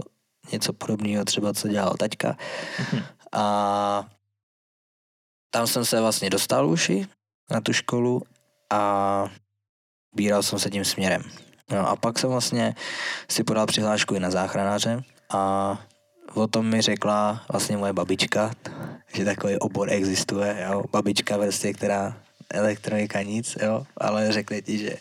něco 0.53 0.73
podobného 0.73 1.25
třeba, 1.25 1.53
co 1.53 1.69
dělal 1.69 1.95
taťka. 1.99 2.37
Mhm. 2.79 3.03
A 3.33 4.07
tam 5.51 5.67
jsem 5.67 5.85
se 5.85 6.01
vlastně 6.01 6.31
dostal 6.31 6.67
uši 6.69 7.07
na 7.51 7.61
tu 7.61 7.73
školu 7.73 8.23
a 8.71 9.25
bíral 10.15 10.43
jsem 10.43 10.59
se 10.59 10.71
tím 10.71 10.85
směrem. 10.85 11.23
No 11.71 11.89
a 11.89 11.97
pak 11.97 12.19
jsem 12.19 12.31
vlastně 12.31 12.75
si 13.31 13.45
podal 13.45 13.67
přihlášku 13.67 14.15
i 14.15 14.21
na 14.21 14.31
záchranáře 14.31 15.03
a 15.31 15.79
o 16.35 16.47
tom 16.47 16.67
mi 16.67 16.81
řekla 16.81 17.45
vlastně 17.53 17.77
moje 17.77 17.93
babička, 17.93 18.51
že 19.15 19.25
takový 19.25 19.59
obor 19.59 19.91
existuje, 19.91 20.67
jo. 20.71 20.85
Babička 20.93 21.37
vlastně, 21.37 21.73
která 21.73 22.17
elektronika 22.51 23.23
nic, 23.23 23.57
jo, 23.63 23.87
ale 23.97 24.33
řekne 24.33 24.63
ti, 24.63 24.79
že 24.79 24.97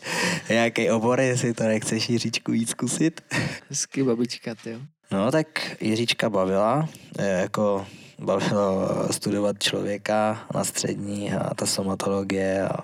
nějaký 0.49 0.89
obor, 0.89 1.19
jestli 1.19 1.53
to 1.53 1.63
nechceš 1.63 2.09
Jiříčku 2.09 2.51
víc 2.51 2.69
zkusit. 2.69 3.21
Hezky 3.69 4.03
babička, 4.03 4.55
ty 4.55 4.71
jo. 4.71 4.79
No 5.11 5.31
tak 5.31 5.81
Jiříčka 5.81 6.29
bavila, 6.29 6.89
eh, 7.19 7.41
jako 7.41 7.87
bavilo 8.19 8.89
studovat 9.11 9.59
člověka 9.59 10.47
na 10.53 10.63
střední 10.63 11.33
a 11.33 11.53
ta 11.53 11.65
somatologie 11.65 12.67
a 12.67 12.77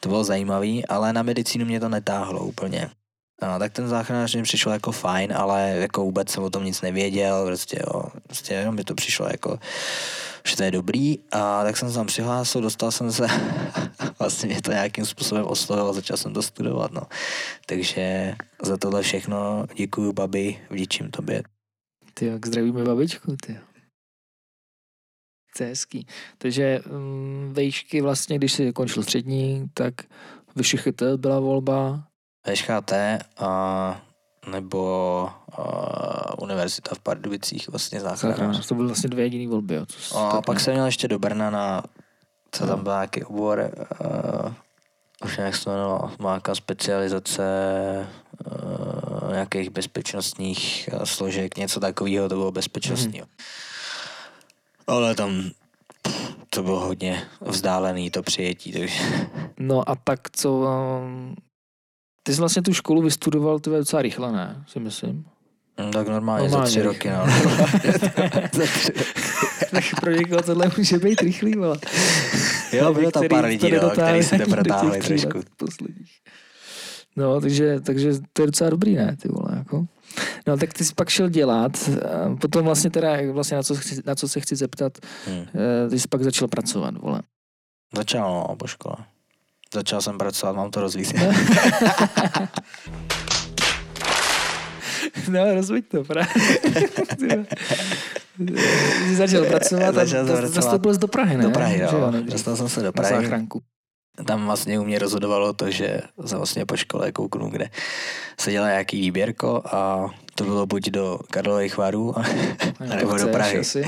to 0.00 0.08
bylo 0.08 0.24
zajímavý, 0.24 0.86
ale 0.86 1.12
na 1.12 1.22
medicínu 1.22 1.64
mě 1.64 1.80
to 1.80 1.88
netáhlo 1.88 2.40
úplně. 2.44 2.90
No, 3.42 3.58
tak 3.58 3.72
ten 3.72 3.88
záchranář 3.88 4.34
mi 4.34 4.42
přišel 4.42 4.72
jako 4.72 4.92
fajn, 4.92 5.32
ale 5.36 5.70
jako 5.70 6.02
vůbec 6.02 6.30
jsem 6.30 6.42
o 6.42 6.50
tom 6.50 6.64
nic 6.64 6.80
nevěděl, 6.80 7.46
prostě 7.46 7.80
jo, 7.86 8.04
prostě 8.26 8.54
jenom 8.54 8.74
mi 8.74 8.84
to 8.84 8.94
přišlo 8.94 9.26
jako, 9.30 9.58
že 10.44 10.56
to 10.56 10.62
je 10.62 10.70
dobrý 10.70 11.18
a 11.32 11.62
tak 11.64 11.76
jsem 11.76 11.88
se 11.88 11.94
tam 11.94 12.06
přihlásil, 12.06 12.60
dostal 12.60 12.90
jsem 12.90 13.12
se, 13.12 13.26
vlastně 14.22 14.48
mě 14.48 14.62
to 14.62 14.70
nějakým 14.70 15.06
způsobem 15.06 15.44
oslovilo, 15.46 15.92
začal 15.92 16.16
jsem 16.16 16.32
to 16.34 16.42
studovat, 16.42 16.92
no. 16.92 17.02
Takže 17.66 18.34
za 18.62 18.76
tohle 18.76 19.02
všechno 19.02 19.66
děkuju 19.76 20.12
babi, 20.12 20.60
vděčím 20.70 21.10
tobě. 21.10 21.42
Ty 22.14 22.26
jak 22.26 22.46
zdravíme 22.46 22.84
babičku, 22.84 23.36
ty. 23.46 23.58
To 25.56 25.62
je 25.62 25.68
hezký. 25.68 26.06
Takže 26.38 26.80
um, 26.90 27.50
vejšky 27.52 28.00
vlastně, 28.00 28.38
když 28.38 28.52
jsi 28.52 28.72
končil 28.72 29.02
střední, 29.02 29.70
tak 29.74 29.94
VŠCHT 30.56 31.02
byla 31.16 31.40
volba. 31.40 32.04
VŠHT 32.54 32.92
a 33.38 34.02
nebo 34.50 35.28
a, 35.58 36.38
univerzita 36.42 36.94
v 36.94 36.98
Pardubicích 37.00 37.68
vlastně 37.68 38.00
záchranář. 38.00 38.66
To 38.68 38.74
byly 38.74 38.86
vlastně 38.86 39.10
dvě 39.10 39.24
jediné 39.24 39.50
volby. 39.50 39.74
Jo, 39.74 39.86
co 39.86 40.18
A 40.18 40.30
tak 40.32 40.44
pak 40.44 40.54
nějak- 40.54 40.60
jsem 40.64 40.74
měl 40.74 40.86
ještě 40.86 41.08
do 41.08 41.18
Brna 41.18 41.50
na, 41.50 41.82
co 42.52 42.66
No. 42.66 42.70
tam 42.70 42.82
byl 42.82 42.92
nějaký 42.92 43.24
obor, 43.24 43.70
uh, 44.00 44.52
už 45.24 45.36
nevím, 45.36 45.46
jak 45.46 45.56
se 45.56 45.64
to 45.64 45.70
jmenovalo, 45.70 46.10
nějaká 46.20 46.54
specializace 46.54 47.42
uh, 49.22 49.32
nějakých 49.32 49.70
bezpečnostních 49.70 50.88
uh, 50.92 51.02
složek, 51.02 51.56
něco 51.56 51.80
takového, 51.80 52.28
to 52.28 52.34
bylo 52.34 52.52
bezpečnostní. 52.52 53.18
Mhm. 53.18 53.28
Ale 54.86 55.14
tam 55.14 55.50
to 56.50 56.62
bylo 56.62 56.80
hodně 56.80 57.22
vzdálený 57.40 58.10
to 58.10 58.22
přijetí, 58.22 58.72
takže 58.72 59.04
No 59.58 59.88
a 59.90 59.94
tak 60.04 60.30
co... 60.30 60.52
Um, 60.52 61.34
ty 62.22 62.34
jsi 62.34 62.40
vlastně 62.40 62.62
tu 62.62 62.72
školu 62.74 63.02
vystudoval 63.02 63.58
ty 63.58 63.70
docela 63.70 64.02
rychle, 64.02 64.32
ne? 64.32 64.64
Si 64.68 64.80
myslím. 64.80 65.24
No, 65.78 65.90
tak 65.90 66.08
normálně, 66.08 66.48
Normálně 66.48 66.70
za 66.70 66.70
tři 66.70 66.82
rychle. 66.82 66.92
roky, 66.92 67.10
no. 67.10 67.26
za 68.52 68.66
tři 68.66 68.92
tak 69.70 69.84
pro 70.00 70.10
někoho 70.10 70.42
tohle 70.42 70.70
může 70.78 70.98
být 70.98 71.20
rychlý, 71.22 71.54
vole. 71.56 71.76
Jo, 72.72 72.94
bylo 72.94 73.10
tam 73.10 73.24
pár 73.30 73.44
lidí, 73.44 73.70
no, 73.72 73.90
který 73.90 74.22
si 74.22 74.38
to 74.38 74.46
protáhli 74.50 75.00
trošku. 75.00 75.40
posledních. 75.56 76.10
No, 77.16 77.40
takže, 77.40 77.80
takže 77.80 78.12
to 78.32 78.42
je 78.42 78.46
docela 78.46 78.70
dobrý, 78.70 78.94
ne, 78.94 79.16
ty 79.22 79.28
vole, 79.28 79.48
jako. 79.58 79.84
No, 80.46 80.56
tak 80.56 80.72
ty 80.72 80.84
jsi 80.84 80.94
pak 80.94 81.08
šel 81.08 81.28
dělat, 81.28 81.90
potom 82.40 82.64
vlastně 82.64 82.90
teda, 82.90 83.08
vlastně 83.32 83.56
na 83.56 83.62
co, 83.62 83.74
chci, 83.74 84.00
na 84.06 84.14
co 84.14 84.28
se 84.28 84.40
chci 84.40 84.56
zeptat, 84.56 84.92
Hmm. 85.26 85.44
eh, 85.86 85.90
ty 85.90 86.00
jsi 86.00 86.08
pak 86.08 86.22
začal 86.22 86.48
pracovat, 86.48 86.94
vole. 86.98 87.22
Začal, 87.96 88.46
no, 88.48 88.56
po 88.56 88.66
škole. 88.66 88.96
Začal 89.74 90.00
jsem 90.00 90.18
pracovat, 90.18 90.56
mám 90.56 90.70
to 90.70 90.80
rozvíjet. 90.80 91.12
No, 95.30 95.54
rozveď 95.54 95.84
to, 95.88 96.04
právě. 96.04 96.28
Jsi 99.06 99.16
začal 99.16 99.44
pracovat 99.44 99.94
Začal 99.94 100.36
a 100.36 100.40
nastoupil 100.40 100.94
jsi 100.94 101.00
do 101.00 101.08
Prahy, 101.08 101.36
ne? 101.36 101.44
Do 101.44 101.50
Prahy, 101.50 101.78
jo. 101.78 102.12
Dostal 102.22 102.56
jsem 102.56 102.68
se 102.68 102.80
do 102.80 102.86
Na 102.86 102.92
Prahy. 102.92 103.14
záchranku. 103.14 103.62
Tam 104.26 104.46
vlastně 104.46 104.80
u 104.80 104.84
mě 104.84 104.98
rozhodovalo 104.98 105.52
to, 105.52 105.70
že 105.70 106.00
jsem 106.26 106.38
vlastně 106.38 106.66
po 106.66 106.76
škole 106.76 107.12
kouknu, 107.12 107.50
kde 107.50 107.70
se 108.40 108.50
dělá 108.50 108.68
nějaký 108.68 109.00
výběrko 109.00 109.62
a 109.64 110.10
to 110.34 110.44
bylo 110.44 110.66
buď 110.66 110.90
do 110.90 111.18
Karlových 111.30 111.76
varů, 111.76 112.14
No, 112.80 112.96
nebo 112.96 113.16
do 113.18 113.28
Prahy. 113.28 113.58
Asi. 113.58 113.84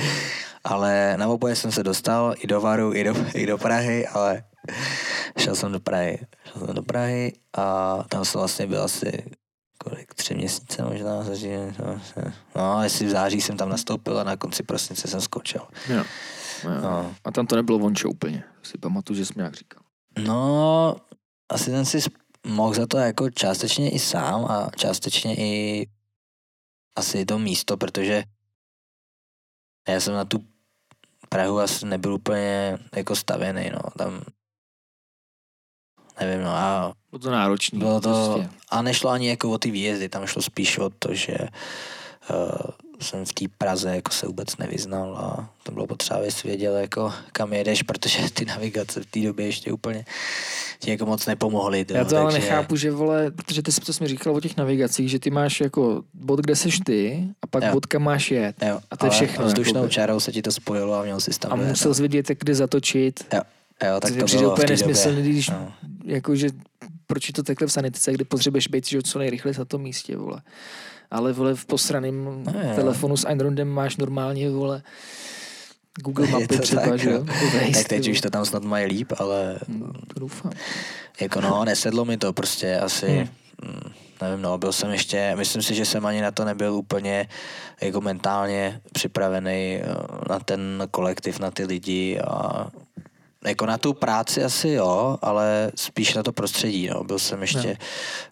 Ale 0.65 1.15
na 1.17 1.29
oboje 1.29 1.57
jsem 1.57 1.73
se 1.73 1.83
dostal, 1.83 2.35
i 2.39 2.47
do 2.47 2.61
Varu, 2.61 2.95
i 2.95 3.05
do, 3.05 3.15
i 3.35 3.47
do 3.47 3.59
Prahy, 3.59 4.07
ale 4.07 4.45
šel 5.39 5.55
jsem 5.55 5.73
do 5.73 5.81
Prahy. 5.81 6.19
Šel 6.53 6.67
jsem 6.67 6.75
do 6.75 6.83
Prahy 6.83 7.33
a 7.57 7.97
tam 8.09 8.25
jsem 8.25 8.39
vlastně 8.39 8.67
byl 8.67 8.83
asi 8.83 9.25
tři 10.15 10.35
měsíce 10.35 10.83
možná, 10.83 11.25
takže, 11.25 11.73
no, 12.57 12.83
jestli 12.83 13.07
v 13.07 13.11
září 13.11 13.41
jsem 13.41 13.57
tam 13.57 13.69
nastoupil 13.69 14.19
a 14.19 14.25
na 14.25 14.37
konci 14.37 14.63
prosince 14.63 15.09
jsem 15.09 15.21
skočil. 15.21 15.61
Jo. 15.89 16.05
Jo. 16.65 16.81
No, 16.83 17.15
A 17.25 17.31
tam 17.31 17.47
to 17.47 17.57
nebylo 17.57 17.79
vončo 17.79 18.09
úplně. 18.11 18.45
Si 18.63 18.79
pamatuju, 18.79 19.17
že 19.17 19.27
jsi 19.27 19.33
nějak 19.37 19.55
říkal. 19.55 19.83
no 20.19 20.97
asi 21.49 21.71
jsem 21.71 21.85
si 21.85 21.99
mohl 22.47 22.75
za 22.75 22.87
to 22.87 22.99
jako 22.99 23.31
částečně 23.31 23.91
i 23.91 23.99
sám 23.99 24.45
a 24.45 24.71
částečně 24.77 25.37
i 25.37 25.87
asi 26.97 27.25
to 27.25 27.39
místo, 27.39 27.77
protože 27.77 28.23
já 29.89 30.01
jsem 30.01 30.15
na 30.15 30.25
tu 30.25 30.45
Prahu 31.29 31.61
asi 31.61 31.87
nebyl 31.87 32.15
úplně 32.15 32.79
jako 32.97 33.17
stavěný, 33.17 33.71
no, 33.71 33.81
tam 33.99 34.23
nevím, 36.21 36.45
no 36.45 36.51
a 36.51 36.95
Bylo 37.15 37.23
to 37.23 37.31
náročný. 37.31 37.79
bylo 37.79 38.01
to, 38.01 38.33
Prostě. 38.35 38.51
a 38.71 38.83
nešlo 38.83 39.11
ani 39.11 39.29
jako 39.29 39.51
o 39.51 39.59
ty 39.59 39.71
výjezdy, 39.71 40.09
tam 40.09 40.27
šlo 40.27 40.43
spíš 40.43 40.79
o 40.79 40.91
to, 40.99 41.15
že 41.15 41.37
uh, 42.31 42.37
jsem 43.01 43.25
v 43.25 43.33
té 43.33 43.45
Praze 43.59 43.95
jako 43.97 44.13
se 44.13 44.27
vůbec 44.27 44.57
nevyznal 44.57 45.17
a 45.17 45.49
to 45.63 45.73
bylo 45.73 45.87
potřeba, 45.87 46.19
abys 46.21 46.43
věděl, 46.43 46.75
jako 46.77 47.13
kam 47.33 47.53
jedeš, 47.53 47.83
protože 47.83 48.31
ty 48.31 48.45
navigace 48.45 49.01
v 49.01 49.07
té 49.07 49.21
době 49.21 49.47
ještě 49.47 49.73
úplně 49.73 50.05
ti 50.79 50.91
jako 50.91 51.07
moc 51.07 51.27
nepomohly. 51.27 51.87
Já 51.89 52.05
to 52.05 52.17
ale 52.17 52.33
nechápu, 52.33 52.77
že 52.77 52.91
vole, 52.91 53.31
protože 53.31 53.63
ty 53.63 53.73
jsi, 53.73 53.81
co 53.81 53.93
jsi 53.93 54.03
mi 54.03 54.09
říkal 54.09 54.37
o 54.37 54.41
těch 54.41 54.57
navigacích, 54.57 55.11
že 55.11 55.19
ty 55.19 55.31
máš 55.31 55.61
jako 55.61 56.03
bod, 56.15 56.41
kde 56.41 56.57
seš 56.57 56.79
ty 56.85 57.25
a 57.43 57.47
pak 57.47 57.63
Jo. 57.65 57.73
bod, 57.73 57.87
kam 57.87 58.03
máš 58.03 58.31
jet. 58.31 58.57
Jo, 58.69 58.81
A 58.91 58.97
to 58.97 59.07
je 59.07 59.11
všechno, 59.11 59.45
Vzdušnou 59.47 59.89
čárou 59.89 60.21
se 60.21 60.33
ti 60.33 60.43
to 60.43 60.53
spojilo 60.53 60.95
a 60.95 61.03
měl 61.03 61.21
jsi 61.21 61.31
tam 61.39 61.53
A 61.53 61.57
dojet, 61.57 61.69
musel 61.69 61.91
no. 61.91 61.95
jsi 61.95 62.03
vědět, 62.03 62.29
kde 62.41 62.55
zatočit. 62.55 63.27
Jo, 63.35 63.41
jo, 63.89 64.01
tak 64.01 64.13
To 64.13 64.27
to 64.27 64.37
bylo 64.37 64.51
v 64.51 64.53
úplně 64.53 64.67
té 64.67 64.77
době. 64.77 64.89
nesmyslný, 64.95 65.23
když 65.23 65.49
No. 65.51 65.73
jako, 66.05 66.37
že 66.37 66.49
proč 67.07 67.29
je 67.29 67.33
to 67.35 67.43
takhle 67.43 67.67
v 67.69 67.73
sanitice, 67.73 68.13
kdy 68.13 68.25
potřebuješ 68.25 68.69
být 68.69 68.89
že, 68.89 69.03
co 69.03 69.19
nejrychleji 69.19 69.59
na 69.59 69.65
tom 69.65 69.83
místě, 69.83 70.17
vole. 70.17 70.43
Ale 71.11 71.33
vole 71.33 71.55
v 71.55 71.67
posraném 71.67 72.45
No, 72.47 72.53
telefonu 72.75 73.17
s 73.17 73.25
Androidem 73.27 73.69
máš 73.69 73.97
normálně, 73.97 74.51
vole, 74.51 74.83
Google 76.05 76.27
mapy 76.31 76.47
to 76.47 76.59
třeba, 76.59 76.83
tak, 76.83 76.99
že 76.99 77.11
jo? 77.11 77.25
Waze, 77.25 77.71
Tak 77.75 77.89
teď 77.89 78.09
už 78.09 78.21
to 78.21 78.31
tam 78.31 78.45
snad 78.45 78.63
mají 78.65 78.87
líp, 78.87 79.13
ale 79.19 79.59
Hm, 79.69 79.93
To 80.15 80.21
doufám. 80.21 80.53
jako 81.21 81.41
no, 81.41 81.65
nesedlo 81.65 82.05
mi 82.05 82.17
to 82.17 82.33
prostě 82.33 82.77
asi, 82.79 83.07
Hmm. 83.07 83.29
hmm. 83.73 83.93
nevím, 84.23 84.43
no, 84.43 84.59
byl 84.59 84.73
jsem 84.73 84.91
ještě, 84.91 85.33
myslím 85.37 85.63
si, 85.63 85.75
že 85.75 85.85
jsem 85.85 86.07
ani 86.07 86.21
na 86.21 86.31
to 86.31 86.45
nebyl 86.45 86.75
úplně 86.75 87.29
jako 87.81 88.01
mentálně 88.01 88.81
připravený 88.93 89.81
eh, 89.83 89.85
na 90.29 90.39
ten 90.39 90.83
kolektiv, 90.91 91.39
na 91.41 91.51
ty 91.51 91.65
lidi 91.65 92.21
a 92.21 92.67
jako 93.47 93.67
na 93.67 93.79
tu 93.79 93.93
práci 93.93 94.45
asi 94.45 94.69
jo, 94.69 95.19
ale 95.23 95.73
spíš 95.75 96.15
na 96.15 96.23
to 96.23 96.33
prostředí, 96.33 96.89
no. 96.89 97.05
Byl 97.05 97.19
jsem 97.19 97.41
ještě 97.41 97.79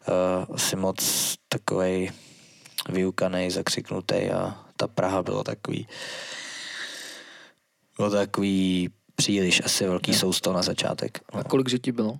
uh, 0.08 0.54
asi 0.54 0.76
moc 0.76 0.98
takovej 1.48 2.12
vyukanej, 2.88 3.50
zakřiknutý 3.50 4.30
a 4.30 4.58
ta 4.76 4.88
Praha 4.88 5.22
bylo 5.22 5.44
takový 5.44 5.88
bylo 7.96 8.10
takový 8.10 8.88
příliš 9.14 9.62
asi 9.64 9.86
velký 9.86 10.14
sousto 10.14 10.52
na 10.52 10.62
začátek. 10.62 11.20
No. 11.34 11.40
A 11.40 11.44
kolik 11.44 11.68
že 11.68 11.78
ti 11.78 11.92
bylo? 11.92 12.18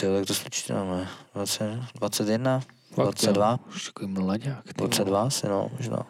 Tyjo, 0.00 0.14
tak 0.14 0.26
to 0.26 0.34
spočítáme. 0.34 1.08
20, 1.34 1.78
21, 1.94 2.60
Fakt, 2.94 3.04
22, 3.04 3.50
jo. 3.50 3.58
Už 3.68 3.84
takový 3.84 4.12
mladák. 4.12 4.64
ty 4.64 4.72
vole. 4.78 4.88
22 4.88 5.22
asi, 5.22 5.48
no, 5.48 5.70
možná. 5.76 6.06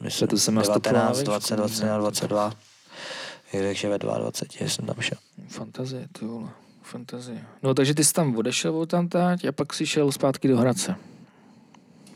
Myslím, 0.00 0.28
To 0.28 0.36
jsem 0.36 0.54
nastupoval 0.54 0.92
na 0.92 1.00
19, 1.00 1.18
výšku, 1.18 1.30
20, 1.30 1.56
21, 1.56 1.98
22. 1.98 2.52
Takže 3.62 3.88
ve 3.88 3.98
22 3.98 4.68
jsem 4.68 4.86
tam 4.86 4.96
šel. 5.00 5.18
Fantazie, 5.48 6.08
ty 6.18 6.24
vole. 6.24 6.48
Fantazie. 6.82 7.44
No 7.62 7.74
takže 7.74 7.94
ty 7.94 8.04
jsi 8.04 8.12
tam 8.12 8.36
odešel 8.36 8.76
od 8.76 8.88
tam 8.88 9.08
a 9.48 9.52
pak 9.52 9.74
si 9.74 9.86
šel 9.86 10.12
zpátky 10.12 10.48
do 10.48 10.56
Hradce. 10.56 10.96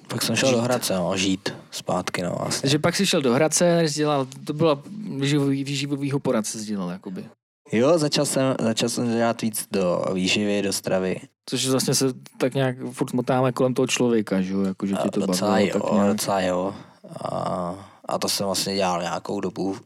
Pak 0.08 0.22
jsem 0.22 0.36
šel 0.36 0.52
do 0.52 0.62
Hradce, 0.62 0.94
no, 0.96 1.16
žít 1.16 1.54
zpátky, 1.70 2.22
no, 2.22 2.42
asi. 2.46 2.60
Takže 2.60 2.78
pak 2.78 2.96
si 2.96 3.06
šel 3.06 3.22
do 3.22 3.34
Hradce, 3.34 3.86
dělal, 3.94 4.26
to 4.44 4.52
byla 4.52 4.82
výživový, 5.18 5.64
výživovýho 5.64 6.18
poradce 6.18 6.58
dělal, 6.58 6.90
jakoby. 6.90 7.24
Jo, 7.72 7.98
začal 7.98 8.26
jsem, 8.26 8.54
začal 8.60 8.88
jsem 8.88 9.16
dělat 9.16 9.42
víc 9.42 9.68
do 9.70 10.04
výživy, 10.14 10.62
do 10.62 10.72
stravy. 10.72 11.20
Což 11.46 11.68
vlastně 11.68 11.94
se 11.94 12.06
tak 12.38 12.54
nějak 12.54 12.76
furt 12.92 13.12
motáme 13.12 13.52
kolem 13.52 13.74
toho 13.74 13.86
člověka, 13.86 14.40
že 14.40 14.52
jo, 14.52 14.62
jako 14.62 14.86
že 14.86 14.94
ti 14.94 15.10
to 15.10 15.26
docela 15.26 15.50
bavilo. 15.50 15.68
jo, 15.68 15.80
tak 15.80 15.92
nějak. 15.92 16.08
docela 16.08 16.40
jo. 16.40 16.74
A, 17.20 17.88
a 18.04 18.18
to 18.18 18.28
jsem 18.28 18.46
vlastně 18.46 18.74
dělal 18.74 19.02
nějakou 19.02 19.40
dobu, 19.40 19.76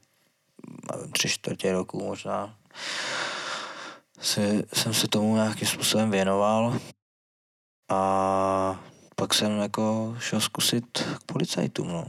tři 1.13 1.29
čtvrtě 1.29 1.73
roku 1.73 2.05
možná. 2.05 2.57
Si, 4.21 4.65
jsem 4.73 4.95
se 4.95 5.09
tomu 5.09 5.35
nějakým 5.35 5.69
způsobem 5.69 6.11
věnoval. 6.11 6.79
A 7.89 8.85
pak 9.17 9.35
jsem 9.35 9.59
jako 9.59 10.17
šel 10.19 10.41
zkusit 10.41 11.05
k 11.19 11.25
policajtům, 11.25 11.89
no. 11.89 12.07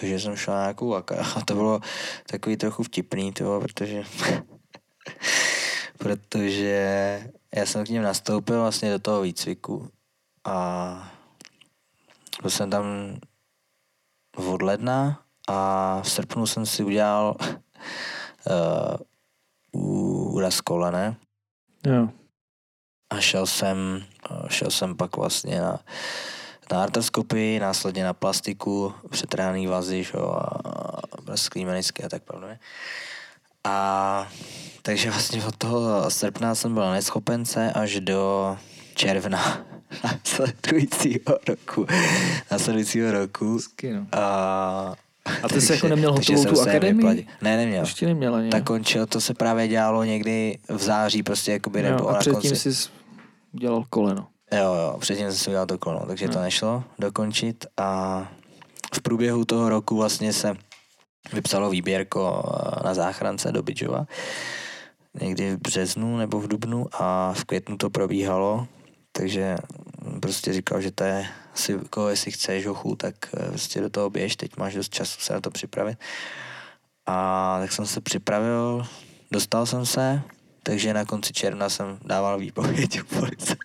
Takže 0.00 0.20
jsem 0.20 0.36
šel 0.36 0.54
na 0.54 0.60
nějakou 0.60 0.88
vaka. 0.88 1.24
A 1.36 1.44
to 1.44 1.54
bylo 1.54 1.80
takový 2.26 2.56
trochu 2.56 2.82
vtipný, 2.82 3.32
tyvo, 3.32 3.60
protože 3.60 4.04
protože 5.98 7.22
já 7.54 7.66
jsem 7.66 7.84
k 7.84 7.88
ním 7.88 8.02
nastoupil 8.02 8.60
vlastně 8.60 8.90
do 8.90 8.98
toho 8.98 9.20
výcviku 9.22 9.90
a 10.44 11.12
byl 12.42 12.50
jsem 12.50 12.70
tam 12.70 12.84
od 14.36 14.62
ledna 14.62 15.24
a 15.50 16.00
v 16.02 16.10
srpnu 16.10 16.46
jsem 16.46 16.66
si 16.66 16.84
udělal 16.84 17.36
uh, 19.72 19.82
úraz 20.32 20.60
kolene 20.60 21.16
Jo. 21.86 22.08
a 23.10 23.20
šel 23.20 23.46
jsem, 23.46 24.04
eh, 24.30 24.48
šel 24.48 24.70
jsem 24.70 24.96
pak 24.96 25.16
vlastně 25.16 25.60
na, 25.60 25.78
na 26.72 26.82
artroskopii, 26.82 27.60
následně 27.60 28.04
na 28.04 28.12
plastiku, 28.12 28.94
přetrhaný 29.10 29.66
vazy, 29.66 30.04
že 30.04 30.12
jo, 30.14 30.26
a 30.26 30.60
prasklý 31.24 31.64
menisky 31.64 32.04
a 32.04 32.08
tak 32.08 32.22
podobně. 32.22 32.58
A 33.64 34.28
takže 34.82 35.10
vlastně 35.10 35.44
od 35.44 35.56
toho 35.56 36.10
srpna 36.10 36.54
jsem 36.54 36.74
byl 36.74 36.82
na 36.82 36.92
neschopence 36.92 37.72
až 37.72 38.00
do 38.00 38.56
června 38.94 39.64
následujícího 40.04 41.38
roku. 41.48 41.86
Následujícího 42.50 43.12
roku. 43.12 43.54
Hezky, 43.54 43.92
no. 43.92 44.06
A, 44.12 44.94
A 45.42 45.48
ty 45.48 45.60
jsi 45.60 45.72
jako 45.72 45.88
neměl 45.88 46.12
hotovou 46.12 46.44
tu 46.44 46.60
akademii? 46.60 47.26
Ne, 47.42 47.56
neměl. 47.56 47.82
Ještě 47.82 48.06
neměl 48.06 48.34
ani. 48.34 48.50
Tak 48.50 48.64
končil, 48.64 49.06
to 49.06 49.20
se 49.20 49.34
právě 49.34 49.68
dělalo 49.68 50.04
někdy 50.04 50.58
v 50.68 50.82
září, 50.82 51.22
prostě 51.22 51.52
jakoby 51.52 51.82
nebo 51.82 52.08
a 52.08 52.14
předtím 52.18 52.50
konci. 52.50 52.74
jsi 52.74 52.88
dělal 53.52 53.84
koleno. 53.90 54.26
Jo, 54.52 54.74
jo, 54.74 54.96
předtím 55.00 55.26
jsem 55.26 55.38
si 55.38 55.50
udělal 55.50 55.66
to 55.66 55.78
koleno, 55.78 56.06
takže 56.06 56.26
to 56.28 56.32
Hmm. 56.34 56.42
nešlo 56.42 56.84
dokončit 56.98 57.66
a 57.76 58.28
v 58.94 59.00
průběhu 59.02 59.44
toho 59.44 59.68
roku 59.68 59.96
vlastně 59.96 60.32
se 60.32 60.54
vypsalo 61.32 61.70
výběrko 61.70 62.42
eh, 62.44 62.84
na 62.84 62.94
záchrance 62.94 63.52
do 63.52 63.62
Bidžova. 63.62 64.06
Někdy 65.20 65.56
v 65.56 65.58
březnu 65.60 66.16
nebo 66.16 66.40
v 66.40 66.48
dubnu 66.48 66.86
a 66.92 67.32
v 67.32 67.44
květnu 67.44 67.76
to 67.76 67.90
probíhalo, 67.90 68.66
takže 69.12 69.56
prostě 70.20 70.52
říkal, 70.52 70.80
že 70.80 70.90
to 70.90 71.04
je 71.04 71.26
si, 71.54 71.72
jako 71.72 72.08
jestli 72.08 72.30
chceš 72.30 72.66
hochu, 72.66 72.96
tak 72.96 73.14
eh, 73.36 73.48
prostě 73.48 73.80
do 73.80 73.90
toho 73.90 74.10
běž, 74.10 74.36
teď 74.36 74.56
máš 74.56 74.74
dost 74.74 74.94
času 74.94 75.20
se 75.20 75.32
na 75.32 75.40
to 75.40 75.50
připravit. 75.50 75.98
A 77.06 77.58
tak 77.60 77.72
jsem 77.72 77.86
se 77.86 78.00
připravil, 78.00 78.86
dostal 79.30 79.66
jsem 79.66 79.86
se, 79.86 80.22
takže 80.62 80.94
na 80.94 81.04
konci 81.04 81.32
června 81.32 81.68
jsem 81.68 81.98
dával 82.04 82.38
výpověď 82.38 83.02
u 83.02 83.04
policajtu. 83.04 83.56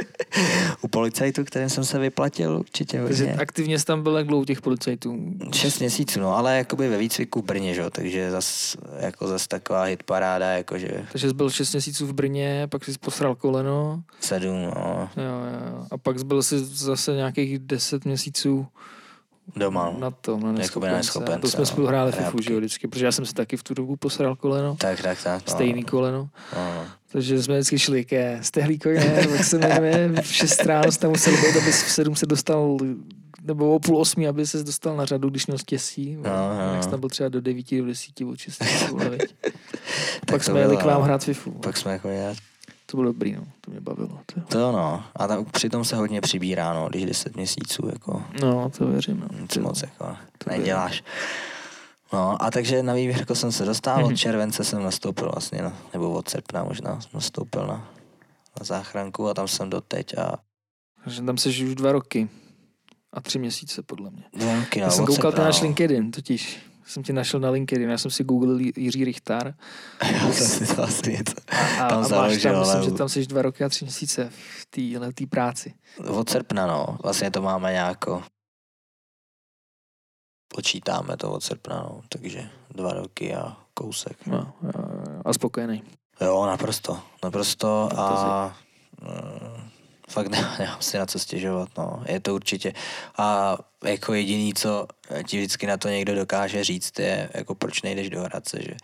u 0.82 0.88
policajtu, 0.88 1.44
kterým 1.44 1.68
jsem 1.68 1.84
se 1.84 1.98
vyplatil 1.98 2.56
určitě 2.58 3.02
Takže 3.06 3.24
hodně. 3.26 3.40
aktivně 3.40 3.78
jsi 3.78 3.84
tam 3.84 4.02
byl 4.02 4.16
jak 4.16 4.26
dlouho 4.26 4.44
těch 4.44 4.60
policajtů? 4.60 5.18
Šest 5.54 5.78
měsíců, 5.78 6.20
no, 6.20 6.36
ale 6.36 6.56
jakoby 6.58 6.88
ve 6.88 6.98
výcviku 6.98 7.40
v 7.40 7.44
Brně, 7.44 7.74
že 7.74 7.90
takže 7.90 8.30
zas, 8.30 8.76
jako 8.98 9.26
zas 9.28 9.46
taková 9.48 9.82
hitparáda, 9.82 10.50
jakože 10.50 11.06
Takže 11.12 11.28
jsi 11.28 11.34
byl 11.34 11.50
6 11.50 11.72
měsíců 11.72 12.06
v 12.06 12.12
Brně, 12.12 12.66
pak 12.70 12.84
jsi 12.84 12.92
posral 13.00 13.34
koleno, 13.34 14.02
sedm, 14.20 14.62
no, 14.62 15.08
jo, 15.16 15.22
jo, 15.24 15.86
a 15.90 15.98
pak 15.98 16.18
jsi 16.18 16.24
byl 16.24 16.42
si 16.42 16.64
zase 16.64 17.12
nějakých 17.12 17.58
10 17.58 18.04
měsíců 18.04 18.66
doma. 19.56 19.94
na 19.98 20.10
tom, 20.10 20.42
na 20.42 20.52
neschopence. 20.52 20.90
na 20.90 20.94
A 20.94 20.98
neschopence, 20.98 21.40
to 21.40 21.48
jsme 21.48 21.60
no, 21.60 21.66
spolu 21.66 21.86
hráli 21.86 22.12
FIFU, 22.12 22.24
rábky. 22.24 22.42
že 22.42 22.52
jo, 22.52 22.58
vždycky, 22.58 22.88
protože 22.88 23.04
já 23.04 23.12
jsem 23.12 23.26
si 23.26 23.34
taky 23.34 23.56
v 23.56 23.62
tu 23.62 23.74
dobu 23.74 23.96
posral 23.96 24.36
koleno, 24.36 24.76
Tak, 24.80 25.02
tak, 25.02 25.22
tak. 25.22 25.42
No, 25.46 25.52
stejný 25.54 25.84
koleno. 25.84 26.28
No, 26.56 26.74
no. 26.74 26.84
Takže 27.12 27.42
jsme 27.42 27.54
vždycky 27.54 27.78
šli 27.78 28.04
ke 28.04 28.38
stehlíkovi, 28.42 28.94
ne, 28.94 29.26
jak 29.30 29.44
se 29.44 29.58
jmenuje, 29.58 30.12
v 30.22 30.26
6 30.34 30.64
ráno 30.66 30.92
tam 30.92 31.10
musel 31.10 31.32
být, 31.36 31.56
aby 31.62 31.72
v 31.72 31.74
7 31.74 32.16
se 32.16 32.26
dostal, 32.26 32.76
nebo 33.42 33.74
o 33.74 33.78
půl 33.78 33.98
osmi, 33.98 34.28
aby 34.28 34.46
se 34.46 34.62
dostal 34.64 34.96
na 34.96 35.04
řadu, 35.04 35.30
když 35.30 35.46
měl 35.46 35.58
štěstí. 35.58 36.16
No, 36.16 36.22
no. 36.22 36.74
Jak 36.74 36.86
tam 36.86 37.00
byl 37.00 37.08
třeba 37.08 37.28
do 37.28 37.40
9, 37.40 37.78
do 37.78 37.86
10, 37.86 38.20
od 38.20 38.38
6. 38.38 38.62
vole, 38.90 39.10
viď. 39.10 39.34
Tak 39.42 39.52
Pak 40.30 40.44
jsme 40.44 40.60
jeli 40.60 40.76
k 40.76 40.82
vám 40.84 40.98
no. 40.98 41.04
hrát 41.04 41.24
FIFU. 41.24 41.50
Pak 41.50 41.76
jsme 41.76 41.92
jako 41.92 42.08
já, 42.08 42.34
To 42.86 42.96
bylo 42.96 43.12
dobrý, 43.12 43.32
no. 43.32 43.42
To 43.60 43.70
mě 43.70 43.80
bavilo. 43.80 44.20
To. 44.34 44.40
to 44.40 44.72
no. 44.72 45.04
A 45.16 45.26
tam 45.26 45.44
přitom 45.44 45.84
se 45.84 45.96
hodně 45.96 46.20
přibírá, 46.20 46.72
no, 46.74 46.88
když 46.88 47.04
10 47.04 47.36
měsíců, 47.36 47.88
jako 47.92 48.22
No, 48.42 48.70
to 48.78 48.86
věřím. 48.86 49.20
No. 49.32 49.40
nic 49.40 49.54
To- 49.54 49.60
moc, 49.60 49.82
jako 49.82 50.16
to 50.38 50.50
neděláš. 50.50 51.02
No 52.12 52.42
a 52.42 52.50
takže 52.50 52.82
na 52.82 52.94
výběrku 52.94 53.34
jsem 53.34 53.52
se 53.52 53.64
dostal, 53.64 54.04
od 54.04 54.06
Mhm. 54.08 54.16
července 54.16 54.64
jsem 54.64 54.82
nastoupil 54.82 55.30
vlastně, 55.34 55.62
no, 55.62 55.72
nebo 55.92 56.10
od 56.10 56.28
srpna 56.28 56.64
možná 56.64 57.00
jsem 57.00 57.10
nastoupil 57.14 57.66
na, 57.66 57.74
na 58.60 58.64
záchranku 58.64 59.28
a 59.28 59.34
tam 59.34 59.48
jsem 59.48 59.70
doteď 59.70 60.18
a 60.18 60.32
Takže 61.04 61.22
tam 61.22 61.36
jsi 61.38 61.48
už 61.48 61.74
dva 61.74 61.92
roky. 61.92 62.28
A 63.12 63.20
tři 63.20 63.38
měsíce, 63.38 63.82
podle 63.82 64.10
mě. 64.10 64.22
dva 64.36 64.54
roky, 64.60 64.80
no, 64.80 64.86
Já 64.86 64.90
jsem 64.90 65.06
koukal 65.06 65.14
srpna, 65.30 65.30
ten 65.36 65.44
náš 65.44 65.60
no. 65.60 65.66
LinkedIn, 65.66 66.10
totiž. 66.10 66.58
jsem 66.86 67.02
tě 67.02 67.12
našel 67.12 67.40
na 67.40 67.50
LinkedIn, 67.50 67.90
já 67.90 67.98
jsem 67.98 68.10
si 68.10 68.24
googlil 68.24 68.58
Jiří 68.76 69.04
Richtar 69.04 69.54
Já 70.12 70.32
jsem 70.32 70.66
si 70.66 70.74
to 70.76 70.82
asi 70.82 71.12
něco 71.12 71.34
a, 71.80 71.88
tam 71.88 71.98
a 71.98 72.00
máš 72.00 72.08
založil, 72.08 72.52
tam, 72.52 72.60
myslím, 72.60 72.76
ale 72.76 72.84
že 72.84 72.90
tam 72.90 73.08
jsi 73.08 73.26
dva 73.26 73.42
roky 73.42 73.64
a 73.64 73.68
tři 73.68 73.84
měsíce 73.84 74.30
v 74.60 74.66
téhle 74.70 75.12
tý 75.12 75.26
práci. 75.26 75.74
od 76.08 76.30
srpna, 76.30 76.66
no. 76.66 76.98
Vlastně 77.02 77.30
to 77.30 77.42
máme 77.42 77.72
nějako 77.72 78.22
počítáme 80.48 81.16
to 81.16 81.32
od 81.32 81.44
srpna, 81.44 81.76
no. 81.76 82.00
Takže 82.08 82.50
dva 82.74 82.92
roky 82.92 83.34
a 83.34 83.56
kousek. 83.74 84.26
No, 84.26 84.52
a 85.24 85.32
spokojený. 85.32 85.82
Jo, 86.20 86.46
naprosto, 86.46 87.00
naprosto 87.24 87.88
a 87.96 88.56
mm, 89.02 89.70
fakt 90.08 90.28
ne, 90.28 90.50
nemám 90.58 90.82
si 90.82 90.98
na 90.98 91.06
co 91.06 91.18
stěžovat, 91.18 91.68
no. 91.78 92.02
Je 92.08 92.20
to 92.20 92.34
určitě. 92.34 92.72
A 93.18 93.58
jako 93.84 94.14
jediný, 94.14 94.54
co 94.54 94.86
ti 95.26 95.36
vždycky 95.36 95.66
na 95.66 95.76
to 95.76 95.88
někdo 95.88 96.14
dokáže 96.14 96.64
říct, 96.64 96.98
je 96.98 97.30
jako 97.34 97.54
proč 97.54 97.82
nejdeš 97.82 98.10
do 98.10 98.22
Hradce, 98.22 98.58
že 98.62 98.74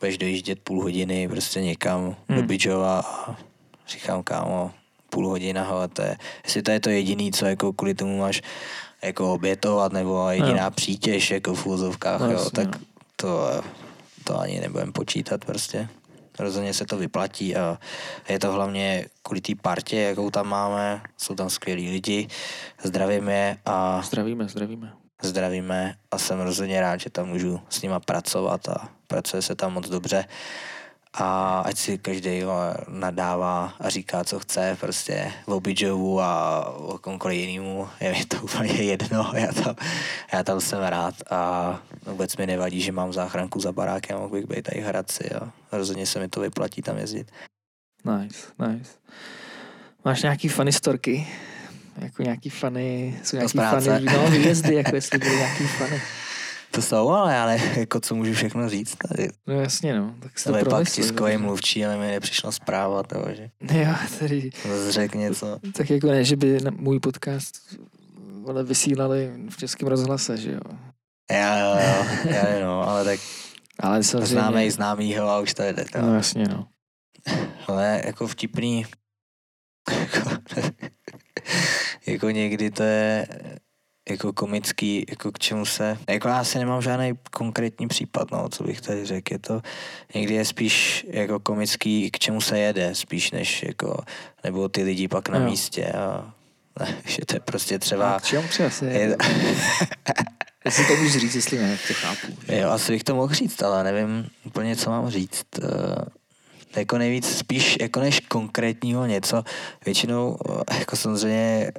budeš 0.00 0.18
dojíždět 0.18 0.60
půl 0.60 0.82
hodiny 0.82 1.28
prostě 1.28 1.60
někam 1.60 2.16
hmm. 2.28 2.40
do. 2.40 2.42
Bidžova 2.42 3.00
a 3.00 3.36
říkám, 3.88 4.22
kámo, 4.22 4.72
půl 5.10 5.28
hodina, 5.28 5.64
hele, 5.64 5.88
to 5.88 6.02
je, 6.02 6.16
jestli 6.44 6.62
to 6.62 6.70
je 6.70 6.80
to 6.80 6.90
jediný, 6.90 7.32
co 7.32 7.46
jako 7.46 7.72
kvůli 7.72 7.94
tomu 7.94 8.18
máš 8.18 8.42
jako 9.04 9.34
obětovat, 9.34 9.92
nebo 9.92 10.28
jediná 10.30 10.64
Jo. 10.64 10.70
přítěž 10.70 11.30
jako 11.30 11.54
v 11.54 11.66
úzovkách, 11.66 12.20
No 12.20 12.26
jo, 12.26 12.32
jasně, 12.32 12.50
tak 12.50 12.76
no. 12.76 12.86
to, 13.16 13.62
to 14.24 14.38
ani 14.40 14.60
nebudem 14.60 14.92
počítat 14.92 15.44
prostě. 15.44 15.88
Rozhodně 16.38 16.74
se 16.74 16.84
to 16.86 16.96
vyplatí 16.96 17.56
a 17.56 17.78
je 18.28 18.38
to 18.38 18.52
hlavně 18.52 19.06
kvůli 19.22 19.40
té 19.40 19.52
partě, 19.62 20.00
jakou 20.00 20.30
tam 20.30 20.48
máme. 20.48 21.02
Jsou 21.18 21.34
tam 21.34 21.50
skvělí 21.50 21.90
lidi, 21.90 22.28
zdravím 22.82 23.28
je 23.28 23.56
a 23.66 24.02
Zdravíme, 24.02 24.48
zdravíme. 24.48 24.92
zdravíme 25.22 25.94
a 26.10 26.18
jsem 26.18 26.40
rozhodně 26.40 26.80
rád, 26.80 27.00
že 27.00 27.10
tam 27.10 27.28
můžu 27.28 27.60
s 27.68 27.82
nima 27.82 28.00
pracovat 28.00 28.68
a 28.68 28.88
pracuje 29.06 29.42
se 29.42 29.54
tam 29.54 29.72
moc 29.72 29.88
dobře. 29.88 30.24
A 31.14 31.60
ať 31.60 31.76
si 31.76 31.98
každý 31.98 32.42
nadává 32.88 33.74
a 33.80 33.88
říká, 33.88 34.24
co 34.24 34.38
chce, 34.38 34.76
prostě 34.80 35.32
o 35.46 35.60
Bidžovu 35.60 36.20
a 36.20 36.64
o 36.76 36.98
komkoliv 36.98 37.38
jinému, 37.38 37.88
je 38.00 38.12
mi 38.12 38.24
to 38.24 38.36
úplně 38.42 38.72
jedno, 38.72 39.32
já 39.36 39.52
tam, 39.52 39.74
já 40.32 40.42
tam 40.42 40.60
jsem 40.60 40.80
rád 40.80 41.14
a 41.30 41.80
vůbec 42.06 42.36
mi 42.36 42.46
nevadí, 42.46 42.80
že 42.80 42.92
mám 42.92 43.12
záchranku 43.12 43.60
za 43.60 43.72
barákem, 43.72 44.16
mohl 44.16 44.28
bych 44.28 44.46
být 44.46 44.62
tady 44.62 44.80
v 44.80 44.84
Hradci 44.84 45.30
a 45.30 45.52
rozhodně 45.72 46.06
se 46.06 46.20
mi 46.20 46.28
to 46.28 46.40
vyplatí 46.40 46.82
tam 46.82 46.98
jezdit. 46.98 47.32
Nice, 48.04 48.46
nice. 48.68 48.90
Máš 50.04 50.22
nějaký 50.22 50.48
funny 50.48 50.72
storky? 50.72 51.26
Jako 51.98 52.22
nějaký 52.22 52.50
funny, 52.50 53.20
jsou 53.24 53.36
nějaký 53.36 53.58
funny, 53.58 54.04
no, 54.04 54.30
výjezdy, 54.30 54.74
jako 54.74 54.94
jestli 54.94 55.18
byly 55.18 55.36
nějaký 55.36 55.66
funny. 55.66 56.02
To 56.72 56.82
jsou, 56.82 57.08
ale, 57.08 57.38
ale 57.38 57.58
jako 57.76 58.00
co 58.00 58.14
můžu 58.14 58.32
všechno 58.32 58.68
říct 58.68 58.96
tady. 59.08 59.28
No 59.46 59.60
jasně, 59.60 59.94
no, 59.94 60.14
tak 60.20 60.38
si 60.38 60.44
To 60.48 60.56
je 60.56 60.64
pak 60.64 60.90
tiskový 60.90 61.32
no. 61.32 61.38
mluvčí, 61.38 61.84
ale 61.84 61.96
mi 61.96 62.06
nepřišla 62.06 62.52
zpráva 62.52 63.02
toho, 63.02 63.34
že 63.34 63.50
Jo, 63.72 63.94
tady, 64.18 64.50
zase 64.68 64.92
řekl 64.92 65.18
něco. 65.18 65.58
tak 65.76 65.90
jako 65.90 66.06
ne, 66.06 66.24
že 66.24 66.36
by 66.36 66.60
na 66.60 66.70
můj 66.70 67.00
podcast 67.00 67.54
ale 68.48 68.64
vysílali 68.64 69.32
v 69.50 69.56
českém 69.56 69.88
rozhlase, 69.88 70.36
že 70.36 70.52
jo. 70.52 70.60
Já, 71.30 71.58
jo, 71.58 71.76
jo, 71.86 72.04
já 72.24 72.42
nevím, 72.42 72.62
no, 72.64 72.88
ale 72.88 73.04
tak 73.04 73.20
Ale 73.80 74.02
samozřejmě... 74.02 74.26
známe 74.34 74.66
i 74.66 74.70
známýho 74.70 75.28
a 75.28 75.40
už 75.40 75.54
to 75.54 75.62
jde. 75.62 75.84
No 75.94 76.02
No. 76.02 76.14
jasně, 76.14 76.44
no. 76.48 76.66
Ale 77.68 78.02
jako 78.06 78.26
vtipný, 78.26 78.86
jako 82.06 82.30
někdy 82.30 82.70
to 82.70 82.82
je 82.82 83.26
jako 84.10 84.32
komický, 84.32 85.04
jako 85.10 85.32
k 85.32 85.38
čemu 85.38 85.66
se, 85.66 85.98
jako 86.10 86.28
já 86.28 86.38
asi 86.38 86.58
nemám 86.58 86.82
žádný 86.82 87.12
konkrétní 87.30 87.88
případ, 87.88 88.30
no, 88.30 88.48
co 88.48 88.64
bych 88.64 88.80
tady 88.80 89.06
řekl, 89.06 89.32
je 89.34 89.38
to, 89.38 89.60
někdy 90.14 90.34
je 90.34 90.44
spíš 90.44 91.06
jako 91.10 91.40
komický, 91.40 92.10
k 92.10 92.18
čemu 92.18 92.40
se 92.40 92.58
jede, 92.58 92.94
spíš 92.94 93.30
než 93.30 93.62
jako, 93.62 93.96
nebo 94.44 94.68
ty 94.68 94.82
lidi 94.82 95.08
pak 95.08 95.28
na 95.28 95.38
Jo. 95.38 95.44
místě 95.44 95.84
a 95.92 96.34
že 97.06 97.18
to 97.26 97.36
je 97.36 97.40
prostě 97.40 97.74
A 97.74 97.78
třeba, 97.78 98.18
k 98.18 98.24
čemu 98.24 98.48
se 98.70 98.86
je, 98.86 98.98
je, 99.00 99.16
Jestli 100.64 100.84
to 100.86 100.96
můžeš 100.96 101.20
říct, 101.22 101.34
jestli 101.34 101.58
ne, 101.58 101.78
to 101.88 101.94
chápu. 101.94 102.26
že? 102.48 102.58
Jo, 102.58 102.70
asi 102.70 102.92
bych 102.92 103.04
to 103.04 103.14
mohl 103.14 103.34
říct, 103.34 103.62
ale 103.62 103.84
nevím 103.84 104.28
úplně, 104.44 104.76
co 104.76 104.90
mám 104.90 105.10
říct. 105.10 105.46
Eh, 105.62 105.68
Jako 106.76 106.98
nejvíc 106.98 107.36
spíš 107.38 107.76
jako 107.80 108.00
než 108.00 108.20
konkrétního 108.20 109.06
něco. 109.06 109.42
Většinou 109.86 110.36
eh, 110.70 110.78
jako 110.78 110.96
samozřejmě 110.96 111.72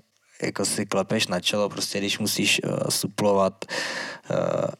jako 0.46 0.66
si 0.66 0.86
klepeš 0.86 1.28
na 1.28 1.40
čelo, 1.40 1.70
prostě 1.70 2.00
když 2.00 2.20
musíš 2.20 2.62
uh, 2.64 2.78
suplovat 2.90 3.66
uh, 4.30 4.38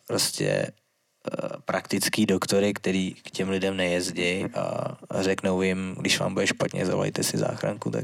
prostě 0.08 0.68
uh, 0.68 1.50
praktický 1.66 2.26
doktory, 2.26 2.74
který 2.74 3.14
k 3.14 3.32
těm 3.32 3.50
lidem 3.50 3.78
nejezdí 3.78 4.46
a, 4.56 4.62
a 5.10 5.22
řeknou 5.22 5.62
jim, 5.62 5.96
když 6.00 6.20
vám 6.20 6.34
bude 6.34 6.48
špatně, 6.48 6.86
zavolejte 6.86 7.24
si 7.24 7.38
záchranku, 7.38 7.92
tak 7.92 8.04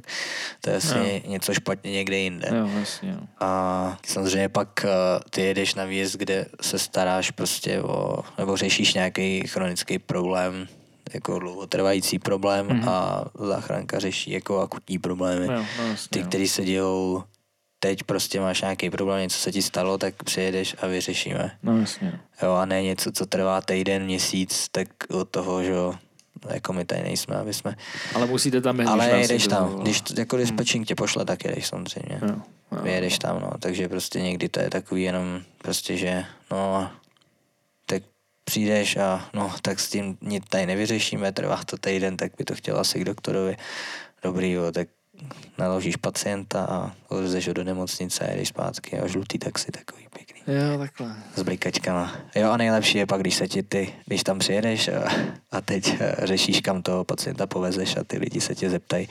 to 0.62 0.70
je 0.70 0.76
asi 0.76 1.24
něco 1.28 1.54
špatně 1.54 1.92
někde 1.92 2.18
jinde. 2.18 2.48
Jo, 2.56 2.70
jasně, 2.80 3.12
no. 3.14 3.28
A 3.40 3.98
samozřejmě 4.06 4.50
pak 4.50 4.70
uh, 4.84 4.90
ty 5.30 5.42
jedeš 5.42 5.76
na 5.76 5.86
výjezd, 5.86 6.16
kde 6.16 6.46
se 6.62 6.80
staráš 6.80 7.32
prostě 7.32 7.82
o, 7.82 8.20
nebo 8.38 8.58
řešíš 8.58 8.94
nějaký 8.94 9.44
chronický 9.48 10.00
problém, 10.00 10.68
jako 11.14 11.40
dlouhotrvající 11.40 12.20
problém 12.20 12.66
Mhm. 12.68 12.80
mm-hmm. 12.82 12.90
a 12.90 13.26
záchranka 13.46 14.00
řeší 14.00 14.32
jako 14.32 14.60
akutní 14.62 14.98
problémy. 15.00 15.46
Jo, 15.46 15.66
no 15.78 15.88
jasně, 15.88 16.08
Ty, 16.10 16.20
no. 16.22 16.28
který 16.28 16.48
se 16.48 16.66
dějou 16.66 17.24
teď 17.80 18.04
prostě 18.04 18.40
máš 18.40 18.62
nějaký 18.62 18.90
problém, 18.90 19.22
něco 19.22 19.38
se 19.38 19.52
ti 19.52 19.62
stalo, 19.62 19.98
tak 19.98 20.24
přijedeš 20.24 20.76
a 20.82 20.88
vyřešíme. 20.88 21.52
No 21.64 21.80
jasně, 21.80 22.12
no. 22.12 22.48
Jo, 22.48 22.54
a 22.54 22.66
ne 22.66 22.84
něco, 22.84 23.12
co 23.12 23.26
trvá 23.26 23.62
týden, 23.62 24.06
měsíc, 24.06 24.68
tak 24.72 24.88
od 25.10 25.30
toho, 25.30 25.64
že 25.64 25.72
jo, 25.72 25.96
jako 26.50 26.74
my 26.74 26.86
tady 26.86 27.04
nejsme, 27.04 27.36
aby 27.36 27.54
jsme... 27.54 27.76
Ale 28.16 28.26
musíte 28.26 28.62
tam 28.62 28.80
jít, 28.80 28.88
Ale 28.88 29.10
když 29.10 29.22
jedeš 29.22 29.48
tam, 29.48 29.64
zavolá. 29.68 29.84
když 29.84 30.02
to, 30.02 30.14
jako 30.18 30.38
dispatching 30.38 30.88
tě 30.88 30.96
pošle, 30.96 31.26
tak 31.26 31.46
jedeš 31.46 31.68
samozřejmě. 31.68 32.20
Jo, 32.22 32.36
jo, 32.72 32.82
Vyjedeš 32.82 33.20
tam, 33.20 33.42
no, 33.42 33.52
takže 33.60 33.90
prostě 33.90 34.22
někdy 34.22 34.50
to 34.50 34.60
je 34.60 34.70
takový 34.70 35.04
jenom 35.04 35.42
prostě, 35.58 35.98
že 35.98 36.26
no, 36.52 36.92
tak 37.86 38.04
přijdeš 38.44 38.98
a 38.98 39.30
no, 39.34 39.54
tak 39.62 39.80
s 39.80 39.90
tím 39.90 40.18
nic 40.22 40.44
tady 40.50 40.66
nevyřešíme, 40.66 41.32
trvá 41.32 41.64
to 41.66 41.78
týden, 41.78 42.18
tak 42.18 42.32
by 42.38 42.44
to 42.44 42.56
chtěl 42.56 42.80
asi 42.80 43.00
k 43.00 43.04
doktorovi. 43.04 43.58
Dobrý, 44.24 44.52
jo, 44.52 44.72
tak 44.72 44.88
naložíš 45.58 45.96
pacienta 45.96 46.66
a 46.66 46.92
odvezeš 47.08 47.48
ho 47.48 47.54
do 47.54 47.64
nemocnice 47.64 48.28
a 48.28 48.32
jedeš 48.32 48.48
zpátky 48.48 49.00
a 49.00 49.08
žlutý 49.08 49.40
taxi 49.40 49.72
takový 49.72 50.08
pěkný. 50.14 50.42
Jo, 50.48 50.78
takhle. 50.78 51.16
S 51.36 51.44
blikačkama. 51.44 52.16
Jo 52.36 52.52
a 52.52 52.58
nejlepší 52.58 52.98
je 52.98 53.06
pak, 53.06 53.22
když 53.22 53.36
se 53.36 53.48
ti 53.48 53.64
ty, 53.64 53.94
když 54.06 54.24
tam 54.24 54.40
přijedeš 54.40 54.88
a, 54.88 55.12
a 55.52 55.62
teď 55.62 55.96
eh, 56.00 56.16
řešíš, 56.24 56.62
kam 56.62 56.82
toho 56.82 57.04
pacienta 57.04 57.48
povezeš 57.48 57.98
a 57.98 58.04
ty 58.04 58.18
lidi 58.18 58.42
se 58.42 58.56
tě 58.56 58.70
zeptají, 58.70 59.08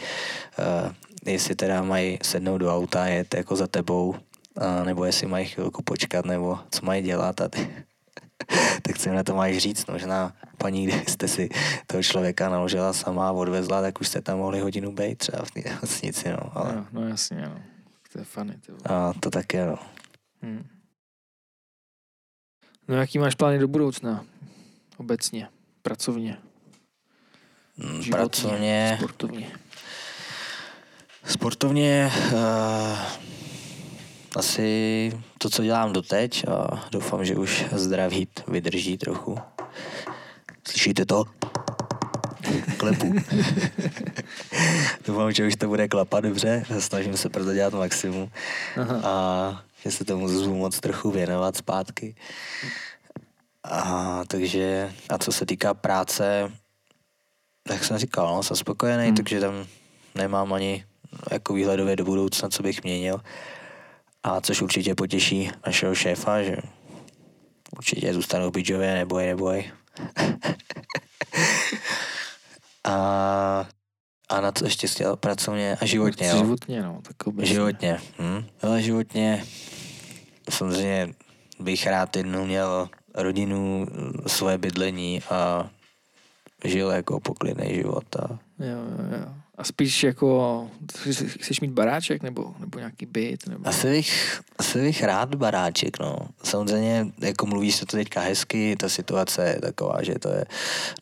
uh, 0.59 0.93
jestli 1.27 1.55
teda 1.55 1.83
mají 1.83 2.19
sednout 2.23 2.59
do 2.59 2.75
auta 2.77 3.07
jet 3.07 3.35
jako 3.35 3.57
za 3.57 3.67
tebou, 3.67 4.15
a, 4.57 4.85
nebo 4.85 5.05
jestli 5.05 5.27
mají 5.27 5.47
chvilku 5.47 5.83
počkat, 5.83 6.25
nebo 6.25 6.59
co 6.71 6.87
mají 6.87 7.03
dělat 7.03 7.41
a 7.41 7.49
ty, 7.49 7.71
tak 8.82 8.99
co 8.99 9.09
jim 9.09 9.16
na 9.16 9.22
to 9.22 9.34
máš 9.34 9.57
říct, 9.57 9.86
no, 9.86 9.92
možná 9.92 10.32
paní, 10.59 10.86
kdybyste 10.86 11.28
si 11.28 11.49
toho 11.86 12.03
člověka 12.03 12.49
naložila 12.49 12.92
sama 12.92 13.28
a 13.28 13.32
odvezla, 13.32 13.82
tak 13.82 14.01
už 14.01 14.09
jste 14.09 14.20
tam 14.20 14.38
mohli 14.38 14.61
hodinu 14.61 14.92
být 14.92 15.18
třeba 15.18 15.44
v 15.44 15.51
té 15.51 15.61
nemocnici, 15.70 16.28
no, 16.30 16.59
ale 16.59 16.74
Jo, 16.74 16.84
no 16.92 17.09
jasně, 17.09 17.42
no. 17.49 17.62
To 18.12 18.18
je 18.18 18.24
funny, 18.24 18.55
ty 18.66 18.72
vole. 18.72 18.82
a 18.84 19.12
to 19.20 19.30
tak 19.30 19.55
je, 19.55 19.66
no. 19.66 19.78
Hmm. 20.42 20.66
No 22.88 22.94
jaký 22.96 23.18
máš 23.18 23.34
plány 23.34 23.59
do 23.59 23.68
budoucna? 23.68 24.24
Obecně, 24.96 25.49
pracovně, 25.82 26.38
Mm, 27.80 28.03
životně, 28.03 28.11
Pracovně, 28.11 28.94
sportovně. 28.99 29.51
Sportovně 31.24 32.11
uh, 32.32 32.99
asi 34.37 35.12
to, 35.39 35.51
co 35.51 35.62
dělám 35.62 35.93
doteď 35.93 36.49
a 36.49 36.85
doufám, 36.91 37.24
že 37.24 37.37
už 37.37 37.64
zdraví 37.72 38.29
vydrží 38.49 38.99
trochu. 38.99 39.39
Slyšíte 40.68 41.07
to? 41.07 41.24
Klepu. 42.76 43.14
doufám, 45.07 45.33
že 45.33 45.47
už 45.47 45.57
to 45.57 45.68
bude 45.68 45.89
klapat 45.89 46.24
dobře. 46.24 46.64
Snažím 46.79 47.16
se 47.16 47.29
proto 47.29 47.55
dělat 47.55 47.74
maximum 47.74 48.31
Aha. 48.81 49.01
a 49.05 49.62
že 49.85 49.91
se 49.91 50.05
tomu 50.05 50.29
zvu 50.29 50.57
moc 50.57 50.81
trochu 50.81 51.11
věnovat 51.11 51.57
zpátky. 51.57 52.14
A, 53.64 54.22
takže, 54.29 54.93
a 55.09 55.18
co 55.18 55.33
se 55.33 55.47
týká 55.47 55.74
práce, 55.74 56.53
jak 57.70 57.85
jsem 57.85 57.99
říkal, 57.99 58.35
no, 58.37 58.43
jsem 58.43 58.57
spokojený, 58.57 59.07
hmm. 59.07 59.16
takže 59.16 59.41
tam 59.41 59.66
nemám 60.14 60.53
ani 60.53 60.85
jako 61.31 61.55
výhledově 61.55 61.97
do 61.97 62.05
budoucna, 62.05 62.49
co 62.49 62.62
bych 62.62 62.83
měnil. 62.85 63.20
A 64.23 64.41
což 64.41 64.62
určitě 64.62 64.95
potěší 64.95 65.51
našeho 65.66 65.95
šéfa, 65.95 66.43
že 66.43 66.57
určitě 67.77 68.14
zůstanou 68.14 68.51
v 68.51 68.53
Bidžově, 68.53 68.95
neboj, 68.95 69.27
neboj. 69.27 69.71
a, 72.85 73.69
a 74.29 74.41
na 74.41 74.53
co 74.53 74.64
ještě 74.64 74.87
chtěl 74.87 75.16
pracovně 75.16 75.77
a 75.81 75.87
životně, 75.87 76.29
jo. 76.29 76.37
Životně, 76.37 76.83
no. 76.83 77.01
Tak 77.03 77.27
obecně. 77.27 77.55
Životně. 77.55 78.01
Hm? 78.19 78.47
Ale 78.62 78.83
životně 78.83 79.45
samozřejmě 80.51 81.14
bych 81.61 81.87
rád 81.87 82.16
jednou 82.16 82.45
měl 82.45 82.89
rodinu, 83.14 83.87
svoje 84.27 84.59
bydlení 84.59 85.23
a 85.31 85.71
žil 86.64 86.91
jako 86.91 87.21
poklidný 87.21 87.75
život. 87.75 88.16
A... 88.16 88.39
Jo, 88.59 88.79
jo, 88.99 89.19
jo. 89.21 89.35
A 89.59 89.65
spíš 89.65 90.03
jako, 90.03 90.71
chceš 91.39 91.61
mít 91.61 91.71
baráček 91.71 92.23
nebo, 92.23 92.55
nebo 92.59 92.79
nějaký 92.79 93.07
byt? 93.07 93.47
Nebo... 93.47 93.69
Asi 93.69 93.91
bych, 93.91 94.41
asi 94.59 94.81
bych 94.81 95.03
rád 95.03 95.35
baráček, 95.35 95.99
no. 95.99 96.17
Samozřejmě, 96.43 97.07
jako 97.19 97.47
mluvíš 97.47 97.77
se 97.77 97.87
to 97.87 97.97
teďka 97.97 98.21
hezky, 98.21 98.77
ta 98.77 98.89
situace 98.89 99.49
je 99.49 99.61
taková, 99.61 100.03
že 100.03 100.15
to 100.15 100.29
je 100.29 100.45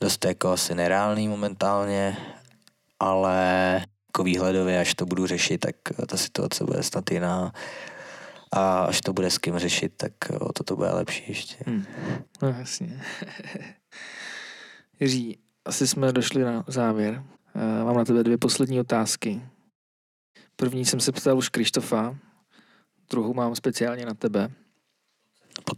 dost 0.00 0.24
jako 0.24 0.50
asi 0.50 0.74
nereálný 0.74 1.28
momentálně, 1.28 2.16
ale 3.00 3.74
jako 4.08 4.24
výhledově, 4.24 4.80
až 4.80 4.94
to 4.94 5.06
budu 5.06 5.26
řešit, 5.26 5.58
tak 5.58 5.76
ta 6.06 6.16
situace 6.16 6.64
bude 6.64 6.82
snad 6.82 7.10
jiná. 7.10 7.52
A 8.52 8.78
až 8.78 9.00
to 9.00 9.12
bude 9.12 9.30
s 9.30 9.38
kým 9.38 9.58
řešit, 9.58 9.92
tak 9.96 10.12
o 10.40 10.52
to, 10.52 10.64
to 10.64 10.76
bude 10.76 10.90
lepší 10.90 11.24
ještě. 11.28 11.56
Hmm. 11.66 11.84
No 12.42 12.48
jasně. 12.48 13.02
Jiří, 15.00 15.38
asi 15.64 15.86
jsme 15.86 16.12
došli 16.12 16.44
na 16.44 16.64
závěr. 16.68 17.22
Eh, 17.56 17.84
mám 17.84 17.96
na 17.96 18.04
tebe 18.04 18.22
dvě 18.22 18.38
poslední 18.38 18.80
otázky. 18.80 19.42
První 20.56 20.84
jsem 20.84 21.00
se 21.00 21.12
ptal 21.12 21.38
už 21.38 21.48
Krištofa, 21.48 22.16
druhou 23.10 23.34
mám 23.34 23.54
speciálně 23.54 24.06
na 24.06 24.14
tebe. 24.14 24.50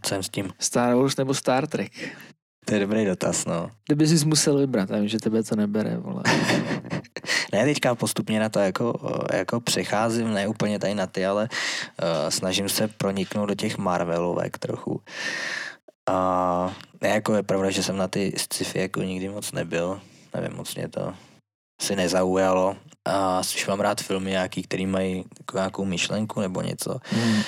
Sem 0.05 0.23
s 0.23 0.29
tím. 0.29 0.49
Star 0.59 0.95
Wars 0.95 1.17
nebo 1.17 1.33
Star 1.33 1.67
Trek? 1.67 1.91
To 2.65 2.73
je 2.73 2.79
dobrý 2.79 3.05
dotaz, 3.05 3.45
no. 3.45 3.71
Kdyby 3.85 4.07
jsi 4.07 4.25
musel 4.25 4.57
vybrat, 4.57 4.89
já 4.89 4.99
vím, 4.99 5.07
že 5.07 5.19
tebe 5.19 5.43
to 5.43 5.55
nebere, 5.55 5.97
vole. 5.97 6.23
ne, 7.53 7.65
teďka 7.65 7.95
postupně 7.95 8.39
na 8.39 8.49
to 8.49 8.59
jako, 8.59 8.99
jako 9.33 9.59
přecházím, 9.59 10.33
ne 10.33 10.47
úplně 10.47 10.79
tady 10.79 10.95
na 10.95 11.07
ty, 11.07 11.25
ale 11.25 11.49
uh, 11.51 12.29
snažím 12.29 12.69
se 12.69 12.87
proniknout 12.87 13.49
do 13.49 13.55
těch 13.55 13.77
Marvelovek 13.77 14.57
trochu. 14.57 15.01
A 16.09 16.75
ne, 17.01 17.09
jako 17.09 17.35
je 17.35 17.43
pravda, 17.43 17.69
že 17.69 17.83
jsem 17.83 17.97
na 17.97 18.07
ty 18.07 18.33
sci-fi 18.37 18.79
jako 18.79 19.01
nikdy 19.01 19.29
moc 19.29 19.51
nebyl. 19.51 20.01
Nevím, 20.33 20.57
moc 20.57 20.75
mě 20.75 20.87
to 20.87 21.13
si 21.81 21.95
nezaujalo. 21.95 22.75
A 23.05 23.43
spíš 23.43 23.67
mám 23.67 23.79
rád 23.79 24.01
filmy 24.01 24.31
nějaký, 24.31 24.63
který 24.63 24.85
mají 24.85 25.25
jako 25.39 25.57
nějakou 25.57 25.85
myšlenku 25.85 26.41
nebo 26.41 26.61
něco, 26.61 26.99
hmm. 27.11 27.41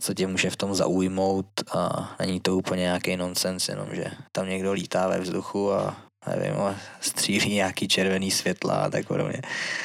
co 0.00 0.14
tě 0.14 0.26
může 0.26 0.50
v 0.50 0.56
tom 0.56 0.74
zaujmout 0.74 1.46
a 1.72 2.10
není 2.18 2.40
to 2.40 2.56
úplně 2.56 2.82
nějaký 2.82 3.16
nonsens, 3.16 3.68
jenom 3.68 3.88
že 3.92 4.04
tam 4.32 4.48
někdo 4.48 4.72
lítá 4.72 5.08
ve 5.08 5.20
vzduchu 5.20 5.72
a 5.72 5.96
nevím, 6.36 6.54
střílí 7.00 7.54
nějaký 7.54 7.88
červený 7.88 8.30
světla 8.30 8.74
a 8.74 8.90
tak 8.90 9.06
podobně. 9.06 9.40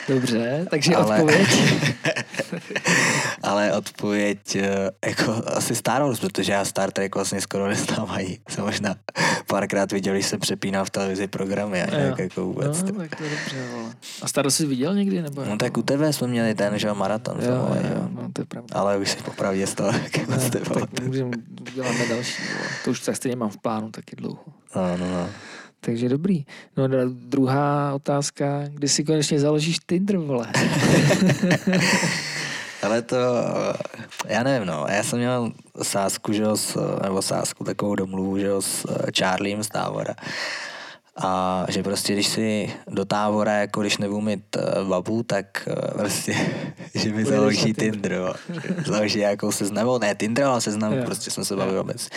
Dobře, 0.08 0.66
takže 0.70 0.96
ale, 0.96 1.16
odpověď. 1.16 1.48
ale 3.44 3.74
odpověď 3.74 4.56
eh, 4.56 4.90
jako 5.06 5.44
asi 5.46 5.76
Star 5.76 6.02
Wars, 6.02 6.20
protože 6.20 6.52
já 6.52 6.66
Star 6.66 6.92
Trek 6.92 7.16
vlastně 7.16 7.42
skoro 7.42 7.70
ani. 8.10 8.40
Jsem 8.50 8.64
možná 8.64 8.96
párkrát 9.48 9.92
viděl, 9.92 10.14
když 10.14 10.26
se 10.26 10.38
přepíná 10.38 10.86
v 10.86 10.90
televizi 10.90 11.28
programy 11.28 11.82
a 11.82 11.98
nějak 11.98 12.20
jako 12.20 12.46
vůbec. 12.46 12.84
No, 12.84 12.92
tak 12.92 13.16
to 13.16 13.24
je 13.24 13.30
dobře, 13.30 13.68
vole. 13.72 13.94
A 14.22 14.28
Star 14.28 14.46
Wars 14.46 14.56
jsi 14.56 14.66
viděl 14.66 14.96
někdy? 14.96 15.22
Nebo 15.22 15.46
no 15.46 15.58
tak 15.58 15.78
u 15.78 15.82
tebe 15.82 16.14
jsme 16.14 16.28
měli 16.28 16.56
ten, 16.56 16.80
že 16.80 16.94
maraton. 16.94 17.38
Jo, 17.42 17.52
jo, 17.52 17.90
jo, 17.96 18.10
no, 18.12 18.30
to 18.34 18.42
je 18.42 18.46
pravda. 18.46 18.80
Ale 18.80 18.98
už 18.98 19.10
si 19.10 19.18
popravdě 19.18 19.68
z 19.68 19.74
toho 19.74 19.92
taky 19.92 20.26
ne, 20.30 20.50
tak 20.50 21.00
můžeme, 21.02 21.32
děláme 21.74 22.08
další. 22.10 22.44
Vole. 22.54 22.70
To 22.86 22.92
už 22.92 23.00
tak 23.00 23.16
stejně 23.16 23.36
mám 23.36 23.50
v 23.50 23.58
plánu 23.58 23.92
taky 23.92 24.16
dlouho. 24.16 24.44
No, 24.76 24.98
no, 24.98 25.12
no. 25.12 25.30
Takže 25.86 26.10
dobrý. 26.10 26.46
No 26.78 26.84
a 26.84 26.88
druhá 27.06 27.94
otázka, 27.94 28.64
kdy 28.68 28.90
si 28.90 29.04
konečně 29.04 29.40
založíš 29.40 29.80
Tinder, 29.86 30.18
vole? 30.18 30.48
Ale 32.84 33.02
to, 33.02 33.16
já 34.28 34.44
nevím, 34.44 34.68
no. 34.68 34.86
Já 34.90 35.04
jsem 35.04 35.20
měl 35.20 35.52
sásku, 35.82 36.34
že 36.34 36.46
s, 36.56 37.00
nebo 37.04 37.22
sásku, 37.22 37.64
takovou 37.64 37.96
domluvu, 37.96 38.38
že 38.38 38.50
s 38.60 38.86
Charliem 39.18 39.64
z 39.64 39.68
Távora. 39.68 40.16
A 41.18 41.66
že 41.70 41.84
prostě, 41.84 42.14
když 42.14 42.28
si 42.28 42.74
do 42.88 43.06
tábora, 43.06 43.54
jako 43.54 43.82
když 43.82 43.98
nebudu 43.98 44.22
mít 44.22 44.56
uh, 44.56 44.90
babu, 44.90 45.24
tak 45.24 45.68
uh, 45.68 46.00
prostě, 46.00 46.36
že 46.96 47.12
mi 47.12 47.26
založí 47.26 47.74
Tinder, 47.74 48.14
jo. 48.14 48.34
Založí 48.86 49.20
nějakou 49.20 49.52
seznamu, 49.52 49.98
ne 49.98 50.16
Tinder, 50.16 50.46
ale 50.46 50.62
seznam, 50.62 50.94
prostě 51.06 51.32
jsem 51.32 51.46
se 51.46 51.56
bavil 51.56 51.78
vůbec. 51.78 52.10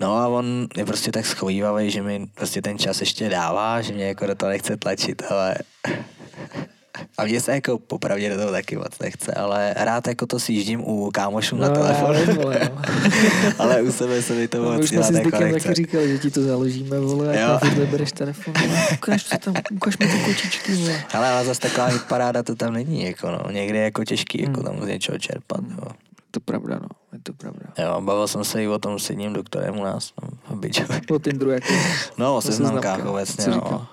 No 0.00 0.16
a 0.16 0.28
on 0.28 0.68
je 0.76 0.84
prostě 0.84 1.12
tak 1.12 1.26
schovývavý, 1.26 1.90
že 1.90 2.02
mi 2.02 2.26
prostě 2.34 2.62
ten 2.62 2.78
čas 2.78 3.00
ještě 3.00 3.28
dává, 3.28 3.80
že 3.80 3.92
mě 3.92 4.06
jako 4.06 4.26
do 4.26 4.34
toho 4.34 4.50
nechce 4.50 4.76
tlačit, 4.76 5.22
ale 5.30 5.54
a 7.18 7.24
mě 7.24 7.40
se 7.40 7.52
jako 7.52 7.78
popravdě 7.78 8.30
do 8.30 8.36
toho 8.36 8.50
taky 8.50 8.76
moc 8.76 8.98
nechce, 9.02 9.32
ale 9.32 9.74
rád 9.76 10.08
jako 10.08 10.26
to 10.26 10.40
sjíždím 10.40 10.80
u 10.80 11.10
kámošů 11.10 11.56
no, 11.56 11.62
na 11.62 11.68
telefon. 11.68 12.06
Ale, 12.06 12.26
no. 12.26 12.82
ale 13.58 13.82
u 13.82 13.92
sebe 13.92 14.22
se 14.22 14.34
mi 14.34 14.48
to 14.48 14.62
moc 14.62 14.82
Už 14.82 14.88
jsme 14.88 15.02
si 15.02 15.14
s 15.14 15.16
jako 15.16 15.30
taky 15.30 15.74
říkali, 15.74 16.08
že 16.08 16.18
ti 16.18 16.30
to 16.30 16.42
založíme, 16.42 17.00
vole, 17.00 17.44
a 17.44 17.58
ty 17.58 17.86
bereš 17.86 18.12
telefon. 18.12 18.54
Ukáž, 18.92 19.24
to 19.24 19.38
tam, 19.38 19.54
ukáž 19.72 19.98
mi 19.98 20.06
ty 20.06 20.18
kočičky, 20.24 20.72
vole. 20.74 21.04
Ale, 21.12 21.28
ale 21.28 21.44
zase 21.44 21.60
taková 21.60 21.90
paráda 22.08 22.42
to 22.42 22.54
tam 22.54 22.72
není, 22.72 23.04
jako 23.04 23.30
no. 23.30 23.50
Někdy 23.50 23.78
je 23.78 23.84
jako 23.84 24.04
těžký, 24.04 24.42
jako 24.42 24.60
hmm. 24.60 24.64
tam 24.64 24.84
z 24.84 24.88
něčeho 24.88 25.18
čerpat, 25.18 25.60
jo 25.70 25.92
to 26.30 26.40
pravda, 26.40 26.78
no. 26.82 26.88
Je 27.12 27.18
to 27.22 27.32
pravda. 27.32 27.66
Jo, 27.78 28.00
bavil 28.00 28.28
jsem 28.28 28.44
se 28.44 28.62
i 28.62 28.68
o 28.68 28.78
tom 28.78 28.98
s 28.98 29.10
jedním 29.10 29.32
doktorem 29.32 29.78
u 29.78 29.84
nás, 29.84 30.12
no, 30.22 30.56
Bičovi. 30.56 31.00
O 31.10 31.18
Tinderu 31.18 31.50
jako? 31.50 31.74
No, 32.18 32.36
o 32.36 32.40
seznamkách 32.40 33.06
obecně, 33.06 33.46
no. 33.46 33.86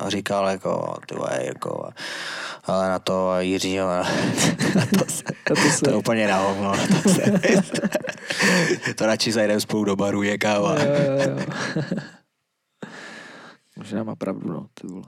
A 0.00 0.10
říkal 0.10 0.48
jako, 0.48 0.96
ty 1.08 1.14
vole, 1.14 1.40
jako, 1.42 1.90
ale 2.64 2.88
na 2.88 2.98
to 2.98 3.38
Jiří, 3.38 3.80
ale 3.80 3.96
na 4.74 4.86
to 4.86 5.04
se, 5.08 5.22
to, 5.46 5.56
se. 5.56 5.80
to 5.84 5.98
úplně 5.98 6.28
na 6.28 6.36
hovno. 6.38 6.72
To, 7.02 7.08
se, 7.08 7.40
to 8.94 9.06
radši 9.06 9.32
zajdeme 9.32 9.60
spolu 9.60 9.84
do 9.84 9.96
baru, 9.96 10.22
je 10.22 10.38
káva. 10.38 10.74
Jo, 10.82 10.90
jo, 10.90 11.30
jo. 11.30 11.82
Možná 13.76 14.02
má 14.04 14.16
pravdu, 14.16 14.52
no, 14.52 14.66
ty 14.74 14.86
vole. 14.86 15.04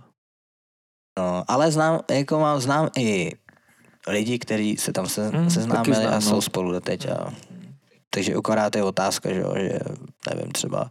No, 1.19 1.45
ale 1.49 1.73
znám, 1.73 2.01
jako 2.11 2.39
mám, 2.39 2.61
znám 2.61 2.89
i 2.97 3.33
lidi, 4.07 4.39
kteří 4.39 4.77
se 4.77 4.93
tam 4.93 5.07
se, 5.09 5.29
hmm, 5.29 5.51
seznámili 5.51 5.97
znám, 5.97 6.15
a 6.15 6.21
jsou 6.21 6.35
no. 6.35 6.43
spolu 6.43 6.73
doteď. 6.73 7.09
A, 7.09 7.35
takže 8.11 8.35
akorát 8.35 8.77
je 8.77 8.83
otázka, 8.83 9.29
že, 9.29 9.43
že 9.57 9.79
nevím, 10.31 10.53
třeba 10.53 10.91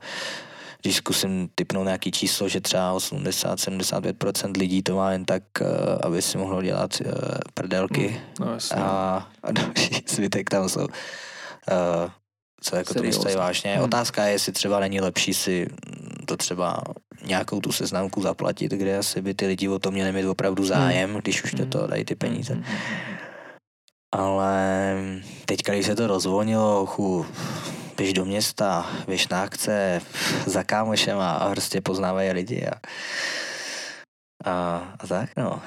když 0.81 0.95
zkusím 0.95 1.49
typnout 1.55 1.85
nějaký 1.85 2.11
číslo, 2.11 2.47
že 2.47 2.61
třeba 2.61 2.95
80-75% 2.95 4.57
lidí 4.57 4.83
to 4.83 4.95
má 4.95 5.11
jen 5.11 5.25
tak, 5.25 5.43
uh, 5.61 5.67
aby 6.03 6.21
si 6.21 6.37
mohlo 6.37 6.61
dělat 6.61 7.01
uh, 7.05 7.11
prdelky. 7.53 8.07
Hmm, 8.39 8.49
no, 8.49 8.81
a, 8.83 9.29
a 9.43 9.51
další 9.51 10.03
zbytek 10.07 10.49
tam 10.49 10.69
jsou. 10.69 10.81
Uh, 10.81 10.89
co 12.61 12.75
jako 12.75 12.93
to 12.93 13.11
stojí 13.11 13.35
vážně. 13.35 13.75
Hmm. 13.75 13.83
Otázka 13.83 14.25
je, 14.25 14.31
jestli 14.31 14.51
třeba 14.51 14.79
není 14.79 15.01
lepší 15.01 15.33
si 15.33 15.67
to 16.25 16.37
třeba 16.37 16.81
nějakou 17.25 17.59
tu 17.59 17.71
seznamku 17.71 18.21
zaplatit, 18.21 18.71
kde 18.71 18.97
asi 18.97 19.21
by 19.21 19.33
ty 19.33 19.47
lidi 19.47 19.69
o 19.69 19.79
to 19.79 19.91
měli 19.91 20.11
mít 20.11 20.25
opravdu 20.25 20.65
zájem, 20.65 21.09
hmm. 21.09 21.19
když 21.19 21.43
už 21.43 21.51
to, 21.51 21.65
to 21.65 21.87
dají 21.87 22.05
ty 22.05 22.15
peníze. 22.15 22.53
Hmm. 22.53 22.63
Ale 24.15 24.95
teď, 25.45 25.63
když 25.63 25.85
se 25.85 25.95
to 25.95 26.07
rozvolnilo, 26.07 26.85
chu, 26.85 27.25
běž 27.97 28.13
do 28.13 28.25
města, 28.25 28.89
běž 29.07 29.27
na 29.27 29.41
akce 29.41 30.01
za 30.45 30.63
kámošem 30.63 31.19
a 31.19 31.49
prostě 31.51 31.81
poznávají 31.81 32.31
lidi 32.31 32.67
a, 32.67 32.73
a, 34.45 34.77
a 34.99 35.07
tak, 35.07 35.29
no. 35.37 35.61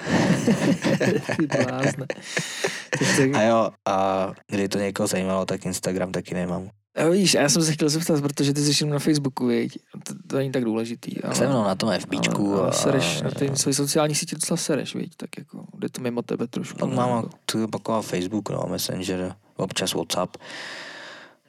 a 3.34 3.42
jo, 3.42 3.70
a 3.88 4.30
kdy 4.50 4.68
to 4.68 4.78
někoho 4.78 5.06
zajímalo, 5.06 5.46
tak 5.46 5.66
Instagram 5.66 6.12
taky 6.12 6.34
nemám. 6.34 6.70
A 6.94 7.08
víš, 7.08 7.34
já 7.34 7.48
jsem 7.48 7.62
se 7.62 7.72
chtěl 7.72 7.88
zeptat, 7.88 8.20
protože 8.20 8.52
ty 8.52 8.60
jsi 8.60 8.86
na 8.86 8.98
Facebooku, 8.98 9.46
viď? 9.46 9.78
To, 10.02 10.14
to 10.26 10.36
není 10.36 10.52
tak 10.52 10.64
důležitý. 10.64 11.22
Ale, 11.22 11.34
Jsem 11.34 11.50
na 11.50 11.74
tom 11.74 11.92
FBčku. 11.98 12.52
Ale, 12.52 12.62
ale 12.62 12.72
sereš, 12.72 13.20
a... 13.20 13.24
na 13.24 13.30
ty 13.30 13.50
své 13.54 13.74
sociální 13.74 14.14
sítě 14.14 14.36
docela 14.36 14.56
sereš, 14.56 14.94
viď? 14.94 15.16
Tak 15.16 15.38
jako, 15.38 15.64
jde 15.78 15.88
to 15.88 16.00
mimo 16.00 16.22
tebe 16.22 16.46
trošku. 16.46 16.86
No, 16.86 16.86
mám 16.86 17.16
jako. 17.16 17.28
tu 17.46 17.66
taková 17.66 18.02
Facebook, 18.02 18.50
no, 18.50 18.66
Messenger, 18.70 19.34
občas 19.56 19.94
WhatsApp. 19.94 20.36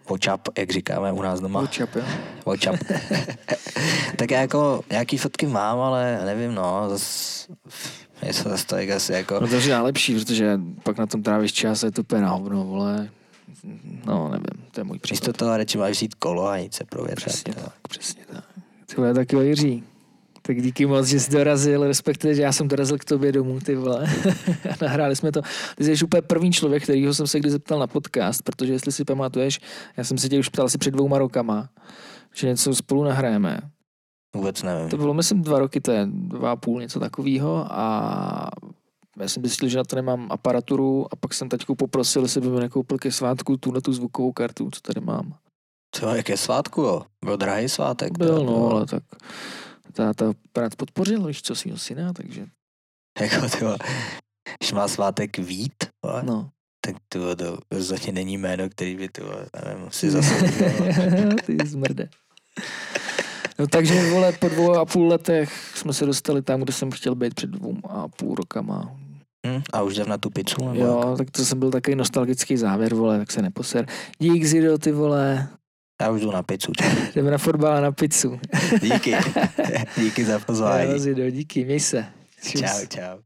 WhatsApp, 0.10 0.48
jak 0.58 0.72
říkáme 0.72 1.12
u 1.12 1.22
nás 1.22 1.42
doma. 1.42 1.62
WhatsApp, 1.62 1.96
jo. 1.96 2.04
WhatsApp. 2.46 2.84
tak 4.16 4.32
já 4.32 4.42
jako 4.42 4.82
nějaký 4.90 5.18
fotky 5.18 5.48
mám, 5.48 5.80
ale 5.80 6.22
nevím, 6.26 6.56
no, 6.56 6.90
zase 6.90 7.48
je 8.22 8.34
to 8.34 8.50
zase 8.50 8.66
tak 8.68 8.90
asi 8.90 9.14
jako... 9.14 9.40
No 9.40 9.48
to 9.48 9.56
je 9.56 9.68
nejlepší, 9.68 10.16
protože 10.16 10.60
pak 10.84 10.98
na 10.98 11.06
tom 11.06 11.24
trávíš 11.24 11.54
čas 11.54 11.84
a 11.84 11.86
je 11.86 11.92
to 11.92 12.02
úplně 12.02 12.22
na 12.22 12.30
hovno, 12.30 12.66
vole 12.66 13.10
no 14.06 14.30
nevím, 14.30 14.70
to 14.72 14.80
je 14.80 14.84
můj 14.84 15.00
příklad. 15.00 15.28
Místo 15.28 15.34
toho 15.34 15.58
radši 15.58 15.78
máš 15.78 15.92
vzít 15.92 16.16
kolo 16.16 16.48
a 16.48 16.58
jít 16.58 16.74
se 16.74 16.84
provětřit. 16.84 17.28
Přesně 17.28 17.54
tak, 17.54 17.74
přesně 17.90 18.26
tak. 18.32 18.44
Tyhle 18.86 19.14
taky 19.14 19.36
Jiří. 19.36 19.84
Tak 20.42 20.62
díky 20.62 20.86
moc, 20.86 21.08
že 21.08 21.20
jsi 21.20 21.32
dorazil, 21.32 21.88
respektive, 21.88 22.36
že 22.36 22.42
já 22.42 22.52
jsem 22.52 22.68
dorazil 22.68 22.98
k 22.98 23.06
tobě 23.06 23.32
domů, 23.32 23.60
ty 23.60 23.76
vole. 23.76 24.08
Nahráli 24.82 25.16
jsme 25.16 25.32
to. 25.32 25.42
Ty 25.76 25.84
jsi 25.84 26.06
úplně 26.06 26.22
první 26.22 26.52
člověk, 26.52 26.84
kterýho 26.84 27.14
jsem 27.14 27.28
se 27.28 27.40
kdy 27.40 27.52
zeptal 27.52 27.80
na 27.80 27.88
podcast, 27.88 28.42
protože 28.42 28.74
jestli 28.74 28.92
si 28.92 29.06
pamatuješ, 29.06 29.60
já 29.98 30.04
jsem 30.04 30.18
se 30.18 30.30
tě 30.30 30.40
už 30.40 30.50
ptal 30.50 30.66
asi 30.66 30.78
před 30.78 30.92
dvouma 30.92 31.18
rokama, 31.18 31.70
že 32.34 32.48
něco 32.48 32.76
spolu 32.76 33.04
nahrajeme. 33.04 33.60
Vůbec 34.36 34.64
nevím. 34.64 34.90
To 34.90 34.98
bylo, 34.98 35.14
myslím, 35.14 35.42
dva 35.42 35.60
roky, 35.60 35.82
to 35.82 35.92
je 35.92 36.08
dva 36.12 36.52
a 36.52 36.56
půl, 36.56 36.82
něco 36.82 37.00
takového 37.00 37.68
a 37.70 38.50
já 39.20 39.28
jsem 39.30 39.44
zjistil, 39.44 39.70
že 39.70 39.78
na 39.78 39.84
to 39.84 39.96
nemám 39.96 40.28
aparaturu 40.32 41.14
a 41.14 41.16
pak 41.16 41.34
jsem 41.34 41.50
taťku 41.50 41.76
poprosil, 41.76 42.22
jestli 42.24 42.42
by 42.42 42.50
mi 42.50 42.60
nekoupil 42.60 42.98
ke 42.98 43.12
svátku 43.12 43.58
tu 43.58 43.72
na 43.72 43.82
tu 43.82 43.94
zvukovou 43.94 44.32
kartu, 44.32 44.70
co 44.72 44.82
tady 44.82 45.02
mám. 45.02 45.36
Co, 45.96 46.16
jak 46.16 46.30
je 46.30 46.38
svátku, 46.38 46.82
jo? 46.82 47.02
Byl 47.26 47.38
drahý 47.38 47.70
svátek. 47.70 48.18
Byl, 48.18 48.46
no, 48.46 48.70
ale 48.70 48.86
tak 48.86 49.04
táta 49.94 50.34
prác 50.54 50.76
podpořil, 50.76 51.28
víš 51.28 51.42
co, 51.42 51.56
svýho 51.56 51.78
syna, 51.78 52.14
takže 52.14 52.46
Jako 53.22 53.50
ty 53.50 53.66
když 54.60 54.72
má 54.72 54.88
svátek 54.88 55.38
Vít, 55.38 55.84
vole, 56.06 56.24
no. 56.24 56.50
tak 56.82 56.96
ty 57.10 57.20
vole, 57.20 57.36
to 57.36 57.58
rozhodně 57.72 58.12
není 58.12 58.38
jméno, 58.38 58.70
který 58.70 58.96
by 58.96 59.10
ty 59.10 59.22
nevím, 59.66 59.92
si 59.92 60.12
zase 60.12 60.36
Ty 61.46 61.58
zmrde. 61.66 62.10
No 63.60 63.68
takže, 63.68 64.10
vole, 64.10 64.32
po 64.32 64.50
dvou 64.50 64.74
a 64.74 64.86
půl 64.86 65.08
letech 65.08 65.72
jsme 65.76 65.94
se 65.94 66.06
dostali 66.06 66.42
tam, 66.42 66.62
kde 66.62 66.74
jsem 66.74 66.92
chtěl 66.92 67.16
být 67.16 67.34
před 67.34 67.50
dvou 67.50 67.78
a 67.90 68.08
půl 68.08 68.36
rokama. 68.36 68.96
Hm? 69.46 69.62
A 69.74 69.82
už 69.82 69.94
jdem 69.96 70.10
na 70.10 70.18
tu 70.18 70.30
pizzu, 70.30 70.56
nebo 70.60 70.80
jak? 70.80 70.88
Jo, 70.88 71.16
tak 71.18 71.32
to 71.32 71.46
jsem 71.46 71.60
byl 71.60 71.72
takový 71.72 71.96
nostalgický 71.96 72.58
závěr, 72.58 72.94
vole, 72.94 73.18
tak 73.20 73.32
se 73.32 73.42
neposer. 73.42 73.86
Dík, 74.20 74.46
Zido, 74.46 74.78
ty 74.78 74.92
vole, 74.92 75.48
Já 76.02 76.10
už 76.12 76.22
jdu 76.22 76.32
na 76.32 76.44
pizzu. 76.44 76.72
jdeme 77.16 77.32
na 77.32 77.38
fotbal 77.38 77.74
a 77.78 77.82
na 77.82 77.92
pizzu. 77.92 78.40
Díky. 78.82 79.16
Díky 79.98 80.26
za 80.26 80.40
pozvání. 80.40 80.92
Jo, 80.92 81.00
Zido, 81.00 81.30
díky, 81.30 81.66
měj 81.66 81.80
se. 81.80 82.06
Čus. 82.44 82.62
Čau, 82.62 82.86
čau. 82.90 83.18